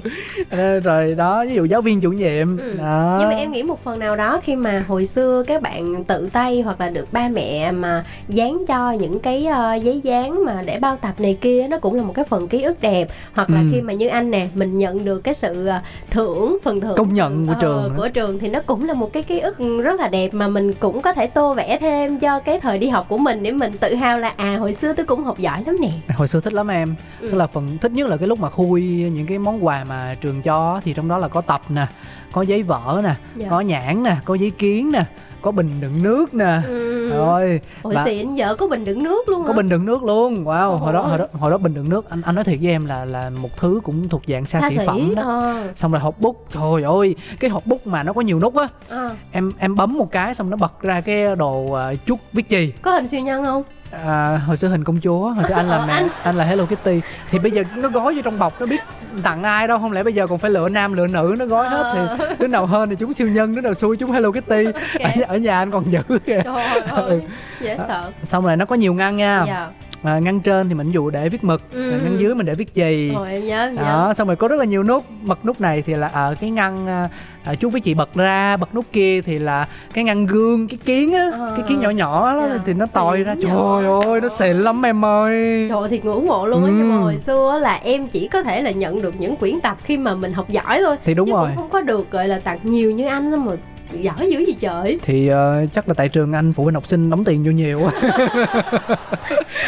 Ờ, 0.50 0.80
rồi 0.80 1.14
đó 1.14 1.44
ví 1.48 1.54
dụ 1.54 1.64
giáo 1.64 1.82
viên 1.82 2.00
chủ 2.00 2.10
nhiệm 2.12 2.58
Ừ. 2.58 2.74
đó 2.78 3.16
nhưng 3.20 3.28
mà 3.28 3.34
em 3.34 3.52
nghĩ 3.52 3.62
một 3.62 3.84
phần 3.84 3.98
nào 3.98 4.16
đó 4.16 4.40
khi 4.42 4.56
mà 4.56 4.84
hồi 4.88 5.06
xưa 5.06 5.42
các 5.46 5.62
bạn 5.62 6.04
tự 6.04 6.28
tay 6.32 6.60
hoặc 6.60 6.80
là 6.80 6.90
được 6.90 7.12
ba 7.12 7.28
mẹ 7.28 7.72
mà 7.72 8.04
dán 8.28 8.64
cho 8.68 8.92
những 8.92 9.20
cái 9.20 9.46
ờ, 9.46 9.74
giấy 9.74 10.00
dán 10.04 10.44
mà 10.44 10.62
để 10.66 10.78
bao 10.78 10.96
tập 10.96 11.14
này 11.18 11.38
kia 11.40 11.66
nó 11.70 11.78
cũng 11.78 11.94
là 11.94 12.02
một 12.02 12.12
cái 12.14 12.24
phần 12.24 12.48
ký 12.48 12.62
ức 12.62 12.80
đẹp 12.80 13.08
hoặc 13.34 13.50
là 13.50 13.58
Ừ. 13.60 13.66
khi 13.72 13.80
mà 13.80 13.92
như 13.92 14.08
anh 14.08 14.30
nè 14.30 14.48
mình 14.54 14.78
nhận 14.78 15.04
được 15.04 15.20
cái 15.20 15.34
sự 15.34 15.66
ờ, 15.66 15.78
thưởng 16.10 16.58
phần 16.64 16.80
thưởng 16.80 16.96
Công 16.96 17.14
nhận 17.14 17.46
của 17.46 17.52
ờ, 17.52 17.58
trường 17.60 17.92
của 17.96 18.08
trường 18.08 18.38
thì 18.38 18.48
nó 18.48 18.60
cũng 18.66 18.86
là 18.88 18.94
một 18.94 19.12
cái 19.12 19.22
ký 19.22 19.38
ức 19.38 19.58
rất 19.82 20.00
là 20.00 20.08
đẹp 20.08 20.34
mà 20.34 20.48
mình 20.48 20.74
cũng 20.74 21.00
có 21.02 21.12
thể 21.12 21.26
tô 21.26 21.54
vẽ 21.54 21.67
thêm 21.76 22.18
cho 22.18 22.38
cái 22.40 22.60
thời 22.60 22.78
đi 22.78 22.88
học 22.88 23.06
của 23.08 23.18
mình 23.18 23.42
để 23.42 23.50
mình 23.52 23.72
tự 23.80 23.94
hào 23.94 24.18
là 24.18 24.32
à 24.36 24.56
hồi 24.56 24.74
xưa 24.74 24.92
tôi 24.92 25.06
cũng 25.06 25.24
học 25.24 25.38
giỏi 25.38 25.64
lắm 25.66 25.76
nè 25.80 25.90
hồi 26.16 26.28
xưa 26.28 26.40
thích 26.40 26.52
lắm 26.52 26.68
em 26.68 26.94
Ừ. 27.20 27.28
tức 27.30 27.36
là 27.36 27.46
phần 27.46 27.78
thích 27.78 27.92
nhất 27.92 28.08
là 28.08 28.16
cái 28.16 28.28
lúc 28.28 28.38
mà 28.40 28.50
khui 28.50 28.82
những 28.82 29.26
cái 29.26 29.38
món 29.38 29.64
quà 29.66 29.84
mà 29.84 30.16
trường 30.20 30.42
cho 30.42 30.80
thì 30.84 30.92
trong 30.94 31.08
đó 31.08 31.18
là 31.18 31.28
có 31.28 31.40
tập 31.40 31.62
nè 31.68 31.86
có 32.32 32.42
giấy 32.42 32.62
vở 32.62 33.00
nè 33.04 33.14
Dạ. 33.34 33.46
có 33.50 33.60
nhãn 33.60 34.02
nè 34.02 34.16
có 34.24 34.34
giấy 34.34 34.50
kiến 34.50 34.92
nè 34.92 35.04
có 35.42 35.50
bình 35.50 35.70
đựng 35.80 36.02
nước 36.02 36.34
nè. 36.34 36.60
Ừ. 36.66 37.10
rồi 37.10 37.60
Ôi 37.82 37.94
và- 37.94 38.04
xịn 38.04 38.28
vợ 38.36 38.54
có 38.54 38.66
bình 38.66 38.84
đựng 38.84 39.02
nước 39.02 39.28
luôn 39.28 39.42
có 39.46 39.52
hả? 39.52 39.56
bình 39.56 39.68
đựng 39.68 39.86
nước 39.86 40.02
luôn. 40.04 40.44
Wow 40.44 40.76
hồi 40.76 40.92
đó 40.92 41.00
hồi 41.02 41.18
đó 41.18 41.26
hồi 41.32 41.50
đó 41.50 41.58
bình 41.58 41.74
đựng 41.74 41.88
nước. 41.88 42.10
Anh 42.10 42.22
anh 42.22 42.34
nói 42.34 42.44
thiệt 42.44 42.58
với 42.62 42.70
em 42.70 42.86
là 42.86 43.04
là 43.04 43.30
một 43.30 43.56
thứ 43.56 43.80
cũng 43.84 44.08
thuộc 44.08 44.22
dạng 44.26 44.46
xa, 44.46 44.60
xa 44.60 44.70
xỉ 44.70 44.76
phẩm 44.86 45.14
đó. 45.14 45.22
ờ, 45.22 45.72
xong 45.74 45.92
rồi 45.92 46.00
hộp 46.00 46.20
bút. 46.20 46.46
Trời 46.50 46.82
ơi 46.82 47.14
cái 47.40 47.50
hộp 47.50 47.66
bút 47.66 47.86
mà 47.86 48.02
nó 48.02 48.12
có 48.12 48.20
nhiều 48.20 48.40
nút 48.40 48.56
á. 48.56 48.68
Ờ. 48.88 49.10
em 49.32 49.52
em 49.58 49.74
bấm 49.74 49.98
một 49.98 50.10
cái 50.12 50.34
xong 50.34 50.50
nó 50.50 50.56
bật 50.56 50.82
ra 50.82 51.00
cái 51.00 51.36
đồ 51.36 51.56
uh, 51.60 51.78
chút 52.06 52.18
viết 52.32 52.48
chì 52.48 52.70
có 52.82 52.90
hình 52.90 53.06
siêu 53.08 53.20
nhân 53.20 53.44
không 53.44 53.62
à, 53.90 54.40
hồi 54.46 54.56
xưa 54.56 54.68
hình 54.68 54.84
công 54.84 55.00
chúa 55.00 55.28
hồi 55.28 55.44
xưa 55.48 55.54
anh 55.54 55.66
là 55.68 55.76
Ờ, 55.76 55.84
mẹ 55.86 55.92
anh- 55.92 56.08
anh 56.22 56.36
là 56.36 56.44
Hello 56.44 56.64
Kitty. 56.64 57.00
Thì 57.30 57.38
bây 57.38 57.50
giờ 57.50 57.62
nó 57.76 57.88
gói 57.88 58.14
vô 58.14 58.20
trong 58.24 58.38
bọc 58.38 58.60
nó 58.60 58.66
biết 58.66 58.80
tặng 59.22 59.42
ai 59.42 59.68
đâu. 59.68 59.78
Không 59.78 59.92
lẽ 59.92 60.02
bây 60.02 60.12
giờ 60.12 60.26
còn 60.26 60.38
phải 60.38 60.50
lựa 60.50 60.68
nam 60.68 60.92
lựa 60.92 61.06
nữ 61.06 61.34
nó 61.38 61.44
gói 61.46 61.68
hết 61.68 61.82
Ờ. 61.82 62.16
thì 62.18 62.24
đứa 62.38 62.46
nào 62.46 62.66
hơn 62.66 62.90
thì 62.90 62.96
chúng 62.96 63.12
siêu 63.12 63.28
nhân 63.28 63.54
đứa 63.54 63.60
nào 63.60 63.74
xui 63.74 63.96
chúng 63.96 64.10
Hello 64.12 64.30
Kitty. 64.30 64.64
Ở, 65.00 65.10
ở 65.28 65.36
nhà 65.36 65.58
anh 65.58 65.70
còn 65.70 65.92
giữ 65.92 66.00
kìa. 66.26 66.40
Trời 66.44 66.64
ơi 66.90 67.22
dễ 67.60 67.78
sợ. 67.88 68.10
Xong 68.22 68.44
rồi 68.44 68.56
nó 68.56 68.64
có 68.64 68.74
nhiều 68.76 68.94
ngăn 68.94 69.16
nha. 69.16 69.44
Dạ 69.46 69.68
à, 70.02 70.18
ngăn 70.18 70.40
trên 70.40 70.68
thì 70.68 70.74
mình 70.74 70.90
dụ 70.90 71.10
để 71.10 71.28
viết 71.28 71.44
mực 71.44 71.62
Ừ. 71.72 71.90
rồi 71.90 72.00
ngăn 72.04 72.16
dưới 72.20 72.34
mình 72.34 72.46
để 72.46 72.54
viết 72.54 72.74
chì 72.74 73.10
rồi 73.14 73.30
em 73.32 73.46
nhớ 73.46 73.64
em 73.66 73.74
nhớ 73.74 73.82
đó 73.82 74.12
xong 74.14 74.26
rồi 74.26 74.36
có 74.36 74.48
rất 74.48 74.56
là 74.58 74.64
nhiều 74.64 74.82
nút 74.82 75.04
bật 75.22 75.44
nút 75.46 75.60
này 75.60 75.82
thì 75.82 75.94
là 75.94 76.08
ở 76.08 76.34
cái 76.40 76.50
ngăn 76.50 76.86
à, 76.86 77.08
à, 77.44 77.54
chú 77.54 77.70
với 77.70 77.80
chị 77.80 77.94
bật 77.94 78.14
ra 78.14 78.56
bật 78.56 78.74
nút 78.74 78.84
kia 78.92 79.20
thì 79.22 79.38
là 79.38 79.68
cái 79.94 80.04
ngăn 80.04 80.26
gương 80.26 80.68
cái 80.68 80.78
kiến 80.84 81.12
á 81.12 81.30
Ờ. 81.32 81.54
cái 81.56 81.64
kiến 81.68 81.80
nhỏ 81.80 81.90
nhỏ 81.90 82.34
đó 82.34 82.46
Dạ, 82.50 82.58
thì 82.66 82.74
nó 82.74 82.86
tòi 82.92 83.22
ra 83.24 83.34
trời 83.42 83.50
nhỏ. 83.52 83.80
ơi 84.04 84.20
nó 84.20 84.28
xịn 84.28 84.56
lắm 84.60 84.86
em 84.86 85.04
ơi 85.04 85.66
Trời 85.70 85.88
thì 85.90 86.00
ngưỡng 86.04 86.26
mộ 86.26 86.46
luôn 86.46 86.64
á 86.64 86.68
Ừ. 86.70 86.74
nhưng 86.78 86.88
mà 86.88 86.96
hồi 86.96 87.18
xưa 87.18 87.50
á 87.52 87.58
là 87.58 87.74
em 87.74 88.06
chỉ 88.08 88.28
có 88.28 88.42
thể 88.42 88.62
là 88.62 88.70
nhận 88.70 89.02
được 89.02 89.14
những 89.18 89.36
quyển 89.36 89.60
tập 89.60 89.76
khi 89.84 89.96
mà 89.98 90.14
mình 90.14 90.32
học 90.32 90.48
giỏi 90.50 90.80
thôi 90.84 90.96
thì 91.04 91.14
đúng 91.14 91.28
chứ 91.28 91.32
rồi 91.34 91.46
cũng 91.48 91.56
không 91.56 91.70
có 91.70 91.80
được 91.80 92.10
gọi 92.10 92.28
là 92.28 92.38
tặng 92.38 92.58
nhiều 92.62 92.90
như 92.90 93.06
anh 93.06 93.44
mà 93.44 93.52
giỏi 93.92 94.30
dữ 94.30 94.38
gì 94.38 94.52
trời 94.60 94.98
thì 95.02 95.28
ờ, 95.28 95.66
chắc 95.74 95.88
là 95.88 95.94
tại 95.94 96.08
trường 96.08 96.32
anh 96.32 96.52
phụ 96.52 96.62
huynh 96.62 96.74
học 96.74 96.86
sinh 96.86 97.10
đóng 97.10 97.24
tiền 97.24 97.44
vô 97.44 97.50
nhiều 97.50 97.86
á. 97.86 97.92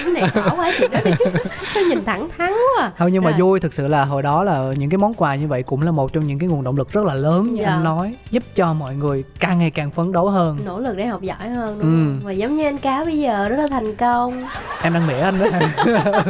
cái 0.04 0.12
này 0.12 0.30
khó 0.34 0.50
quá 0.56 0.72
chị 0.78 0.86
đó 0.90 0.98
sao 1.74 1.82
nhìn 1.88 2.04
thẳng 2.04 2.28
thắn 2.38 2.50
quá 2.52 2.84
à. 2.84 2.92
không 2.98 3.12
nhưng 3.12 3.24
mà 3.24 3.30
Rồi. 3.30 3.40
vui 3.40 3.60
thực 3.60 3.74
sự 3.74 3.88
là 3.88 4.04
hồi 4.04 4.22
đó 4.22 4.44
là 4.44 4.72
những 4.76 4.90
cái 4.90 4.98
món 4.98 5.14
quà 5.14 5.34
như 5.34 5.46
vậy 5.48 5.62
cũng 5.62 5.82
là 5.82 5.90
một 5.90 6.12
trong 6.12 6.26
những 6.26 6.38
cái 6.38 6.48
nguồn 6.48 6.64
động 6.64 6.76
lực 6.76 6.92
rất 6.92 7.04
là 7.04 7.14
lớn 7.14 7.52
như 7.54 7.62
Dạ. 7.62 7.68
anh 7.70 7.84
nói 7.84 8.14
giúp 8.30 8.42
cho 8.54 8.72
mọi 8.72 8.94
người 8.94 9.24
càng 9.40 9.58
ngày 9.58 9.70
càng 9.70 9.90
phấn 9.90 10.12
đấu 10.12 10.28
hơn 10.30 10.58
nỗ 10.64 10.78
lực 10.80 10.96
để 10.96 11.06
học 11.06 11.22
giỏi 11.22 11.48
hơn 11.48 11.78
đúng 11.78 11.88
Ừ. 11.90 11.94
không 12.18 12.20
và 12.24 12.32
giống 12.32 12.56
như 12.56 12.64
anh 12.64 12.78
cáo 12.78 13.04
bây 13.04 13.18
giờ 13.18 13.48
rất 13.48 13.56
là 13.56 13.66
thành 13.70 13.94
công 13.96 14.44
em 14.82 14.92
đang 14.94 15.06
mỉa 15.06 15.18
anh 15.20 15.38
đó 15.38 15.46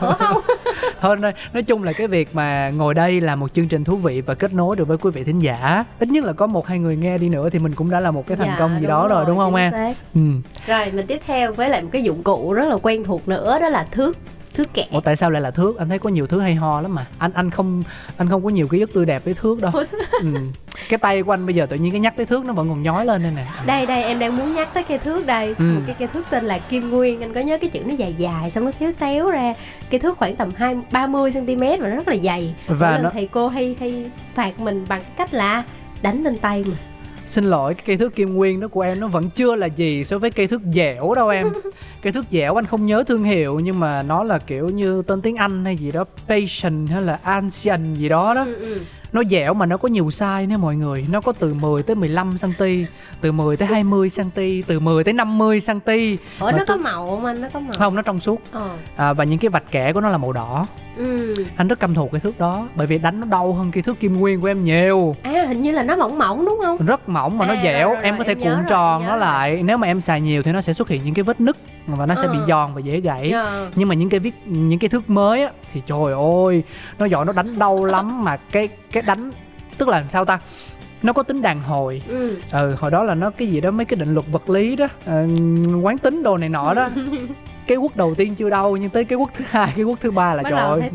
Ủa 0.00 0.12
không 0.18 0.40
thôi 1.00 1.16
nói, 1.16 1.32
nói 1.52 1.62
chung 1.62 1.82
là 1.84 1.92
cái 1.92 2.06
việc 2.06 2.28
mà 2.34 2.70
ngồi 2.70 2.94
đây 2.94 3.20
là 3.20 3.36
một 3.36 3.54
chương 3.54 3.68
trình 3.68 3.84
thú 3.84 3.96
vị 3.96 4.20
và 4.20 4.34
kết 4.34 4.52
nối 4.52 4.76
được 4.76 4.88
với 4.88 4.96
quý 4.98 5.10
vị 5.10 5.24
thính 5.24 5.40
giả 5.40 5.84
ít 5.98 6.08
nhất 6.08 6.24
là 6.24 6.32
có 6.32 6.46
một 6.46 6.66
hai 6.66 6.78
người 6.78 6.96
nghe 6.96 7.05
đi 7.18 7.28
nữa 7.28 7.50
thì 7.50 7.58
mình 7.58 7.74
cũng 7.74 7.90
đã 7.90 8.00
là 8.00 8.10
một 8.10 8.26
cái 8.26 8.36
thành 8.36 8.46
Dạ, 8.48 8.56
công 8.58 8.80
gì 8.80 8.86
đó 8.86 9.08
rồi, 9.08 9.24
đúng 9.26 9.36
không 9.36 9.54
em? 9.54 9.72
ừ. 10.14 10.20
rồi 10.66 10.90
mình 10.92 11.06
tiếp 11.06 11.20
theo 11.26 11.52
với 11.52 11.68
lại 11.68 11.82
một 11.82 11.88
cái 11.92 12.02
dụng 12.02 12.22
cụ 12.22 12.52
rất 12.52 12.68
là 12.68 12.76
quen 12.82 13.04
thuộc 13.04 13.28
nữa 13.28 13.58
đó 13.60 13.68
là 13.68 13.86
thước 13.90 14.16
thước 14.54 14.74
kẻ. 14.74 14.84
Ủa 14.92 15.00
tại 15.00 15.16
sao 15.16 15.30
lại 15.30 15.42
là 15.42 15.50
thước? 15.50 15.78
Anh 15.78 15.88
thấy 15.88 15.98
có 15.98 16.10
nhiều 16.10 16.26
thứ 16.26 16.40
hay 16.40 16.54
ho 16.54 16.80
lắm 16.80 16.94
mà. 16.94 17.06
Anh 17.18 17.30
anh 17.34 17.50
không 17.50 17.82
anh 18.16 18.28
không 18.28 18.44
có 18.44 18.48
nhiều 18.50 18.68
ký 18.68 18.80
ức 18.80 18.92
tươi 18.94 19.04
đẹp 19.06 19.24
với 19.24 19.34
thước 19.34 19.60
đâu. 19.60 19.72
Ừ. 20.20 20.28
cái 20.88 20.98
tay 20.98 21.22
của 21.22 21.32
anh 21.34 21.46
bây 21.46 21.54
giờ 21.54 21.66
tự 21.66 21.76
nhiên 21.76 21.92
cái 21.92 22.00
nhắc 22.00 22.14
tới 22.16 22.26
thước 22.26 22.44
nó 22.44 22.52
vẫn 22.52 22.68
còn 22.68 22.82
nhói 22.82 23.06
lên 23.06 23.22
đây 23.22 23.32
nè. 23.36 23.46
Đây 23.66 23.86
đây 23.86 24.02
em 24.04 24.18
đang 24.18 24.36
muốn 24.36 24.54
nhắc 24.54 24.68
tới 24.74 24.82
cây 24.82 24.98
thước 24.98 25.26
đây. 25.26 25.54
Ừ. 25.58 25.64
một 25.64 25.80
cái 25.86 25.96
cây 25.98 26.08
thước 26.08 26.24
tên 26.30 26.44
là 26.44 26.58
kim 26.58 26.90
nguyên. 26.90 27.20
Anh 27.20 27.34
có 27.34 27.40
nhớ 27.40 27.58
cái 27.58 27.70
chữ 27.70 27.80
nó 27.86 27.94
dài 27.94 28.14
dài 28.18 28.50
xong 28.50 28.64
nó 28.64 28.70
xéo 28.70 28.90
xéo 28.90 29.30
ra. 29.30 29.54
Cây 29.90 30.00
thước 30.00 30.18
khoảng 30.18 30.36
tầm 30.36 30.52
hai 30.56 30.76
ba 30.90 31.06
mươi 31.06 31.30
cm 31.30 31.60
và 31.60 31.88
nó 31.88 31.96
rất 31.96 32.08
là 32.08 32.16
dày. 32.16 32.54
Và 32.66 32.74
và 32.76 32.98
nó- 32.98 33.10
thầy 33.12 33.26
cô 33.26 33.48
hay 33.48 33.76
hay 33.80 34.10
phạt 34.34 34.60
mình 34.60 34.84
bằng 34.88 35.02
cách 35.16 35.34
là 35.34 35.62
đánh 36.02 36.22
lên 36.24 36.38
tay 36.38 36.64
mình 36.66 36.76
xin 37.26 37.44
lỗi 37.44 37.74
cái 37.74 37.82
cây 37.86 37.96
thước 37.96 38.14
kim 38.14 38.34
nguyên 38.34 38.60
đó 38.60 38.68
của 38.68 38.80
em 38.80 39.00
nó 39.00 39.06
vẫn 39.06 39.30
chưa 39.30 39.56
là 39.56 39.66
gì 39.66 40.04
so 40.04 40.18
với 40.18 40.30
cây 40.30 40.46
thước 40.46 40.60
dẻo 40.74 41.14
đâu 41.14 41.28
em 41.28 41.48
cây 42.02 42.12
thước 42.12 42.24
dẻo 42.30 42.54
anh 42.54 42.66
không 42.66 42.86
nhớ 42.86 43.04
thương 43.06 43.24
hiệu 43.24 43.60
nhưng 43.60 43.80
mà 43.80 44.02
nó 44.02 44.22
là 44.22 44.38
kiểu 44.38 44.68
như 44.68 45.02
tên 45.02 45.20
tiếng 45.20 45.36
anh 45.36 45.64
hay 45.64 45.76
gì 45.76 45.92
đó 45.92 46.04
patient 46.28 46.88
hay 46.90 47.02
là 47.02 47.18
ancient 47.22 47.98
gì 47.98 48.08
đó 48.08 48.34
đó 48.34 48.44
ừ, 48.44 48.54
ừ. 48.54 48.78
Nó 49.16 49.22
dẻo 49.30 49.54
mà 49.54 49.66
nó 49.66 49.76
có 49.76 49.88
nhiều 49.88 50.06
size 50.06 50.44
nha 50.44 50.56
mọi 50.56 50.76
người. 50.76 51.06
Nó 51.12 51.20
có 51.20 51.32
từ 51.32 51.54
10 51.54 51.82
tới 51.82 51.96
15 51.96 52.36
cm 52.42 52.64
từ 53.20 53.32
10 53.32 53.56
tới 53.56 53.68
20 53.68 54.10
cm 54.16 54.40
từ 54.66 54.80
10 54.80 55.04
tới 55.04 55.14
50 55.14 55.60
cm. 55.66 55.90
Ủa 56.40 56.46
Mà 56.46 56.52
nó 56.52 56.64
có 56.68 56.76
màu 56.76 57.10
không 57.10 57.24
anh? 57.24 57.40
Nó 57.40 57.48
có 57.52 57.60
màu. 57.60 57.72
Không 57.78 57.94
nó 57.94 58.02
trong 58.02 58.20
suốt. 58.20 58.40
Ờ. 58.52 58.70
À, 58.96 59.12
và 59.12 59.24
những 59.24 59.38
cái 59.38 59.48
vạch 59.48 59.70
kẻ 59.70 59.92
của 59.92 60.00
nó 60.00 60.08
là 60.08 60.18
màu 60.18 60.32
đỏ. 60.32 60.66
Ừ. 60.96 61.34
anh 61.56 61.68
rất 61.68 61.80
căm 61.80 61.94
thù 61.94 62.08
cái 62.12 62.20
thước 62.20 62.38
đó 62.38 62.68
bởi 62.74 62.86
vì 62.86 62.98
đánh 62.98 63.20
nó 63.20 63.26
đau 63.26 63.52
hơn 63.52 63.70
cây 63.72 63.82
thước 63.82 64.00
kim 64.00 64.18
nguyên 64.20 64.40
của 64.40 64.46
em 64.46 64.64
nhiều. 64.64 65.16
À 65.22 65.44
hình 65.48 65.62
như 65.62 65.72
là 65.72 65.82
nó 65.82 65.96
mỏng 65.96 66.18
mỏng 66.18 66.44
đúng 66.46 66.58
không? 66.64 66.86
Rất 66.86 67.08
mỏng 67.08 67.38
mà 67.38 67.46
nó 67.46 67.54
À, 67.54 67.60
dẻo. 67.64 67.88
rồi, 67.88 67.94
rồi, 67.94 68.04
em 68.04 68.18
có 68.18 68.24
thể 68.24 68.34
cuộn 68.34 68.56
tròn 68.68 69.06
nó 69.06 69.16
lại. 69.16 69.62
Nếu 69.62 69.76
mà 69.76 69.86
em 69.86 70.00
xài 70.00 70.20
nhiều 70.20 70.42
thì 70.42 70.52
nó 70.52 70.60
sẽ 70.60 70.72
xuất 70.72 70.88
hiện 70.88 71.00
những 71.04 71.14
cái 71.14 71.22
vết 71.22 71.40
nứt 71.40 71.56
và 71.86 72.06
nó 72.06 72.14
sẽ 72.14 72.28
bị 72.28 72.38
Ờ. 72.38 72.46
giòn 72.48 72.70
và 72.74 72.80
dễ 72.80 73.00
gãy 73.00 73.28
Dạ. 73.32 73.70
nhưng 73.74 73.88
mà 73.88 73.94
những 73.94 74.08
cái 74.08 74.20
viết 74.20 74.34
những 74.46 74.78
cái 74.78 74.88
thước 74.88 75.10
mới 75.10 75.42
á 75.42 75.50
thì 75.72 75.82
trời 75.86 76.12
ơi 76.46 76.62
nó 76.98 77.06
giỏi 77.06 77.24
nó 77.24 77.32
đánh 77.32 77.58
đau 77.58 77.84
lắm 77.84 78.24
mà 78.24 78.36
cái 78.36 78.68
cái 78.92 79.02
đánh 79.02 79.30
tức 79.78 79.88
là 79.88 79.98
làm 79.98 80.08
sao 80.08 80.24
ta 80.24 80.38
nó 81.02 81.12
có 81.12 81.22
tính 81.22 81.42
đàn 81.42 81.60
hồi 81.60 82.02
ừ. 82.08 82.36
ừ 82.52 82.74
hồi 82.78 82.90
đó 82.90 83.02
là 83.04 83.14
nó 83.14 83.30
cái 83.30 83.48
gì 83.48 83.60
đó 83.60 83.70
mấy 83.70 83.84
cái 83.84 83.96
định 84.00 84.14
luật 84.14 84.26
vật 84.32 84.50
lý 84.50 84.76
đó 84.76 84.86
ờ, 85.06 85.26
quán 85.82 85.98
tính 85.98 86.22
đồ 86.22 86.36
này 86.36 86.48
nọ 86.48 86.74
đó 86.74 86.88
cái 87.66 87.76
quốc 87.76 87.96
đầu 87.96 88.14
tiên 88.14 88.34
chưa 88.34 88.50
đau 88.50 88.76
nhưng 88.76 88.90
tới 88.90 89.04
cái 89.04 89.16
quốc 89.18 89.30
thứ 89.36 89.44
hai 89.48 89.72
cái 89.76 89.84
quốc 89.84 89.98
thứ 90.00 90.10
ba 90.10 90.34
là 90.34 90.42
bắt 90.42 90.50
trời 90.50 90.60
ơi 90.60 90.90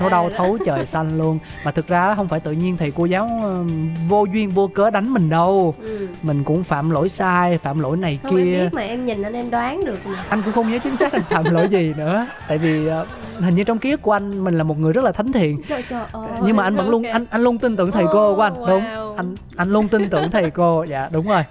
nó 0.00 0.08
đau 0.08 0.28
đó. 0.28 0.34
thấu 0.36 0.58
trời 0.66 0.86
xanh 0.92 1.18
luôn. 1.18 1.38
Mà 1.64 1.70
thực 1.70 1.88
ra 1.88 2.14
không 2.14 2.28
phải 2.28 2.40
tự 2.40 2.52
nhiên 2.52 2.76
thầy 2.76 2.90
cô 2.96 3.04
giáo 3.04 3.30
ờ, 3.42 3.64
vô 4.08 4.24
duyên 4.34 4.50
vô 4.50 4.70
cớ 4.74 4.90
đánh 4.90 5.12
mình 5.14 5.30
đâu. 5.30 5.74
Ừ. 5.80 6.08
mình 6.22 6.44
cũng 6.44 6.64
phạm 6.64 6.90
lỗi 6.90 7.08
sai 7.08 7.58
phạm 7.58 7.80
lỗi 7.80 7.96
này 7.96 8.18
không 8.22 8.30
em 8.36 8.44
kia. 8.44 8.60
biết 8.64 8.68
mà 8.74 8.82
em 8.82 9.06
nhìn 9.06 9.22
anh 9.22 9.32
em 9.32 9.50
đoán 9.50 9.84
được 9.84 10.06
mà. 10.06 10.24
Anh 10.28 10.42
cũng 10.42 10.52
không 10.52 10.70
nhớ 10.72 10.78
chính 10.82 10.96
xác 10.96 11.12
anh 11.12 11.22
phạm 11.22 11.44
lỗi 11.44 11.68
gì 11.68 11.92
nữa. 11.96 12.26
Tại 12.48 12.58
vì 12.58 12.86
ờ, 12.86 13.06
hình 13.40 13.54
như 13.54 13.64
trong 13.64 13.78
ký 13.78 13.90
ức 13.90 14.02
của 14.02 14.12
anh 14.12 14.44
mình 14.44 14.58
là 14.58 14.64
một 14.64 14.78
người 14.78 14.92
rất 14.92 15.04
là 15.04 15.12
thánh 15.12 15.32
thiện. 15.32 15.62
Trời 15.68 15.84
trời 15.90 16.02
ơi. 16.12 16.28
Nhưng 16.44 16.56
mà 16.56 16.62
anh 16.62 16.76
vẫn 16.76 16.88
luôn 16.90 17.02
anh 17.02 17.26
anh 17.30 17.42
luôn 17.42 17.58
tin 17.58 17.76
tưởng 17.76 17.90
thầy 17.90 18.04
cô 18.12 18.34
của 18.36 18.42
anh 18.42 18.52
Oh, 18.62 18.68
đúng. 18.68 18.82
anh 19.16 19.34
anh 19.56 19.68
luôn 19.70 19.88
tin 19.88 20.08
tưởng 20.10 20.30
thầy 20.30 20.50
cô. 20.50 20.84
Dạ 20.84 21.08
đúng 21.12 21.28
rồi. 21.28 21.42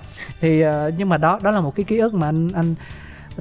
Thì 0.42 0.62
ờ, 0.62 0.92
nhưng 0.98 1.10
mà 1.10 1.18
đó 1.18 1.40
đó 1.44 1.52
là 1.52 1.62
một 1.62 1.76
cái 1.76 1.84
ký 1.84 1.98
ức 1.98 2.14
mà 2.14 2.28
anh 2.28 2.52
anh 2.56 2.76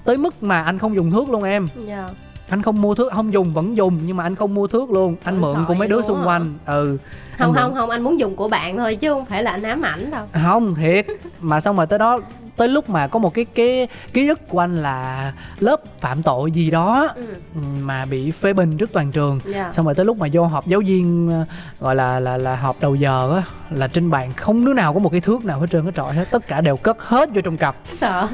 tới 0.04 0.16
mức 0.16 0.42
mà 0.42 0.62
anh 0.62 0.78
không 0.78 0.94
dùng 0.94 1.10
thước 1.10 1.28
luôn 1.28 1.42
em. 1.42 1.68
Dạ. 1.86 2.10
anh 2.48 2.62
không 2.62 2.82
mua 2.82 2.94
thước 2.94 3.12
không 3.12 3.32
dùng 3.32 3.54
vẫn 3.54 3.76
dùng 3.76 3.98
nhưng 4.06 4.16
mà 4.16 4.24
anh 4.24 4.34
không 4.34 4.54
mua 4.54 4.66
thước 4.66 4.90
luôn. 4.90 5.16
Anh 5.24 5.40
Ôi, 5.42 5.54
mượn 5.54 5.64
của 5.64 5.74
mấy 5.74 5.88
đứa 5.88 6.02
xung 6.02 6.18
á. 6.18 6.24
quanh. 6.24 6.54
Ừ. 6.66 6.98
Không 7.38 7.54
không 7.54 7.74
không 7.74 7.90
anh 7.90 8.02
muốn 8.02 8.18
dùng 8.18 8.36
của 8.36 8.48
bạn 8.48 8.76
thôi 8.76 8.96
chứ 8.96 9.12
không 9.12 9.24
phải 9.24 9.42
là 9.42 9.50
anh 9.50 9.62
ám 9.62 9.82
ảnh 9.82 10.10
đâu. 10.10 10.26
Không 10.42 10.74
thiệt. 10.74 11.06
Mà 11.40 11.60
xong 11.60 11.76
rồi 11.76 11.86
tới 11.86 11.98
đó 11.98 12.20
tới 12.56 12.68
lúc 12.68 12.90
mà 12.90 13.06
có 13.06 13.18
một 13.18 13.34
cái 13.34 13.44
cái 13.44 13.88
ký 14.12 14.28
ức 14.28 14.48
của 14.48 14.58
anh 14.58 14.82
là 14.82 15.32
lớp 15.58 15.80
phạm 16.00 16.22
tội 16.22 16.52
gì 16.52 16.70
đó 16.70 17.08
ừ. 17.16 17.26
ừ, 17.54 17.60
mà 17.82 18.04
bị 18.04 18.30
phê 18.30 18.52
bình 18.52 18.76
trước 18.76 18.92
toàn 18.92 19.12
trường. 19.12 19.40
Dạ. 19.44 19.72
Xong 19.72 19.84
rồi 19.84 19.94
tới 19.94 20.06
lúc 20.06 20.16
mà 20.16 20.28
vô 20.32 20.44
họp 20.44 20.66
giáo 20.66 20.80
viên 20.86 21.30
ờ, 21.30 21.44
gọi 21.80 21.94
là 21.94 22.20
là 22.20 22.36
là 22.36 22.56
họp 22.56 22.80
đầu 22.80 22.94
giờ 22.94 23.34
á 23.36 23.42
là 23.70 23.88
trên 23.88 24.10
bàn 24.10 24.32
không 24.32 24.64
đứa 24.64 24.74
nào 24.74 24.94
có 24.94 25.00
một 25.00 25.08
cái 25.12 25.20
thước 25.20 25.44
nào 25.44 25.60
hết 25.60 25.66
trơn 25.70 25.84
hết 25.84 25.92
trọi 25.94 26.14
hết. 26.14 26.24
Tất 26.30 26.48
cả 26.48 26.60
đều 26.60 26.76
cất 26.76 27.02
hết 27.02 27.28
vô 27.34 27.40
trong 27.40 27.56
cặp. 27.56 27.76
Sợ 27.96 28.28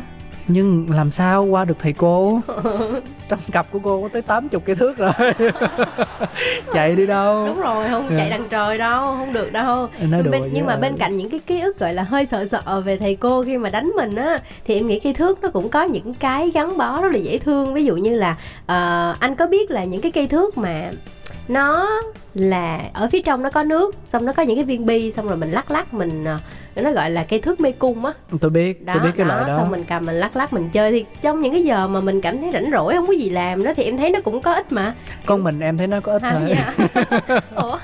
nhưng 0.49 0.87
làm 0.91 1.11
sao 1.11 1.45
qua 1.45 1.65
được 1.65 1.77
thầy 1.79 1.93
cô? 1.93 2.41
Trong 3.29 3.39
cặp 3.53 3.67
của 3.73 3.79
cô 3.83 4.03
có 4.03 4.09
tới 4.13 4.23
80 4.23 4.61
cái 4.67 4.77
thước 4.77 4.97
rồi. 4.97 5.11
Chạy 6.73 6.97
đi 6.97 7.07
đâu? 7.07 7.47
Đúng 7.47 7.61
rồi 7.61 7.89
không 7.89 8.07
Dạ. 8.11 8.17
chạy 8.19 8.31
đằng 8.31 8.49
trời 8.51 8.79
đâu 8.79 9.07
không 9.07 9.33
được 9.33 9.53
đâu. 9.53 9.89
Nói 10.11 10.23
bên, 10.23 10.43
nhưng 10.53 10.67
mà 10.67 10.77
bên 10.77 10.97
cạnh 10.97 11.17
những 11.17 11.31
cái 11.31 11.41
ký 11.47 11.61
ức 11.61 11.79
gọi 11.79 11.95
là 11.95 12.03
hơi 12.03 12.25
sợ 12.27 12.45
sợ 12.45 12.81
về 12.85 12.97
thầy 12.97 13.17
cô 13.17 13.43
khi 13.45 13.59
mà 13.59 13.71
đánh 13.71 13.91
mình 13.97 14.17
á 14.17 14.41
thì 14.65 14.75
em 14.75 14.87
nghĩ 14.87 15.01
cây 15.01 15.13
thước 15.15 15.43
nó 15.43 15.49
cũng 15.51 15.69
có 15.69 15.83
những 15.83 16.15
cái 16.15 16.51
gắn 16.55 16.77
bó 16.77 17.01
rất 17.01 17.13
là 17.13 17.19
dễ 17.19 17.39
thương. 17.39 17.75
Ví 17.75 17.85
dụ 17.85 17.97
như 17.97 18.17
là 18.17 18.37
ờ, 18.67 19.15
anh 19.21 19.35
có 19.35 19.47
biết 19.47 19.71
là 19.71 19.85
những 19.85 20.01
cái 20.01 20.13
cây 20.13 20.27
thước 20.27 20.59
mà 20.59 20.91
nó 21.49 21.89
là 22.35 22.81
ở 22.93 23.09
phía 23.13 23.23
trong 23.23 23.43
nó 23.43 23.51
có 23.51 23.63
nước 23.63 23.95
xong 24.07 24.25
nó 24.25 24.33
có 24.33 24.43
những 24.43 24.57
cái 24.57 24.65
viên 24.65 24.87
bi 24.87 25.13
xong 25.13 25.29
rồi 25.29 25.37
mình 25.37 25.51
lắc 25.51 25.71
lắc 25.71 25.95
mình 25.95 26.25
ờ, 26.25 26.39
nó 26.83 26.93
gọi 26.93 27.11
là 27.11 27.25
cây 27.25 27.41
thước 27.41 27.61
mê 27.61 27.73
cung 27.73 28.05
á. 28.05 28.13
Tôi 28.41 28.51
biết 28.51 28.85
đó, 28.85 28.95
tôi 28.97 29.03
biết 29.03 29.13
cái 29.17 29.27
loại 29.27 29.45
đó 29.49 29.57
xong 29.57 29.71
mình 29.71 29.85
cầm 29.89 30.07
mình 30.07 30.17
lắc 30.21 30.37
lắc 30.37 30.53
mình 30.53 30.69
chơi. 30.73 30.93
Thì 30.93 31.05
trong 31.21 31.41
những 31.41 31.53
cái 31.53 31.65
giờ 31.65 31.89
mà 31.89 32.01
mình 32.01 32.21
cảm 32.21 32.39
thấy 32.39 32.51
rảnh 32.53 32.71
rỗi 32.73 32.95
không 32.95 33.07
có 33.07 33.13
gì 33.13 33.31
làm 33.31 33.65
đó 33.65 33.73
thì 33.77 33.83
em 33.83 33.97
thấy 33.97 34.11
nó 34.11 34.21
cũng 34.21 34.43
có 34.43 34.55
ích 34.55 34.73
mà. 34.73 34.95
Con 35.27 35.45
mình 35.45 35.61
em 35.61 35.79
thấy 35.79 35.87
nó 35.87 36.01
có 36.01 36.13
ích 36.13 36.23
hả? 36.23 36.33
thôi 36.33 36.43
dạ. 36.49 36.75
Ủa? 37.55 37.79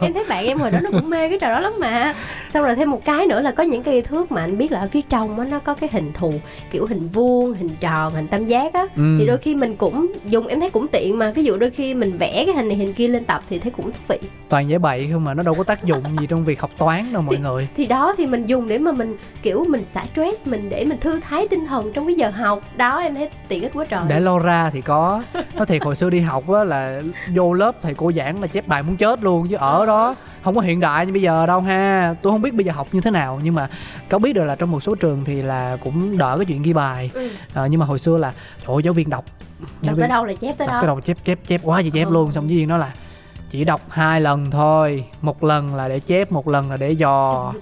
Em 0.00 0.12
thấy 0.12 0.24
bạn 0.28 0.46
em 0.46 0.58
hồi 0.58 0.70
đó 0.70 0.78
nó 0.82 0.90
cũng 0.90 1.10
mê 1.10 1.28
cái 1.28 1.38
trò 1.38 1.48
đó 1.48 1.60
lắm 1.60 1.72
mà. 1.78 2.14
Xong 2.50 2.64
rồi 2.64 2.74
thêm 2.74 2.90
một 2.90 3.04
cái 3.04 3.26
nữa 3.26 3.40
là 3.40 3.50
có 3.50 3.62
những 3.62 3.82
cây 3.82 4.02
thước 4.02 4.32
mà 4.32 4.40
anh 4.40 4.58
biết 4.58 4.72
là 4.72 4.80
ở 4.80 4.88
phía 4.88 5.00
trong 5.08 5.38
á 5.38 5.44
nó 5.44 5.58
có 5.58 5.74
cái 5.74 5.90
hình 5.92 6.12
thù 6.12 6.32
kiểu 6.70 6.86
hình 6.86 7.08
vuông 7.08 7.54
hình 7.54 7.70
tròn 7.80 8.14
hình 8.14 8.28
tam 8.28 8.46
giác 8.46 8.72
á. 8.72 8.86
Ừ. 8.96 9.16
thì 9.18 9.26
đôi 9.26 9.38
khi 9.38 9.54
mình 9.54 9.76
cũng 9.76 10.12
dùng 10.24 10.46
em 10.46 10.60
thấy 10.60 10.70
cũng 10.70 10.86
tiện 10.88 11.18
mà. 11.18 11.30
Ví 11.30 11.44
dụ 11.44 11.56
đôi 11.56 11.70
khi 11.70 11.94
mình 11.94 12.16
vẽ 12.16 12.44
cái 12.46 12.54
hình 12.54 12.68
này 12.68 12.76
hình 12.76 12.92
kia 12.92 13.08
lên 13.08 13.24
tập 13.24 13.42
thì 13.50 13.58
thấy 13.58 13.72
cũng 13.76 13.86
thú 13.86 13.98
vị. 14.08 14.18
Toàn 14.48 14.68
giải 14.68 14.78
bậy 14.78 15.08
không 15.12 15.24
mà 15.24 15.34
nó 15.34 15.42
đâu 15.42 15.54
có 15.54 15.64
tác 15.64 15.84
dụng 15.84 16.02
gì 16.20 16.26
trong 16.26 16.44
việc 16.44 16.60
học 16.60 16.70
toán 16.78 17.12
đâu 17.12 17.22
mọi 17.22 17.36
người. 17.36 17.68
thì 17.76 17.86
đó 17.94 18.14
thì 18.18 18.26
mình 18.26 18.46
dùng 18.46 18.68
để 18.68 18.78
mà 18.78 18.92
mình 18.92 19.16
kiểu 19.42 19.64
mình 19.68 19.84
xả 19.84 20.04
stress 20.12 20.46
mình 20.46 20.70
để 20.70 20.84
mình 20.84 20.98
thư 21.00 21.20
thái 21.20 21.48
tinh 21.48 21.66
thần 21.66 21.92
trong 21.92 22.06
cái 22.06 22.14
giờ 22.14 22.30
học. 22.30 22.60
Đó 22.76 22.98
em 23.00 23.14
thấy 23.14 23.28
tiện 23.48 23.62
ích 23.62 23.72
quá 23.74 23.84
trời. 23.88 24.02
Để 24.08 24.20
lo 24.20 24.38
ra 24.38 24.70
thì 24.70 24.80
có. 24.80 25.22
Nói 25.54 25.66
thiệt 25.66 25.82
hồi 25.82 25.96
xưa 25.96 26.10
đi 26.10 26.20
học 26.20 26.50
á 26.50 26.64
là 26.64 27.02
vô 27.34 27.52
lớp 27.52 27.74
thầy 27.82 27.94
cô 27.94 28.12
giảng 28.12 28.40
là 28.40 28.46
chép 28.46 28.66
bài 28.68 28.82
muốn 28.82 28.96
chết 28.96 29.22
luôn 29.22 29.46
chứ 29.50 29.56
ở 29.56 29.86
đó 29.86 30.14
không 30.42 30.54
có 30.54 30.60
hiện 30.60 30.80
đại 30.80 31.06
như 31.06 31.12
bây 31.12 31.22
giờ 31.22 31.46
đâu 31.46 31.60
ha. 31.60 32.14
Tôi 32.22 32.32
không 32.32 32.42
biết 32.42 32.54
bây 32.54 32.64
giờ 32.64 32.72
học 32.72 32.88
như 32.92 33.00
thế 33.00 33.10
nào 33.10 33.40
nhưng 33.44 33.54
mà 33.54 33.68
có 34.08 34.18
biết 34.18 34.32
được 34.32 34.44
là 34.44 34.54
trong 34.56 34.70
một 34.70 34.82
số 34.82 34.94
trường 34.94 35.24
thì 35.24 35.42
là 35.42 35.76
cũng 35.84 36.18
đỡ 36.18 36.34
cái 36.38 36.44
chuyện 36.44 36.62
ghi 36.62 36.72
bài. 36.72 37.10
Ừ. 37.14 37.28
Ờ, 37.54 37.66
nhưng 37.66 37.80
mà 37.80 37.86
hồi 37.86 37.98
xưa 37.98 38.16
là 38.16 38.32
trời 38.66 38.74
ơi, 38.76 38.82
giáo 38.84 38.92
viên 38.92 39.10
đọc. 39.10 39.24
Đọc 39.86 39.96
tới 40.00 40.08
đâu 40.08 40.24
là 40.24 40.32
chép 40.40 40.58
tới 40.58 40.66
đọc 40.66 40.74
đó. 40.74 40.80
cái 40.80 40.86
đầu 40.86 41.00
chép 41.00 41.16
chép 41.24 41.38
chép 41.46 41.60
quá 41.64 41.80
gì 41.80 41.90
chép 41.94 42.04
Ừ. 42.08 42.12
luôn. 42.12 42.32
Xong 42.32 42.48
giáo 42.50 42.56
viên 42.56 42.68
nói 42.68 42.78
là 42.78 42.92
chỉ 43.54 43.64
đọc 43.64 43.80
hai 43.90 44.20
lần 44.20 44.50
thôi. 44.50 45.04
Một 45.22 45.44
lần 45.44 45.74
là 45.74 45.88
để 45.88 46.00
chép 46.00 46.32
một 46.32 46.48
lần 46.48 46.70
là 46.70 46.76
để 46.76 46.90
dò. 46.92 47.52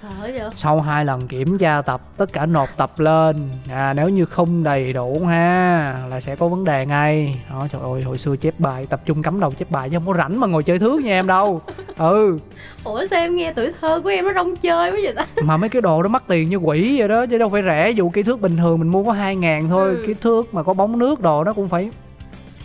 Sau 0.57 0.81
hai 0.81 1.05
lần 1.05 1.29
kiểm 1.29 1.59
tra 1.59 1.83
tập 1.83 2.01
tất 2.17 2.33
cả 2.33 2.47
nộp 2.47 2.69
tập 2.77 3.01
lên. 3.01 3.51
À, 3.71 3.93
nếu 3.95 4.09
như 4.09 4.25
không 4.25 4.65
đầy 4.65 4.93
đủ 4.93 5.23
ha 5.29 5.97
là 6.09 6.21
sẽ 6.21 6.37
có 6.37 6.49
vấn 6.49 6.65
đề 6.65 6.87
ngay. 6.87 7.43
Đó 7.51 7.67
trời 7.73 7.83
ơi 7.83 8.03
hồi 8.03 8.19
xưa 8.19 8.37
chép 8.37 8.55
bài 8.59 8.87
tập 8.87 9.01
trung 9.07 9.23
cắm 9.23 9.41
đầu 9.41 9.53
chép 9.53 9.71
bài 9.71 9.91
chứ 9.91 9.97
không 9.97 10.07
có 10.07 10.15
rảnh 10.15 10.41
mà 10.41 10.47
ngồi 10.47 10.63
chơi 10.63 10.79
thước 10.79 11.01
nha 11.01 11.13
em 11.13 11.27
đâu. 11.27 11.61
Ừ. 11.99 12.39
Ủa 12.85 13.05
sao 13.07 13.21
em 13.21 13.37
nghe 13.37 13.53
tuổi 13.53 13.73
thơ 13.81 14.01
của 14.01 14.09
em 14.09 14.25
nó 14.25 14.33
rong 14.35 14.57
chơi 14.57 14.91
quá 14.91 14.99
vậy 15.03 15.15
ta? 15.17 15.27
Mà 15.43 15.57
mấy 15.57 15.69
cái 15.69 15.83
đồ 15.83 16.03
đó 16.03 16.09
mắc 16.09 16.23
tiền 16.27 16.49
như 16.49 16.57
quỷ 16.57 16.99
vậy 16.99 17.09
đó 17.09 17.27
chứ 17.27 17.39
đâu 17.39 17.49
phải 17.49 17.63
rẻ. 17.63 17.91
Dù 17.91 18.11
cây 18.11 18.25
thước 18.25 18.41
bình 18.41 18.57
thường 18.57 18.79
mình 18.79 18.89
mua 18.89 19.05
có 19.05 19.13
hai 19.13 19.37
ngàn 19.37 19.69
thôi. 19.69 19.91
Ừ. 19.91 20.03
cái 20.07 20.15
thước 20.21 20.55
mà 20.55 20.63
có 20.63 20.75
bóng 20.75 20.99
nước 20.99 21.21
đồ 21.21 21.45
nó 21.45 21.53
cũng 21.53 21.69
phải 21.69 21.91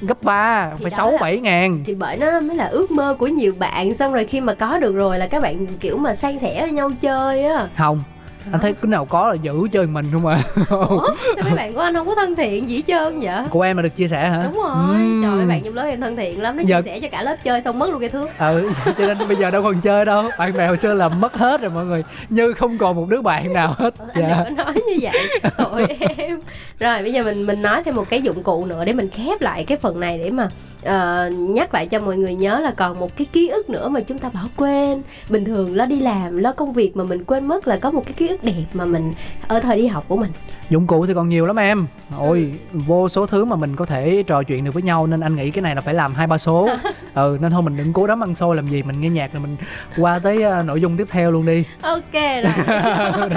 gấp 0.02 0.24
ba 0.24 0.70
Thì 0.70 0.82
phải 0.82 0.92
sáu 0.92 1.14
bảy 1.22 1.40
ngàn. 1.40 1.84
Thì 1.86 1.96
bởi 1.96 2.18
nó 2.18 2.40
mới 2.40 2.56
là 2.58 2.66
ước 2.66 2.92
mơ 2.92 3.16
của 3.20 3.28
nhiều 3.28 3.54
bạn 3.60 3.94
xong 3.94 4.14
rồi 4.14 4.26
khi 4.26 4.42
mà 4.42 4.54
có 4.54 4.78
được 4.78 4.96
rồi 4.96 5.20
là 5.20 5.28
các 5.28 5.42
bạn 5.42 5.68
kiểu 5.80 5.98
mà 5.98 6.16
san 6.16 6.40
sẻ 6.40 6.62
với 6.62 6.72
nhau 6.72 6.92
chơi 7.02 7.44
á. 7.44 7.68
Không 7.78 8.04
anh 8.52 8.62
thấy 8.62 8.74
cái 8.74 8.90
nào 8.90 9.06
có 9.06 9.28
là 9.28 9.34
giữ 9.34 9.54
chơi 9.72 9.88
mình 9.88 10.06
không 10.12 10.26
à? 10.28 10.40
Ủa? 10.70 11.08
Sao 11.36 11.44
mấy 11.46 11.54
bạn 11.56 11.74
của 11.74 11.80
anh 11.82 11.94
không 11.94 12.08
có 12.08 12.16
thân 12.16 12.36
thiện 12.36 12.70
gì 12.70 12.84
trơn 12.88 13.20
vậy? 13.20 13.36
Của 13.50 13.62
em 13.62 13.76
mà 13.76 13.82
được 13.82 13.96
chia 13.96 14.08
sẻ 14.08 14.30
hả? 14.30 14.44
Đúng 14.44 14.56
rồi. 14.64 14.72
Ừm. 14.76 15.24
trời 15.24 15.36
mấy 15.36 15.46
bạn 15.46 15.62
trong 15.66 15.76
lớp 15.76 15.84
em 15.86 16.02
thân 16.02 16.16
thiện 16.16 16.42
lắm 16.42 16.58
nó 16.58 16.64
Giờ- 16.66 16.82
chia 16.82 16.90
sẻ 16.92 17.00
cho 17.00 17.08
cả 17.12 17.24
lớp 17.24 17.36
chơi 17.44 17.62
xong 17.62 17.80
mất 17.80 17.90
luôn 17.90 18.00
cái 18.00 18.10
thước. 18.10 18.30
Ừ 18.40 18.72
cho 18.98 19.14
nên 19.14 19.28
bây 19.28 19.38
giờ 19.38 19.52
đâu 19.52 19.64
còn 19.64 19.82
chơi 19.82 20.06
đâu. 20.06 20.24
Bạn 20.38 20.54
bè 20.58 20.68
hồi 20.68 20.78
xưa 20.78 20.94
là 20.94 21.10
mất 21.10 21.34
hết 21.38 21.62
rồi 21.62 21.72
mọi 21.72 21.86
người. 21.86 22.04
Như 22.30 22.54
không 22.54 22.78
còn 22.78 22.96
một 22.96 23.06
đứa 23.10 23.22
bạn 23.22 23.54
nào 23.54 23.76
hết. 23.78 23.94
Anh 24.14 24.24
dạ. 24.30 24.44
đừng 24.48 24.56
có 24.58 24.64
nói 24.64 24.74
như 24.88 24.98
vậy. 25.02 25.28
Tội 25.58 25.88
em. 26.18 26.40
Rồi 26.80 27.02
bây 27.02 27.14
giờ 27.14 27.24
mình 27.24 27.46
mình 27.46 27.62
nói 27.62 27.84
thêm 27.84 27.96
một 27.96 28.10
cái 28.10 28.22
dụng 28.22 28.44
cụ 28.44 28.66
nữa 28.66 28.86
để 28.86 28.94
mình 28.94 29.10
khép 29.10 29.42
lại 29.42 29.64
cái 29.64 29.78
phần 29.78 30.00
này 30.00 30.18
để 30.24 30.30
mà 30.30 30.50
ờ, 30.88 31.30
nhắc 31.30 31.74
lại 31.74 31.86
cho 31.86 32.00
mọi 32.00 32.18
người 32.18 32.36
nhớ 32.36 32.60
là 32.60 32.72
còn 32.72 33.00
một 33.00 33.18
cái 33.18 33.28
ký 33.32 33.48
ức 33.48 33.70
nữa 33.70 33.90
mà 33.90 34.00
chúng 34.00 34.20
ta 34.20 34.30
bỏ 34.30 34.40
quên. 34.56 35.02
Bình 35.30 35.46
thường 35.46 35.76
lo 35.76 35.86
đi 35.86 36.00
làm 36.00 36.38
lo 36.38 36.52
công 36.52 36.74
việc 36.74 36.98
mà 36.98 37.04
mình 37.04 37.24
quên 37.24 37.46
mất 37.46 37.68
là 37.68 37.78
có 37.78 37.92
một 37.92 38.04
cái 38.06 38.14
ký 38.14 38.28
ức 38.28 38.44
đẹp 38.44 38.64
mà 38.74 38.86
mình 38.86 39.14
ở 39.48 39.60
thời 39.60 39.78
đi 39.78 39.88
học 39.88 40.06
của 40.08 40.18
mình. 40.18 40.32
Dụng 40.70 40.88
cụ 40.88 41.06
thì 41.06 41.14
còn 41.14 41.30
nhiều 41.30 41.46
lắm 41.46 41.56
em. 41.56 41.88
Ôi 42.18 42.54
vô 42.74 43.10
số 43.10 43.26
thứ 43.26 43.46
mà 43.46 43.56
mình 43.56 43.76
có 43.76 43.86
thể 43.86 44.24
trò 44.28 44.44
chuyện 44.44 44.64
được 44.64 44.74
với 44.74 44.84
nhau 44.84 45.08
nên 45.08 45.20
anh 45.22 45.36
nghĩ 45.36 45.52
cái 45.52 45.62
này 45.62 45.76
là 45.76 45.82
phải 45.82 45.94
làm 45.94 46.14
hai 46.14 46.28
ba 46.28 46.38
số. 46.38 46.70
Ừ 47.14 47.38
nên 47.42 47.52
thôi 47.52 47.62
mình 47.62 47.78
đừng 47.78 47.94
cố 47.94 48.08
đắm 48.08 48.24
ăn 48.24 48.36
xôi 48.36 48.56
làm 48.56 48.70
gì 48.70 48.84
mình 48.84 49.02
nghe 49.02 49.10
nhạc 49.10 49.34
rồi 49.34 49.42
mình 49.42 49.56
qua 49.98 50.20
tới 50.20 50.44
ờ, 50.44 50.64
nội 50.64 50.82
dung 50.82 50.98
tiếp 50.98 51.08
theo 51.12 51.32
luôn 51.32 51.46
đi. 51.46 51.64
Ok 51.82 52.14
rồi. 52.14 52.54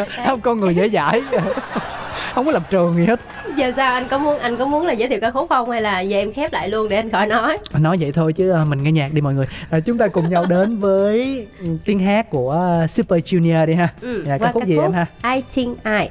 Không 0.26 0.40
con 0.40 0.60
người 0.60 0.74
dễ 0.74 0.88
dãi 0.88 1.22
không 2.33 2.45
có 2.45 2.51
lập 2.51 2.63
trường 2.69 2.95
gì 2.95 3.05
hết 3.05 3.19
giờ 3.55 3.71
sao 3.75 3.93
anh 3.93 4.07
có 4.07 4.17
muốn 4.17 4.39
anh 4.39 4.57
có 4.57 4.65
muốn 4.65 4.85
là 4.85 4.93
giới 4.93 5.09
thiệu 5.09 5.19
ca 5.21 5.31
khúc 5.31 5.49
không 5.49 5.69
hay 5.69 5.81
là 5.81 5.99
giờ 5.99 6.17
em 6.17 6.31
khép 6.31 6.53
lại 6.53 6.69
luôn 6.69 6.89
để 6.89 6.95
anh 6.95 7.09
khỏi 7.09 7.27
nói 7.27 7.57
Anh 7.73 7.83
nói 7.83 7.97
vậy 7.99 8.11
thôi 8.11 8.33
chứ 8.33 8.49
ờ, 8.51 8.65
mình 8.65 8.83
nghe 8.83 8.91
nhạc 8.91 9.13
đi 9.13 9.21
mọi 9.21 9.33
người 9.33 9.45
à, 9.69 9.79
chúng 9.79 9.97
ta 9.97 10.07
cùng 10.07 10.29
nhau 10.29 10.45
đến 10.45 10.77
với 10.77 11.47
ừ, 11.59 11.65
tiếng 11.85 11.99
hát 11.99 12.29
của 12.29 12.51
ờ, 12.51 12.87
Super 12.87 13.19
Junior 13.23 13.65
đi 13.65 13.73
ha 13.73 13.89
ừ, 14.01 14.23
dạ, 14.27 14.37
ca 14.37 14.45
qua 14.45 14.51
khúc 14.51 14.65
gì 14.65 14.77
em 14.77 14.93
ha 14.93 15.05
I 15.35 15.41
think 15.55 15.77
I 15.83 16.07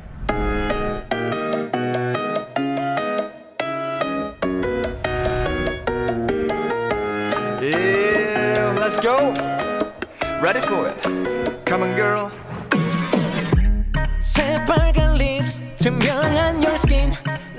Yeah, 7.63 8.75
let's 8.79 8.99
go. 9.01 9.33
Ready 10.43 10.61
for 10.61 10.87
it. 10.87 10.95
Come 11.65 11.83
on, 11.83 11.95
girl. 11.97 12.29
새빨간 14.21 15.08
lips 15.08 15.08
투명한 15.80 16.62
your 16.62 16.76
skin. 16.76 17.14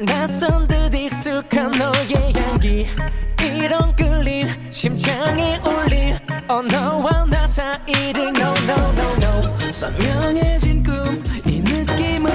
낯선 0.07 0.67
듯 0.69 0.95
익숙한 0.95 1.71
너의 1.73 2.33
향기. 2.35 2.87
이런 3.43 3.95
끌림 3.97 4.49
심장이 4.71 5.57
울림. 5.65 6.17
어 6.49 6.63
너와 6.63 7.25
나 7.27 7.47
사이를 7.47 8.33
no 8.37 8.55
no 8.69 8.77
no 8.93 9.17
no. 9.23 9.73
선명해진 9.73 10.83
꿈 10.83 11.23
이 11.47 11.61
느낌은 11.63 12.31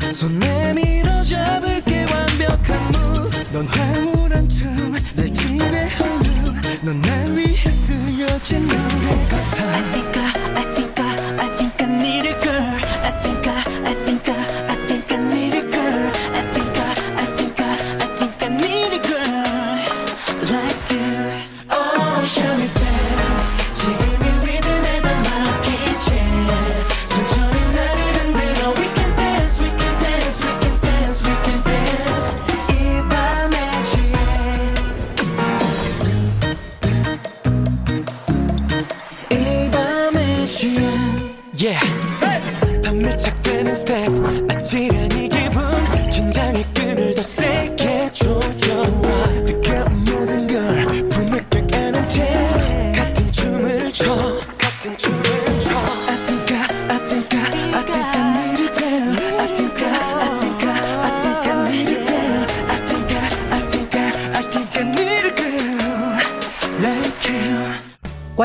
굿손 0.00 0.38
내밀어 0.38 1.22
잡을게 1.22 2.06
완벽한 2.12 2.94
move 2.94 3.44
넌 3.52 3.66
황홀한 3.68 4.48
춤, 4.48 4.94
내 5.14 5.30
집에 5.32 5.88
흐름. 5.88 6.60
넌날 6.82 7.36
위해 7.36 7.70
쓰여진 7.70 8.66
노래 8.66 9.26
같아. 9.28 9.64
I 9.76 9.82
think 9.92 10.18
I, 10.18 10.24
I 10.56 10.74
think 10.74 10.89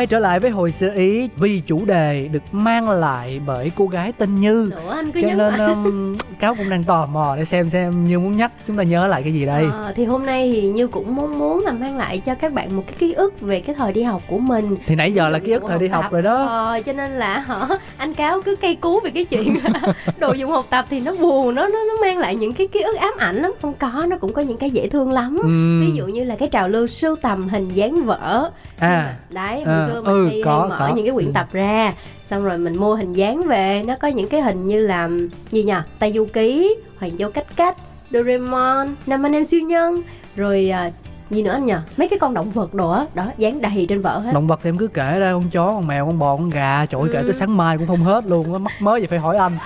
quay 0.05 0.09
trở 0.09 0.19
lại 0.19 0.39
với 0.39 0.51
hồi 0.51 0.71
sơ 0.71 0.89
ý 0.89 1.29
vì 1.37 1.59
chủ 1.59 1.85
đề 1.85 2.27
được 2.27 2.43
mang 2.51 2.89
lại 2.89 3.41
bởi 3.45 3.71
cô 3.75 3.87
gái 3.87 4.11
tên 4.11 4.39
Như. 4.39 4.69
Nữa 4.71 4.93
anh 4.95 5.11
cứ 5.11 5.21
cho 5.21 5.27
nên 5.27 5.57
um, 5.57 6.14
cáo 6.45 6.55
cũng 6.55 6.69
đang 6.69 6.83
tò 6.83 7.05
mò 7.05 7.35
để 7.37 7.45
xem 7.45 7.69
xem 7.69 8.05
như 8.07 8.19
muốn 8.19 8.37
nhắc 8.37 8.51
chúng 8.67 8.77
ta 8.77 8.83
nhớ 8.83 9.07
lại 9.07 9.23
cái 9.23 9.33
gì 9.33 9.45
đây? 9.45 9.65
Ờ, 9.71 9.93
thì 9.95 10.05
hôm 10.05 10.25
nay 10.25 10.51
thì 10.55 10.61
như 10.61 10.87
cũng 10.87 11.15
muốn 11.15 11.39
muốn 11.39 11.63
là 11.65 11.71
mang 11.71 11.97
lại 11.97 12.17
cho 12.25 12.35
các 12.35 12.53
bạn 12.53 12.75
một 12.75 12.83
cái 12.87 12.95
ký 12.99 13.13
ức 13.13 13.41
về 13.41 13.59
cái 13.59 13.75
thời 13.75 13.93
đi 13.93 14.01
học 14.03 14.21
của 14.27 14.37
mình. 14.39 14.75
Thì 14.85 14.95
nãy 14.95 15.11
giờ 15.13 15.29
là 15.29 15.39
ký 15.39 15.51
ức 15.51 15.63
thời 15.67 15.79
đi 15.79 15.87
học 15.87 16.05
rồi 16.11 16.21
đó. 16.21 16.45
Ờ, 16.45 16.81
cho 16.85 16.93
nên 16.93 17.11
là 17.11 17.39
hả 17.39 17.67
anh 17.97 18.13
cáo 18.13 18.41
cứ 18.41 18.55
cây 18.55 18.75
cú 18.75 18.99
về 18.99 19.09
cái 19.11 19.25
chuyện 19.25 19.57
đồ 20.19 20.33
dùng 20.33 20.51
học 20.51 20.65
tập 20.69 20.85
thì 20.89 20.99
nó 20.99 21.15
buồn 21.15 21.55
nó 21.55 21.67
nó 21.67 21.79
nó 21.87 21.93
mang 22.01 22.17
lại 22.17 22.35
những 22.35 22.53
cái 22.53 22.67
ký 22.67 22.81
ức 22.81 22.95
ám 22.97 23.13
ảnh 23.17 23.35
lắm. 23.35 23.51
Không 23.61 23.73
có 23.73 24.05
nó 24.09 24.17
cũng 24.17 24.33
có 24.33 24.41
những 24.41 24.57
cái 24.57 24.69
dễ 24.71 24.87
thương 24.87 25.11
lắm. 25.11 25.37
Ừm. 25.43 25.81
ví 25.85 25.97
dụ 25.97 26.05
như 26.05 26.23
là 26.23 26.35
cái 26.35 26.49
trào 26.49 26.69
lưu 26.69 26.87
sưu 26.87 27.15
tầm 27.15 27.47
hình 27.49 27.69
dáng 27.69 28.05
vỡ 28.05 28.51
à. 28.79 29.15
Đấy 29.29 29.63
hồi 29.65 29.75
À, 29.75 29.87
xưa 29.87 30.01
mình 30.01 30.13
ừ, 30.13 30.27
hay, 30.27 30.41
có, 30.45 30.59
hay 30.59 30.69
mở 30.69 30.75
có. 30.89 30.95
những 30.95 31.05
cái 31.05 31.13
quyển 31.13 31.25
Ừ. 31.27 31.31
tập 31.35 31.47
ra 31.51 31.93
xong 32.25 32.45
rồi 32.45 32.57
mình 32.57 32.77
mua 32.77 32.95
hình 32.95 33.13
dáng 33.13 33.43
về, 33.43 33.83
nó 33.87 33.95
có 33.95 34.07
những 34.07 34.27
cái 34.27 34.41
hình 34.41 34.65
như 34.65 34.81
là, 34.81 35.09
gì 35.49 35.63
nhỉ 35.63 35.73
tay 35.99 36.13
du 36.13 36.25
ký 36.33 36.75
hoàng 36.97 37.17
châu 37.17 37.31
cách 37.31 37.45
cách, 37.55 37.77
Doraemon 38.11 38.95
năm 39.05 39.25
anh 39.25 39.33
em 39.33 39.45
siêu 39.45 39.61
nhân. 39.61 40.01
Rồi 40.35 40.69
à, 40.69 40.91
gì 41.29 41.43
nữa 41.43 41.51
anh 41.51 41.65
nhờ? 41.65 41.81
Mấy 41.97 42.09
cái 42.09 42.19
con 42.19 42.33
động 42.33 42.49
vật 42.49 42.73
đồ 42.73 42.91
á 42.91 43.05
đó 43.13 43.25
dán 43.37 43.61
đầy 43.61 43.85
trên 43.89 44.01
vở 44.01 44.19
hết. 44.19 44.31
Động 44.33 44.47
vật 44.47 44.59
thì 44.63 44.69
em 44.69 44.77
cứ 44.77 44.87
kể 44.87 45.19
ra 45.19 45.33
con 45.33 45.49
chó 45.49 45.65
con 45.67 45.87
mèo 45.87 46.05
con 46.05 46.19
bò 46.19 46.35
con 46.35 46.49
gà 46.49 46.85
trời 46.85 47.01
ơi, 47.01 47.09
kể 47.13 47.19
Ừ. 47.19 47.23
tới 47.23 47.33
sáng 47.33 47.57
mai 47.57 47.77
cũng 47.77 47.87
không 47.87 48.03
hết 48.03 48.25
luôn 48.25 48.53
á 48.53 48.59
mắc 48.59 48.71
mới 48.79 48.99
vậy 48.99 49.07
phải 49.07 49.19
hỏi 49.19 49.37
anh. 49.37 49.57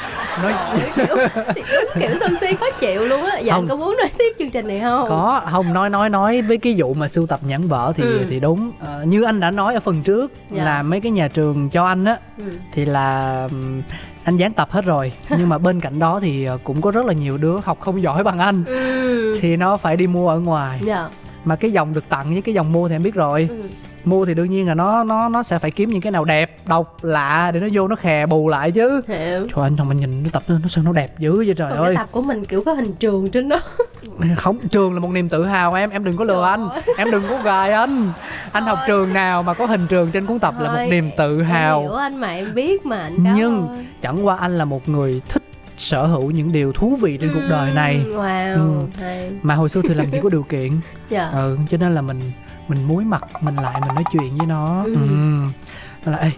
Nói 0.44 0.54
kiểu 0.96 1.18
kiểu 2.00 2.10
sân 2.20 2.34
si 2.42 2.56
khó 2.60 2.66
chịu 2.80 3.06
luôn 3.06 3.24
á. 3.26 3.38
Dạ 3.40 3.54
anh 3.54 3.68
có 3.68 3.76
muốn 3.76 3.96
nói 4.02 4.10
tiếp 4.18 4.34
chương 4.40 4.52
trình 4.52 4.68
này 4.68 4.80
không? 4.80 5.06
Có 5.10 5.42
không 5.52 5.74
nói 5.74 5.90
nói 5.90 6.10
nói 6.10 6.42
với 6.42 6.58
cái 6.58 6.76
vụ 6.78 6.94
mà 6.94 7.08
sưu 7.08 7.28
tập 7.28 7.40
nhãn 7.44 7.68
vở 7.68 7.94
thì 7.96 8.04
Ừ. 8.04 8.26
thì 8.30 8.40
đúng. 8.40 8.72
Ờ, 8.80 9.04
như 9.04 9.24
anh 9.24 9.40
đã 9.40 9.52
nói 9.52 9.74
ở 9.74 9.80
phần 9.80 10.02
trước 10.04 10.32
Dạ. 10.52 10.64
là 10.64 10.84
mấy 10.84 11.02
cái 11.02 11.12
nhà 11.12 11.28
trường 11.28 11.70
cho 11.70 11.86
anh 11.86 12.06
á 12.06 12.18
ừ. 12.38 12.44
thì 12.74 12.86
là 12.86 13.48
anh 14.24 14.38
dán 14.38 14.54
tập 14.54 14.72
hết 14.72 14.86
rồi. 14.86 15.12
Nhưng 15.30 15.50
mà 15.50 15.58
bên 15.58 15.80
cạnh 15.82 16.00
đó 16.00 16.20
thì 16.20 16.46
ờ, 16.46 16.58
cũng 16.64 16.82
có 16.82 16.92
rất 16.92 17.06
là 17.06 17.14
nhiều 17.14 17.38
đứa 17.38 17.58
học 17.64 17.78
không 17.80 18.02
giỏi 18.04 18.24
bằng 18.24 18.40
anh. 18.40 18.64
Ừ. 18.66 19.38
thì 19.42 19.58
nó 19.58 19.78
phải 19.78 19.98
đi 19.98 20.08
mua 20.08 20.30
ở 20.30 20.40
ngoài. 20.40 20.80
Dạ 20.86 21.08
mà 21.46 21.56
cái 21.56 21.72
dòng 21.72 21.94
được 21.94 22.10
tặng 22.10 22.34
với 22.34 22.42
cái 22.42 22.56
dòng 22.56 22.72
mua 22.72 22.88
thì 22.88 22.96
em 22.96 23.04
biết 23.04 23.14
rồi. 23.16 23.48
Ừ. 23.50 23.56
mua 24.06 24.26
thì 24.26 24.34
đương 24.34 24.50
nhiên 24.50 24.68
là 24.68 24.74
nó 24.74 25.04
nó 25.04 25.30
nó 25.30 25.44
sẽ 25.44 25.60
phải 25.60 25.72
kiếm 25.72 25.90
những 25.90 26.02
cái 26.02 26.12
nào 26.12 26.26
đẹp 26.26 26.58
độc 26.68 27.04
lạ 27.04 27.52
để 27.54 27.60
nó 27.60 27.68
vô 27.74 27.88
nó 27.88 27.96
khè 27.96 28.26
bù 28.26 28.48
lại 28.48 28.72
chứ. 28.72 29.02
Hiểu. 29.08 29.48
Trời 29.56 29.64
anh 29.64 29.76
thằng 29.78 29.90
mình 29.90 30.00
nhìn 30.00 30.24
nó 30.24 30.30
tập 30.34 30.44
nó 30.48 30.56
sao 30.70 30.84
nó 30.84 30.92
đẹp 30.94 31.20
dữ 31.20 31.38
vậy 31.38 31.54
trời 31.58 31.70
Còn 31.70 31.78
ơi. 31.80 31.96
cái 31.96 32.04
tập 32.04 32.10
của 32.12 32.22
mình 32.22 32.46
kiểu 32.46 32.64
có 32.66 32.74
hình 32.74 32.94
trường 32.94 33.30
trên 33.32 33.50
đó. 33.50 33.60
Không 34.36 34.68
trường 34.68 34.94
là 34.94 35.00
một 35.00 35.10
niềm 35.12 35.30
tự 35.30 35.46
hào 35.46 35.74
em 35.74 35.90
em 35.90 36.04
đừng 36.04 36.18
có 36.18 36.24
lừa 36.24 36.34
Trời 36.44 36.50
anh 36.52 36.70
ơi. 36.70 36.82
em 36.98 37.12
đừng 37.12 37.24
có 37.30 37.38
gài 37.44 37.72
anh. 37.72 38.12
Anh 38.52 38.64
học 38.64 38.78
Thôi. 38.78 38.86
trường 38.88 39.14
nào 39.14 39.44
mà 39.44 39.54
có 39.54 39.66
hình 39.66 39.88
trường 39.88 40.12
trên 40.12 40.26
cuốn 40.26 40.40
tập 40.40 40.54
là 40.60 40.68
một 40.70 40.76
Thôi, 40.78 40.88
niềm 40.92 41.10
tự 41.18 41.30
Em 41.30 41.38
hiểu 41.38 41.46
hào 41.54 41.94
anh 41.96 42.18
mà 42.18 42.28
em 42.28 42.54
biết 42.56 42.86
mà 42.86 42.98
anh 43.04 43.16
cáo 43.24 43.34
nhưng 43.38 43.86
chẳng 44.02 44.26
qua 44.26 44.38
anh 44.38 44.58
là 44.58 44.66
một 44.66 44.90
người 44.90 45.22
thích 45.30 45.44
sở 45.80 46.06
hữu 46.06 46.32
những 46.32 46.52
điều 46.52 46.74
thú 46.74 46.98
vị 47.02 47.18
trên 47.22 47.32
cuộc 47.34 47.48
đời 47.50 47.72
này. 47.74 48.02
wow 48.08 48.54
Ừ. 48.56 48.86
hay 49.00 49.32
mà 49.42 49.56
hồi 49.56 49.70
xưa 49.70 49.82
thì 49.82 49.94
làm 49.94 50.12
gì 50.12 50.20
có 50.24 50.30
điều 50.30 50.44
kiện. 50.44 50.80
Dạ. 51.10 51.30
Ừ 51.30 51.58
cho 51.72 51.78
nên 51.78 51.96
là 51.96 52.02
mình 52.02 52.22
mình 52.68 52.88
muối 52.88 53.04
mặt 53.04 53.24
mình 53.44 53.56
lại 53.56 53.82
mình 53.82 53.96
nói 53.96 54.04
chuyện 54.12 54.38
với 54.38 54.48
nó. 54.48 54.84
Ừ. 54.84 54.96
ừ. 54.96 56.12
Là 56.12 56.18
ê 56.18 56.32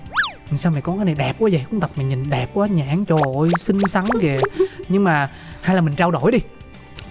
sao 0.55 0.71
mày 0.71 0.81
có 0.81 0.93
cái 0.95 1.05
này 1.05 1.15
đẹp 1.15 1.35
quá 1.39 1.49
vậy? 1.51 1.65
Cuốn 1.71 1.79
tập 1.79 1.89
mày 1.95 2.05
nhìn 2.05 2.29
đẹp 2.29 2.49
quá 2.53 2.67
nhãn 2.67 3.05
trời 3.05 3.19
ơi 3.39 3.49
xinh 3.59 3.87
xắn 3.87 4.05
kìa. 4.21 4.37
Nhưng 4.89 5.03
mà 5.03 5.29
hay 5.61 5.75
là 5.75 5.81
mình 5.81 5.95
trao 5.95 6.11
đổi 6.11 6.31
đi. 6.31 6.39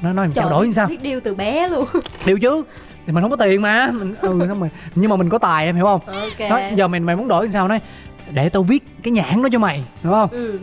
Nó 0.02 0.12
nói 0.12 0.26
mình 0.26 0.34
trao 0.34 0.50
đổi 0.50 0.66
như 0.66 0.72
sao? 0.72 0.86
biết 0.86 1.02
điêu 1.02 1.20
từ 1.24 1.34
bé 1.34 1.68
luôn. 1.68 1.84
Điều 2.26 2.38
chứ? 2.38 2.62
Thì 3.06 3.12
mình 3.12 3.22
không 3.22 3.30
có 3.30 3.36
tiền 3.36 3.62
mà. 3.62 3.90
Mình 3.92 4.14
ừ 4.20 4.44
xong 4.48 4.60
rồi. 4.60 4.70
Nhưng 4.94 5.10
mà 5.10 5.16
mình 5.16 5.28
có 5.28 5.38
tài 5.38 5.66
em 5.66 5.76
hiểu 5.76 5.84
không? 5.84 6.00
Ok. 6.06 6.50
Nói 6.50 6.62
giờ 6.76 6.88
mình 6.88 7.02
mày 7.02 7.16
muốn 7.16 7.28
đổi 7.28 7.46
thì 7.46 7.52
sao? 7.52 7.68
Nói 7.68 7.80
để 8.32 8.48
tao 8.48 8.62
viết 8.62 8.84
cái 9.02 9.12
nhãn 9.12 9.42
đó 9.42 9.48
cho 9.52 9.58
mày. 9.58 9.84
Đúng 10.02 10.12
không? 10.12 10.30
Ừ. 10.30 10.58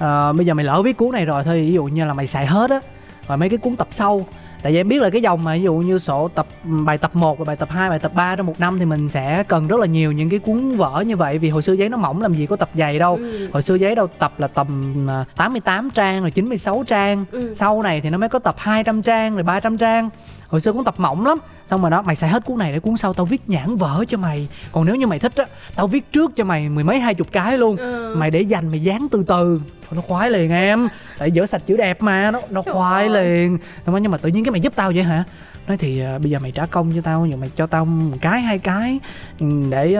Ờ, 0.00 0.32
bây 0.32 0.46
giờ 0.46 0.54
mày 0.54 0.64
lỡ 0.64 0.82
viết 0.82 0.96
cuốn 0.96 1.12
này 1.12 1.24
rồi 1.24 1.44
thôi 1.44 1.60
ví 1.60 1.72
dụ 1.72 1.84
như 1.84 2.04
là 2.04 2.14
mày 2.14 2.26
xài 2.26 2.46
hết 2.46 2.70
á 2.70 2.80
rồi 3.28 3.36
mấy 3.38 3.48
cái 3.48 3.58
cuốn 3.58 3.76
tập 3.76 3.88
sau 3.90 4.26
tại 4.62 4.72
vì 4.72 4.78
em 4.80 4.88
biết 4.88 5.02
là 5.02 5.10
cái 5.10 5.22
dòng 5.22 5.44
mà 5.44 5.54
ví 5.54 5.62
dụ 5.62 5.74
như 5.74 5.98
sổ 5.98 6.28
tập 6.34 6.46
bài 6.64 6.98
tập 6.98 7.10
1 7.16 7.38
và 7.38 7.44
bài 7.44 7.56
tập 7.56 7.68
2, 7.70 7.90
bài 7.90 7.98
tập 7.98 8.12
3 8.14 8.36
trong 8.36 8.46
một 8.46 8.54
năm 8.60 8.78
thì 8.78 8.84
mình 8.84 9.08
sẽ 9.08 9.42
cần 9.48 9.68
rất 9.68 9.80
là 9.80 9.86
nhiều 9.86 10.12
những 10.12 10.30
cái 10.30 10.38
cuốn 10.38 10.76
vở 10.76 11.04
như 11.06 11.16
vậy 11.16 11.38
vì 11.38 11.48
hồi 11.50 11.62
xưa 11.62 11.72
giấy 11.72 11.88
nó 11.88 11.96
mỏng 11.96 12.22
làm 12.22 12.34
gì 12.34 12.46
có 12.46 12.56
tập 12.56 12.70
dày 12.74 12.98
đâu 12.98 13.16
Ừ. 13.16 13.48
hồi 13.52 13.62
xưa 13.62 13.74
giấy 13.74 13.94
đâu 13.94 14.06
tập 14.18 14.32
là 14.38 14.48
tầm 14.48 15.06
à, 15.10 15.24
88 15.36 15.90
trang 15.90 16.20
rồi 16.20 16.30
96 16.30 16.84
trang 16.86 17.24
Ừ. 17.32 17.54
sau 17.56 17.82
này 17.82 18.00
thì 18.00 18.10
nó 18.10 18.18
mới 18.18 18.28
có 18.28 18.38
tập 18.38 18.54
200 18.58 19.02
trang 19.02 19.34
rồi 19.34 19.42
300 19.42 19.76
trang 19.78 20.08
hồi 20.48 20.60
xưa 20.60 20.72
cũng 20.72 20.84
tập 20.84 20.94
mỏng 20.98 21.26
lắm 21.26 21.38
xong 21.70 21.80
rồi 21.80 21.90
đó 21.90 22.02
mày 22.02 22.16
xài 22.16 22.30
hết 22.30 22.44
cuốn 22.44 22.58
này 22.58 22.72
để 22.72 22.80
cuốn 22.80 22.96
sau 22.96 23.14
tao 23.14 23.26
viết 23.26 23.48
nhãn 23.48 23.76
vở 23.76 24.04
cho 24.08 24.18
mày. 24.18 24.48
Còn 24.72 24.84
nếu 24.84 24.94
như 24.94 25.06
mày 25.06 25.18
thích 25.18 25.32
á 25.36 25.44
tao 25.74 25.86
viết 25.86 26.12
trước 26.12 26.30
cho 26.36 26.44
mày 26.44 26.68
mười 26.68 26.84
mấy 26.84 27.00
hai 27.00 27.14
chục 27.14 27.32
cái 27.32 27.58
luôn. 27.58 27.76
Ừ. 27.76 28.14
mày 28.18 28.30
để 28.30 28.40
dành 28.40 28.68
mày 28.68 28.82
dán 28.82 29.06
từ 29.10 29.24
từ. 29.26 29.60
Nó 29.90 30.00
khoái 30.00 30.30
liền 30.30 30.50
em. 30.50 30.88
Tại 31.18 31.30
dở 31.30 31.46
sạch 31.46 31.62
chữ 31.66 31.76
đẹp 31.76 32.02
mà 32.02 32.30
nó 32.30 32.40
nó 32.50 32.62
khoái 32.62 33.08
liền. 33.08 33.58
Nhưng 33.86 34.10
mà 34.10 34.18
tự 34.18 34.28
nhiên 34.28 34.44
cái 34.44 34.52
mày 34.52 34.60
giúp 34.60 34.72
tao 34.76 34.92
vậy 34.94 35.02
hả 35.02 35.24
nói 35.70 35.76
thì 35.76 36.00
à, 36.00 36.18
bây 36.18 36.30
giờ 36.30 36.38
mày 36.38 36.50
trả 36.50 36.66
công 36.66 36.92
cho 36.94 37.00
tao 37.00 37.26
nhưng 37.26 37.40
mày 37.40 37.50
cho 37.56 37.66
tao 37.66 37.84
một 37.84 38.16
cái 38.20 38.40
hai 38.40 38.58
cái. 38.58 38.98
Ừ, 39.40 39.46
để 39.70 39.94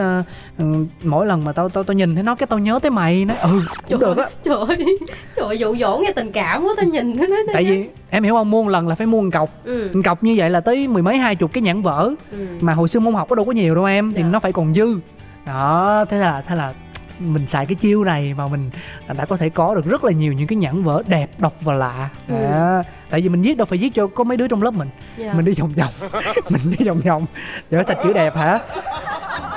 ừ, 0.57 0.85
mỗi 1.03 1.25
lần 1.25 1.43
mà 1.43 1.51
tao 1.51 1.69
tao 1.69 1.83
tao 1.83 1.93
nhìn 1.93 2.15
thấy 2.15 2.23
nó 2.23 2.35
cái 2.35 2.47
tao 2.47 2.59
nhớ 2.59 2.79
tới 2.81 2.91
mày. 2.91 3.25
Nói 3.25 3.37
ừ 3.37 3.61
cũng 3.89 3.99
được 3.99 4.17
á. 4.17 4.25
trời 4.43 4.55
ơi 4.67 4.77
trời 5.35 5.45
ơi 5.45 5.59
dụ 5.59 5.75
dỗ 5.75 5.97
nghe 5.97 6.11
tình 6.15 6.31
cảm 6.31 6.63
quá 6.63 6.73
tao 6.77 6.85
nhìn 6.85 7.17
cái 7.17 7.27
nói 7.27 7.39
tại 7.53 7.63
vì 7.63 7.89
em 8.09 8.23
hiểu 8.23 8.33
không 8.33 8.51
mua 8.51 8.63
một 8.63 8.69
lần 8.69 8.87
là 8.87 8.95
phải 8.95 9.07
mua 9.07 9.21
một 9.21 9.29
cọc. 9.33 9.49
Ừ. 9.63 9.89
một 9.93 10.01
cọc 10.05 10.23
như 10.23 10.33
vậy 10.37 10.49
là 10.49 10.59
tới 10.61 10.87
mười 10.87 11.03
mấy 11.03 11.17
hai 11.17 11.35
chục 11.35 11.53
cái 11.53 11.61
nhãn 11.61 11.81
vở 11.81 12.11
ừ. 12.31 12.45
mà 12.61 12.73
hồi 12.73 12.87
xưa 12.87 12.99
môn 12.99 13.13
học 13.13 13.29
có 13.29 13.35
đâu 13.35 13.45
có 13.45 13.51
nhiều 13.51 13.75
đâu 13.75 13.85
em 13.85 14.13
thì 14.13 14.21
Dạ. 14.21 14.27
nó 14.27 14.39
phải 14.39 14.51
còn 14.53 14.73
dư. 14.73 14.99
Đó 15.45 16.05
thế 16.09 16.17
là 16.17 16.41
thế 16.47 16.55
là 16.55 16.73
mình 17.21 17.47
xài 17.47 17.65
cái 17.65 17.75
chiêu 17.75 18.03
này 18.03 18.33
mà 18.33 18.47
mình 18.47 18.69
đã 19.17 19.25
có 19.25 19.37
thể 19.37 19.49
có 19.49 19.75
được 19.75 19.85
rất 19.85 20.03
là 20.03 20.11
nhiều 20.11 20.33
những 20.33 20.47
cái 20.47 20.55
nhãn 20.55 20.83
vở 20.83 21.03
đẹp 21.07 21.29
độc 21.37 21.53
và 21.61 21.73
lạ 21.73 22.09
Ừ. 22.27 22.35
Đó. 22.51 22.83
tại 23.09 23.21
vì 23.21 23.29
mình 23.29 23.41
viết 23.41 23.57
đâu 23.57 23.65
phải 23.65 23.77
viết 23.77 23.89
cho 23.95 24.07
có 24.07 24.23
mấy 24.23 24.37
đứa 24.37 24.47
trong 24.47 24.63
lớp 24.63 24.71
mình 24.73 24.89
Dạ. 25.17 25.33
mình 25.33 25.45
đi 25.45 25.53
vòng 25.53 25.73
vòng 25.77 26.11
mình 26.49 26.61
đi 26.77 26.85
vòng 26.85 26.99
vòng 26.99 27.25
để 27.69 27.83
sạch 27.87 27.97
chữ 28.03 28.13
đẹp 28.13 28.35
hả 28.35 28.59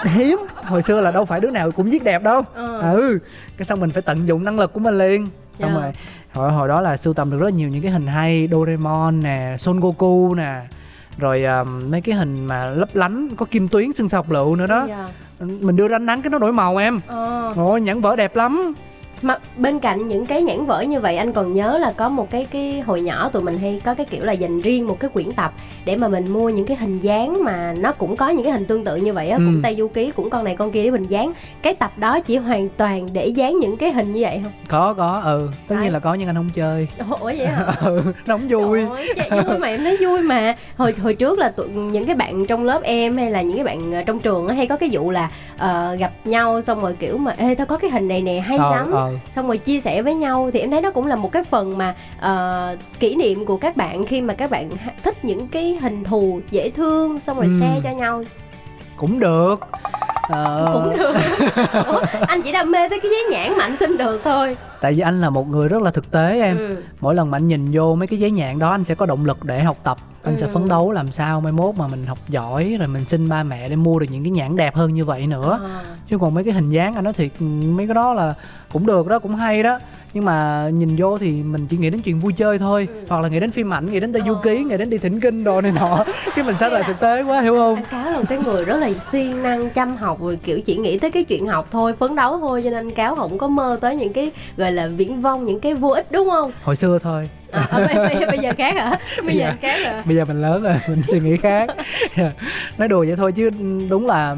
hiếm 0.05 0.39
hồi 0.65 0.83
xưa 0.83 1.01
là 1.01 1.11
đâu 1.11 1.25
phải 1.25 1.41
đứa 1.41 1.51
nào 1.51 1.71
cũng 1.71 1.89
viết 1.91 2.05
đẹp 2.05 2.23
đâu 2.23 2.43
Ờ. 2.55 2.93
ừ 2.93 3.19
cái 3.57 3.65
xong 3.65 3.81
mình 3.81 3.91
phải 3.91 4.03
tận 4.03 4.29
dụng 4.29 4.45
năng 4.45 4.59
lực 4.59 4.73
của 4.73 4.81
mình 4.81 4.99
liền 4.99 5.29
xong 5.59 5.71
Dạ. 5.75 5.81
rồi 5.81 5.93
hồi 6.33 6.53
hồi 6.53 6.69
đó 6.69 6.81
là 6.81 6.97
sưu 6.97 7.15
tầm 7.15 7.31
được 7.31 7.39
rất 7.39 7.53
nhiều 7.53 7.69
những 7.69 7.83
cái 7.83 7.91
hình 7.93 8.07
hay 8.07 8.49
Doraemon 8.53 9.21
nè 9.23 9.57
Son 9.59 9.81
Goku 9.81 10.35
nè 10.35 10.61
rồi 11.19 11.45
um, 11.45 11.91
mấy 11.91 12.01
cái 12.01 12.15
hình 12.15 12.47
mà 12.47 12.67
lấp 12.67 12.89
lánh 12.95 13.29
có 13.37 13.47
kim 13.51 13.69
tuyến 13.69 13.93
xương 13.93 14.09
sọc 14.09 14.31
lựu 14.31 14.57
nữa 14.57 14.67
đó 14.67 14.87
Dạ. 14.89 15.09
mình 15.41 15.77
đưa 15.77 15.89
ra 15.89 15.97
ánh 15.97 16.07
nắng 16.07 16.23
cái 16.23 16.31
nó 16.31 16.39
đổi 16.39 16.53
màu 16.53 16.77
em 16.77 17.01
Ờ. 17.07 17.53
ôi 17.57 17.81
nhãn 17.81 18.01
vở 18.01 18.17
đẹp 18.17 18.37
lắm 18.37 18.75
mà 19.25 19.39
bên 19.57 19.79
cạnh 19.79 20.09
những 20.09 20.27
cái 20.27 20.43
nhãn 20.43 20.67
vở 20.67 20.81
như 20.81 21.01
vậy 21.01 21.17
anh 21.17 21.33
còn 21.33 21.55
nhớ 21.55 21.79
là 21.79 21.93
có 21.97 22.09
một 22.09 22.31
cái 22.31 22.47
cái 22.51 22.81
hồi 22.81 23.01
nhỏ 23.01 23.29
tụi 23.33 23.43
mình 23.43 23.59
hay 23.59 23.81
có 23.85 23.95
cái 23.95 24.07
kiểu 24.07 24.25
là 24.25 24.33
dành 24.33 24.61
riêng 24.61 24.87
một 24.87 25.01
cái 25.01 25.11
quyển 25.11 25.33
tập 25.33 25.53
để 25.85 25.97
mà 25.97 26.09
mình 26.09 26.29
mua 26.33 26.49
những 26.49 26.67
cái 26.67 26.77
hình 26.77 27.01
dáng 27.01 27.45
mà 27.45 27.75
nó 27.79 27.93
cũng 27.93 28.17
có 28.17 28.29
những 28.29 28.43
cái 28.45 28.53
hình 28.53 28.65
tương 28.65 28.85
tự 28.85 28.97
như 28.97 29.13
vậy 29.13 29.29
á 29.31 29.37
Ừ. 29.39 29.43
cũng 29.47 29.63
tay 29.63 29.75
du 29.79 29.89
ký 29.89 30.11
cũng 30.17 30.31
con 30.31 30.45
này 30.45 30.57
con 30.57 30.71
kia 30.71 30.83
để 30.85 30.91
mình 30.91 31.07
dán. 31.07 31.33
Cái 31.63 31.75
tập 31.75 31.93
đó 31.99 32.21
chỉ 32.21 32.37
hoàn 32.37 32.69
toàn 32.77 33.09
để 33.13 33.27
dán 33.27 33.59
những 33.59 33.77
cái 33.77 33.93
hình 33.93 34.13
như 34.13 34.21
vậy 34.23 34.41
không? 34.43 34.53
Có 34.69 34.93
có 34.95 35.21
ừ. 35.25 35.49
Tất 35.69 35.77
nhiên 35.83 35.93
là 35.93 35.99
có 35.99 36.15
nhưng 36.15 36.29
anh 36.29 36.37
không 36.37 36.51
chơi. 36.55 36.89
Ủa 37.11 37.17
vậy 37.25 37.47
hả? 37.47 37.67
Ừ 37.85 38.03
nó 38.27 38.35
không 38.39 38.49
vui. 38.49 38.81
Trời 39.17 39.29
ơi, 39.29 39.43
vui 39.45 39.59
mà 39.59 39.69
em 39.69 39.85
nói 39.85 39.97
vui 40.01 40.23
mà. 40.23 40.55
Hồi 40.77 40.95
hồi 41.03 41.15
trước 41.15 41.39
là 41.39 41.49
tụi, 41.51 41.69
những 41.69 42.07
cái 42.07 42.17
bạn 42.17 42.47
trong 42.47 42.65
lớp 42.65 42.83
em 42.83 43.17
hay 43.17 43.31
là 43.31 43.43
những 43.43 43.57
cái 43.57 43.65
bạn 43.65 43.93
ờ, 43.93 44.03
trong 44.07 44.19
trường 44.19 44.49
hay 44.49 44.67
có 44.67 44.77
cái 44.77 44.89
vụ 44.93 45.11
là 45.11 45.31
ờ, 45.59 45.95
gặp 45.99 46.13
nhau 46.25 46.61
xong 46.61 46.81
rồi 46.81 46.97
kiểu 47.01 47.19
mà 47.19 47.35
ê 47.39 47.55
tao 47.55 47.67
có 47.67 47.77
cái 47.77 47.91
hình 47.91 48.09
này 48.09 48.23
nè 48.23 48.41
hay 48.41 48.59
ờ 48.59 48.71
lắm. 48.71 48.91
ờ 48.93 49.14
xong 49.31 49.47
rồi 49.47 49.59
chia 49.59 49.81
sẻ 49.81 50.03
với 50.03 50.15
nhau 50.15 50.51
thì 50.53 50.61
em 50.61 50.71
thấy 50.71 50.81
nó 50.81 50.91
cũng 50.91 51.07
là 51.07 51.17
một 51.17 51.33
cái 51.33 51.45
phần 51.45 51.79
mà 51.79 51.95
ờ, 52.21 52.77
kỷ 53.01 53.15
niệm 53.17 53.45
của 53.47 53.57
các 53.57 53.77
bạn 53.77 54.07
khi 54.07 54.21
mà 54.21 54.35
các 54.35 54.51
bạn 54.51 54.71
thích 55.03 55.25
những 55.25 55.49
cái 55.49 55.79
hình 55.83 56.05
thù 56.05 56.41
dễ 56.51 56.71
thương 56.71 57.21
xong 57.21 57.37
rồi 57.37 57.47
Ừ. 57.47 57.57
share 57.61 57.81
cho 57.85 57.91
nhau. 57.91 58.23
Cũng 58.97 59.19
được. 59.21 59.61
Ờ, 60.29 60.71
cũng 60.73 60.97
được. 60.99 61.15
Ủa, 61.87 62.03
anh 62.29 62.43
chỉ 62.43 62.53
đam 62.53 62.71
mê 62.71 62.89
tới 62.89 63.01
cái 63.01 63.11
giấy 63.11 63.25
nhãn 63.31 63.59
mà 63.59 63.65
anh 63.65 63.77
xin 63.77 63.97
được 63.97 64.21
thôi. 64.25 64.57
Tại 64.81 64.93
vì 64.93 65.01
anh 65.01 65.21
là 65.21 65.31
một 65.31 65.49
người 65.49 65.69
rất 65.69 65.83
là 65.83 65.91
thực 65.91 66.11
tế 66.11 66.41
em. 66.41 66.59
Ừ. 66.59 66.77
mỗi 67.01 67.15
lần 67.15 67.31
mà 67.31 67.37
anh 67.39 67.49
nhìn 67.49 67.69
vô 67.73 67.95
mấy 67.95 68.07
cái 68.09 68.19
giấy 68.19 68.31
nhạn 68.31 68.59
đó 68.59 68.71
anh 68.71 68.85
sẽ 68.85 68.95
có 68.95 69.07
động 69.07 69.25
lực 69.25 69.45
để 69.45 69.61
học 69.63 69.77
tập 69.83 69.99
anh 70.25 70.37
sẽ 70.37 70.47
Ừ. 70.47 70.51
phấn 70.55 70.69
đấu 70.69 70.93
làm 70.93 71.13
sao 71.13 71.41
mai 71.41 71.53
mốt 71.53 71.75
mà 71.77 71.87
mình 71.89 72.07
học 72.07 72.19
giỏi 72.29 72.77
rồi 72.79 72.89
mình 72.89 73.05
xin 73.05 73.29
ba 73.29 73.43
mẹ 73.43 73.69
để 73.69 73.77
mua 73.77 73.99
được 73.99 74.07
những 74.11 74.25
cái 74.25 74.31
nhãn 74.31 74.57
đẹp 74.57 74.75
hơn 74.75 74.95
như 74.95 75.05
vậy 75.05 75.27
nữa 75.27 75.61
À. 75.65 75.83
chứ 76.09 76.19
còn 76.19 76.35
mấy 76.35 76.45
cái 76.45 76.53
hình 76.55 76.71
dáng 76.71 76.95
anh 76.95 77.05
nói 77.05 77.13
thiệt 77.13 77.31
mấy 77.41 77.87
cái 77.87 77.95
đó 77.95 78.15
là 78.15 78.35
cũng 78.73 78.87
được 78.87 79.07
đó 79.09 79.19
cũng 79.19 79.37
hay 79.37 79.63
đó 79.63 79.79
nhưng 80.15 80.25
mà 80.25 80.69
nhìn 80.73 80.97
vô 80.99 81.19
thì 81.19 81.31
mình 81.33 81.67
chỉ 81.67 81.77
nghĩ 81.77 81.91
đến 81.91 82.01
chuyện 82.03 82.21
vui 82.21 82.33
chơi 82.33 82.59
thôi. 82.59 82.89
Ừ. 82.91 83.05
hoặc 83.09 83.21
là 83.23 83.29
nghĩ 83.29 83.41
đến 83.41 83.51
phim 83.51 83.73
ảnh 83.75 83.87
nghĩ 83.93 84.01
đến 84.01 84.13
tây 84.13 84.23
du 84.27 84.35
Ờ. 84.35 84.41
ký 84.43 84.65
nghĩ 84.65 84.77
đến 84.77 84.91
đi 84.91 84.99
thỉnh 84.99 85.21
kinh 85.21 85.45
đồ 85.45 85.61
này 85.61 85.73
nọ. 85.73 86.05
Cái 86.37 86.45
mình 86.45 86.57
sẽ 86.61 86.69
lại 86.69 86.83
thực 86.87 87.01
tế 87.01 87.23
quá 87.23 87.41
hiểu 87.41 87.55
không? 87.55 87.75
Anh 87.75 87.85
cáo 87.91 88.11
là 88.11 88.19
một 88.19 88.25
cái 88.29 88.39
người 88.39 88.65
rất 88.65 88.77
là 88.77 88.91
siêng 89.13 89.43
năng 89.43 89.71
chăm 89.71 89.97
học 89.97 90.21
rồi 90.23 90.39
kiểu 90.45 90.61
chỉ 90.61 90.77
nghĩ 90.77 90.99
tới 90.99 91.11
cái 91.11 91.25
chuyện 91.25 91.47
học 91.47 91.69
thôi 91.71 91.93
phấn 91.99 92.15
đấu 92.15 92.39
thôi. 92.41 92.61
Cho 92.65 92.71
nên 92.71 92.79
anh 92.79 92.91
cáo 92.95 93.15
không 93.15 93.39
có 93.39 93.49
mơ 93.49 93.79
tới 93.81 93.97
những 93.97 94.13
cái 94.13 94.31
gọi 94.57 94.73
là 94.73 94.87
viễn 94.97 95.21
vông 95.21 95.45
những 95.45 95.61
cái 95.61 95.75
vô 95.75 95.89
ích 95.89 96.13
đúng 96.13 96.31
không? 96.31 96.53
Hồi 96.63 96.77
xưa 96.77 96.99
thôi. 96.99 97.29
À, 97.51 97.67
à, 97.71 97.79
bây, 97.79 97.95
bây, 98.17 98.27
bây 98.27 98.39
giờ 98.39 98.53
khác 98.59 98.75
hả? 98.77 98.99
Bây 99.27 99.37
giờ 99.37 99.45
Dạ. 99.45 99.49
anh 99.51 99.59
khác 99.63 99.77
hả? 99.85 100.03
bây 100.07 100.17
giờ 100.17 100.25
mình 100.25 100.43
lớn 100.43 100.63
rồi 100.63 100.75
mình 100.89 101.03
suy 101.03 101.21
nghĩ 101.21 101.37
khác. 101.37 101.71
Nói 102.79 102.89
đùa 102.89 103.05
vậy 103.09 103.17
thôi 103.17 103.33
chứ 103.33 103.51
đúng 103.89 104.07
là 104.07 104.37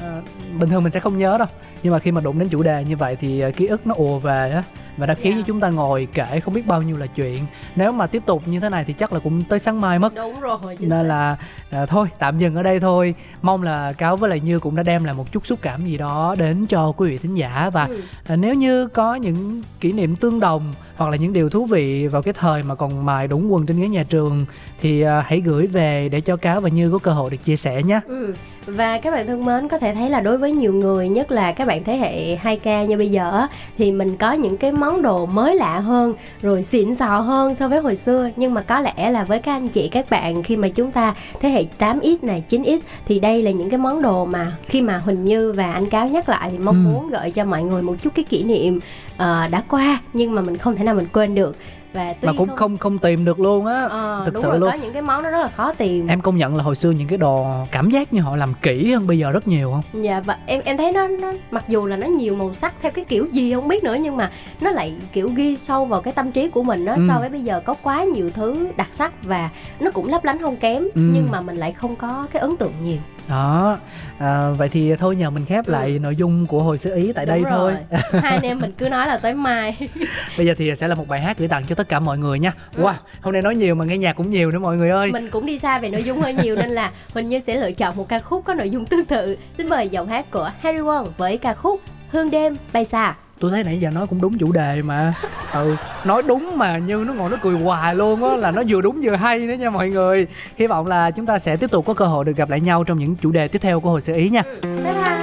ờ, 0.00 0.20
bình 0.60 0.70
thường 0.70 0.82
mình 0.82 0.92
sẽ 0.92 1.00
không 1.00 1.18
nhớ 1.18 1.38
đâu. 1.38 1.48
Nhưng 1.82 1.92
mà 1.92 1.98
khi 1.98 2.10
mà 2.12 2.20
đụng 2.20 2.38
đến 2.38 2.48
chủ 2.48 2.62
đề 2.62 2.84
như 2.84 2.96
vậy 2.96 3.16
thì 3.20 3.40
ờ, 3.40 3.50
ký 3.50 3.66
ức 3.66 3.86
nó 3.86 3.94
ùa 3.98 4.18
về 4.18 4.50
á 4.54 4.62
và 4.96 5.06
nó 5.06 5.14
khiến 5.20 5.32
Dạ. 5.32 5.38
cho 5.40 5.44
chúng 5.46 5.60
ta 5.60 5.68
ngồi 5.68 6.08
kể 6.14 6.40
không 6.40 6.54
biết 6.54 6.66
bao 6.66 6.82
nhiêu 6.82 6.96
là 6.96 7.06
chuyện 7.06 7.46
nếu 7.76 7.92
mà 7.92 8.06
tiếp 8.06 8.22
tục 8.26 8.42
như 8.48 8.60
thế 8.60 8.68
này 8.68 8.84
thì 8.84 8.92
chắc 8.92 9.12
là 9.12 9.18
cũng 9.18 9.44
tới 9.44 9.58
sáng 9.58 9.80
mai 9.80 9.98
mất 9.98 10.14
đúng 10.14 10.40
rồi 10.40 10.76
nên 10.80 10.90
xác. 10.90 11.02
là 11.02 11.36
à, 11.70 11.86
thôi 11.86 12.08
tạm 12.18 12.38
dừng 12.38 12.54
ở 12.54 12.62
đây 12.62 12.80
thôi 12.80 13.14
mong 13.42 13.62
là 13.62 13.92
cáo 13.92 14.16
với 14.16 14.30
lại 14.30 14.40
như 14.40 14.58
cũng 14.58 14.76
đã 14.76 14.82
đem 14.82 15.04
lại 15.04 15.14
một 15.14 15.32
chút 15.32 15.46
xúc 15.46 15.58
cảm 15.62 15.86
gì 15.86 15.98
đó 15.98 16.34
đến 16.38 16.66
cho 16.66 16.92
quý 16.96 17.08
vị 17.10 17.18
thính 17.18 17.34
giả 17.34 17.70
và 17.72 17.84
Ừ. 17.86 18.00
à, 18.26 18.36
nếu 18.36 18.54
như 18.54 18.88
có 18.88 19.14
những 19.14 19.62
kỷ 19.80 19.92
niệm 19.92 20.16
tương 20.16 20.40
đồng 20.40 20.74
hoặc 20.96 21.10
là 21.10 21.16
những 21.16 21.32
điều 21.32 21.50
thú 21.50 21.66
vị 21.66 22.06
vào 22.06 22.22
cái 22.22 22.34
thời 22.34 22.62
mà 22.62 22.74
còn 22.74 23.04
mài 23.06 23.28
đũng 23.28 23.52
quần 23.52 23.66
trên 23.66 23.80
ghế 23.80 23.88
nhà 23.88 24.02
trường 24.08 24.46
thì 24.80 25.00
à, 25.02 25.24
hãy 25.26 25.40
gửi 25.40 25.66
về 25.66 26.08
để 26.08 26.20
cho 26.20 26.36
cáo 26.36 26.60
và 26.60 26.68
như 26.68 26.90
có 26.90 26.98
cơ 26.98 27.10
hội 27.10 27.30
được 27.30 27.44
chia 27.44 27.56
sẻ 27.56 27.82
nhé 27.82 28.00
Ừ. 28.08 28.34
Và 28.66 28.98
các 28.98 29.10
bạn 29.10 29.26
thân 29.26 29.44
mến 29.44 29.68
có 29.68 29.78
thể 29.78 29.94
thấy 29.94 30.10
là 30.10 30.20
đối 30.20 30.38
với 30.38 30.52
nhiều 30.52 30.72
người 30.72 31.08
nhất 31.08 31.30
là 31.32 31.52
các 31.52 31.68
bạn 31.68 31.84
thế 31.84 31.96
hệ 31.96 32.36
2K 32.36 32.86
như 32.86 32.96
bây 32.96 33.10
giờ 33.10 33.30
á, 33.30 33.48
thì 33.78 33.92
mình 33.92 34.16
có 34.16 34.32
những 34.32 34.56
cái 34.56 34.72
món 34.72 35.02
đồ 35.02 35.26
mới 35.26 35.54
lạ 35.56 35.78
hơn 35.80 36.14
rồi 36.42 36.62
xịn 36.62 36.94
sò 36.94 37.18
hơn 37.18 37.54
so 37.54 37.68
với 37.68 37.80
hồi 37.80 37.96
xưa 37.96 38.30
nhưng 38.36 38.54
mà 38.54 38.60
có 38.60 38.80
lẽ 38.80 39.10
là 39.10 39.24
với 39.24 39.38
các 39.38 39.52
anh 39.52 39.68
chị 39.68 39.88
các 39.88 40.10
bạn 40.10 40.42
khi 40.42 40.56
mà 40.56 40.68
chúng 40.68 40.90
ta 40.92 41.14
thế 41.40 41.48
hệ 41.48 41.64
8X 41.78 42.16
này 42.22 42.44
9X 42.48 42.78
thì 43.06 43.20
đây 43.20 43.42
là 43.42 43.50
những 43.50 43.70
cái 43.70 43.78
món 43.78 44.02
đồ 44.02 44.24
mà 44.24 44.52
khi 44.68 44.80
mà 44.82 44.98
Huỳnh 44.98 45.24
Như 45.24 45.52
và 45.52 45.72
anh 45.72 45.90
Cáo 45.90 46.08
nhắc 46.08 46.28
lại 46.28 46.48
thì 46.52 46.58
mong 46.58 46.84
Ừ. 46.84 46.90
muốn 46.90 47.08
gợi 47.10 47.30
cho 47.30 47.44
mọi 47.44 47.62
người 47.62 47.82
một 47.82 47.94
chút 48.02 48.10
cái 48.14 48.24
kỷ 48.24 48.44
niệm 48.44 48.80
ờ, 49.16 49.46
đã 49.48 49.62
qua 49.68 50.00
nhưng 50.12 50.34
mà 50.34 50.42
mình 50.42 50.56
không 50.58 50.76
thể 50.76 50.84
nào 50.84 50.94
mình 50.94 51.06
quên 51.12 51.34
được 51.34 51.56
và 51.92 52.14
tuy 52.20 52.26
mà 52.26 52.32
cũng 52.38 52.48
không 52.56 52.78
không 52.78 52.98
tìm 52.98 53.24
được 53.24 53.40
luôn 53.40 53.66
á 53.66 53.82
Ờ, 53.90 54.22
thực 54.24 54.34
đúng 54.34 54.42
sự 54.42 54.48
rồi, 54.48 54.58
luôn 54.58 54.70
có 54.70 54.76
những 54.76 54.92
cái 54.92 55.02
món 55.02 55.22
nó 55.22 55.30
rất 55.30 55.40
là 55.40 55.48
khó 55.48 55.72
tìm 55.72 56.06
em 56.06 56.20
công 56.20 56.36
nhận 56.36 56.56
là 56.56 56.62
hồi 56.62 56.76
xưa 56.76 56.90
những 56.90 57.08
cái 57.08 57.18
đồ 57.18 57.46
cảm 57.70 57.90
giác 57.90 58.12
như 58.12 58.20
họ 58.20 58.36
làm 58.36 58.54
kỹ 58.62 58.92
hơn 58.92 59.06
bây 59.06 59.18
giờ 59.18 59.30
rất 59.32 59.48
nhiều 59.48 59.70
không 59.72 60.02
Dạ 60.04 60.20
và 60.20 60.36
em 60.46 60.62
em 60.64 60.76
thấy 60.76 60.92
nó 60.92 61.06
nó 61.08 61.32
mặc 61.50 61.64
dù 61.68 61.86
là 61.86 61.96
nó 61.96 62.06
nhiều 62.06 62.36
màu 62.36 62.54
sắc 62.54 62.74
theo 62.82 62.92
cái 62.92 63.04
kiểu 63.04 63.26
gì 63.32 63.54
không 63.54 63.68
biết 63.68 63.84
nữa 63.84 63.96
nhưng 64.00 64.16
mà 64.16 64.30
nó 64.60 64.70
lại 64.70 64.92
kiểu 65.12 65.30
ghi 65.34 65.56
sâu 65.56 65.84
vào 65.84 66.00
cái 66.00 66.12
tâm 66.14 66.32
trí 66.32 66.48
của 66.48 66.62
mình 66.62 66.84
đó 66.84 66.92
Ừ. 66.94 67.02
so 67.08 67.18
với 67.20 67.28
bây 67.28 67.42
giờ 67.42 67.60
có 67.64 67.74
quá 67.82 68.04
nhiều 68.04 68.30
thứ 68.34 68.68
đặc 68.76 68.88
sắc 68.90 69.12
và 69.24 69.48
nó 69.80 69.90
cũng 69.90 70.08
lấp 70.08 70.24
lánh 70.24 70.38
không 70.42 70.56
kém 70.56 70.82
Ừ. 70.82 70.88
nhưng 70.94 71.30
mà 71.30 71.40
mình 71.40 71.56
lại 71.56 71.72
không 71.72 71.96
có 71.96 72.26
cái 72.32 72.42
ấn 72.42 72.56
tượng 72.56 72.72
nhiều. 72.84 72.98
Đó 73.28 73.78
à, 74.18 74.50
vậy 74.50 74.68
thì 74.68 74.94
thôi 74.96 75.16
nhờ 75.16 75.30
mình 75.30 75.44
khép 75.44 75.66
Ừ. 75.66 75.72
lại 75.72 75.98
nội 75.98 76.16
dung 76.16 76.46
của 76.46 76.62
hồi 76.62 76.78
xưa 76.78 76.94
ý 76.96 77.12
tại 77.12 77.26
đây 77.26 77.38
Đúng 77.40 77.48
thôi 77.50 77.72
rồi. 77.90 78.20
Hai 78.22 78.32
anh 78.32 78.42
em 78.42 78.58
mình 78.60 78.72
cứ 78.78 78.88
nói 78.88 79.06
là 79.06 79.18
tới 79.18 79.34
mai. 79.34 79.76
bây 80.36 80.46
giờ 80.46 80.54
thì 80.58 80.74
sẽ 80.74 80.88
là 80.88 80.94
một 80.94 81.08
bài 81.08 81.20
hát 81.20 81.38
gửi 81.38 81.48
tặng 81.48 81.64
cho 81.68 81.74
tất 81.74 81.88
cả 81.88 82.00
mọi 82.00 82.18
người 82.18 82.38
nha 82.38 82.52
wow 82.76 82.92
hôm 83.20 83.32
nay 83.32 83.42
nói 83.42 83.54
nhiều 83.54 83.74
mà 83.74 83.84
nghe 83.84 83.98
nhạc 83.98 84.12
cũng 84.12 84.30
nhiều 84.30 84.50
nữa 84.50 84.58
mọi 84.58 84.76
người 84.76 84.90
ơi 84.90 85.12
mình 85.12 85.30
cũng 85.30 85.46
đi 85.46 85.58
xa 85.58 85.78
về 85.78 85.90
nội 85.90 86.02
dung 86.02 86.20
hơi 86.20 86.34
nhiều 86.34 86.56
nên 86.56 86.70
là 86.70 86.90
Huỳnh 87.14 87.28
Như 87.28 87.38
sẽ 87.40 87.56
lựa 87.56 87.72
chọn 87.72 87.96
một 87.96 88.08
ca 88.08 88.18
khúc 88.18 88.44
có 88.44 88.54
nội 88.54 88.70
dung 88.70 88.86
tương 88.86 89.04
tự. 89.04 89.36
Xin 89.58 89.68
mời 89.68 89.88
giọng 89.88 90.08
hát 90.08 90.30
của 90.30 90.50
Harry 90.60 90.78
Won 90.78 91.06
với 91.16 91.38
ca 91.38 91.54
khúc 91.54 91.80
Hương 92.10 92.30
đêm 92.30 92.56
bay 92.72 92.84
xa 92.84 93.14
tôi 93.44 93.50
thấy 93.50 93.64
nãy 93.64 93.80
giờ 93.80 93.90
nói 93.90 94.06
cũng 94.06 94.20
đúng 94.20 94.38
chủ 94.38 94.52
đề 94.52 94.82
mà. 94.82 95.14
Ừ 95.52 95.76
nói 96.04 96.22
đúng 96.22 96.58
mà 96.58 96.78
như 96.78 97.04
nó 97.06 97.14
ngồi 97.14 97.30
nó 97.30 97.36
cười 97.42 97.56
hoài 97.58 97.94
luôn 97.94 98.24
á, 98.24 98.36
là 98.36 98.50
nó 98.50 98.62
vừa 98.68 98.80
đúng 98.80 99.00
vừa 99.02 99.14
hay 99.14 99.38
nữa 99.38 99.54
nha 99.54 99.70
mọi 99.70 99.88
người. 99.88 100.26
Hy 100.58 100.66
vọng 100.66 100.86
là 100.86 101.10
chúng 101.10 101.26
ta 101.26 101.38
sẽ 101.38 101.56
tiếp 101.56 101.70
tục 101.70 101.86
có 101.86 101.94
cơ 101.94 102.04
hội 102.04 102.24
được 102.24 102.36
gặp 102.36 102.50
lại 102.50 102.60
nhau 102.60 102.84
trong 102.84 102.98
những 102.98 103.14
chủ 103.14 103.30
đề 103.30 103.48
tiếp 103.48 103.58
theo 103.58 103.80
của 103.80 103.90
hội 103.90 104.00
xưa 104.00 104.14
ý 104.14 104.28
nha. 104.28 104.42
Ừ, 104.62 104.80
bye 104.84 104.94
bye. 104.94 105.13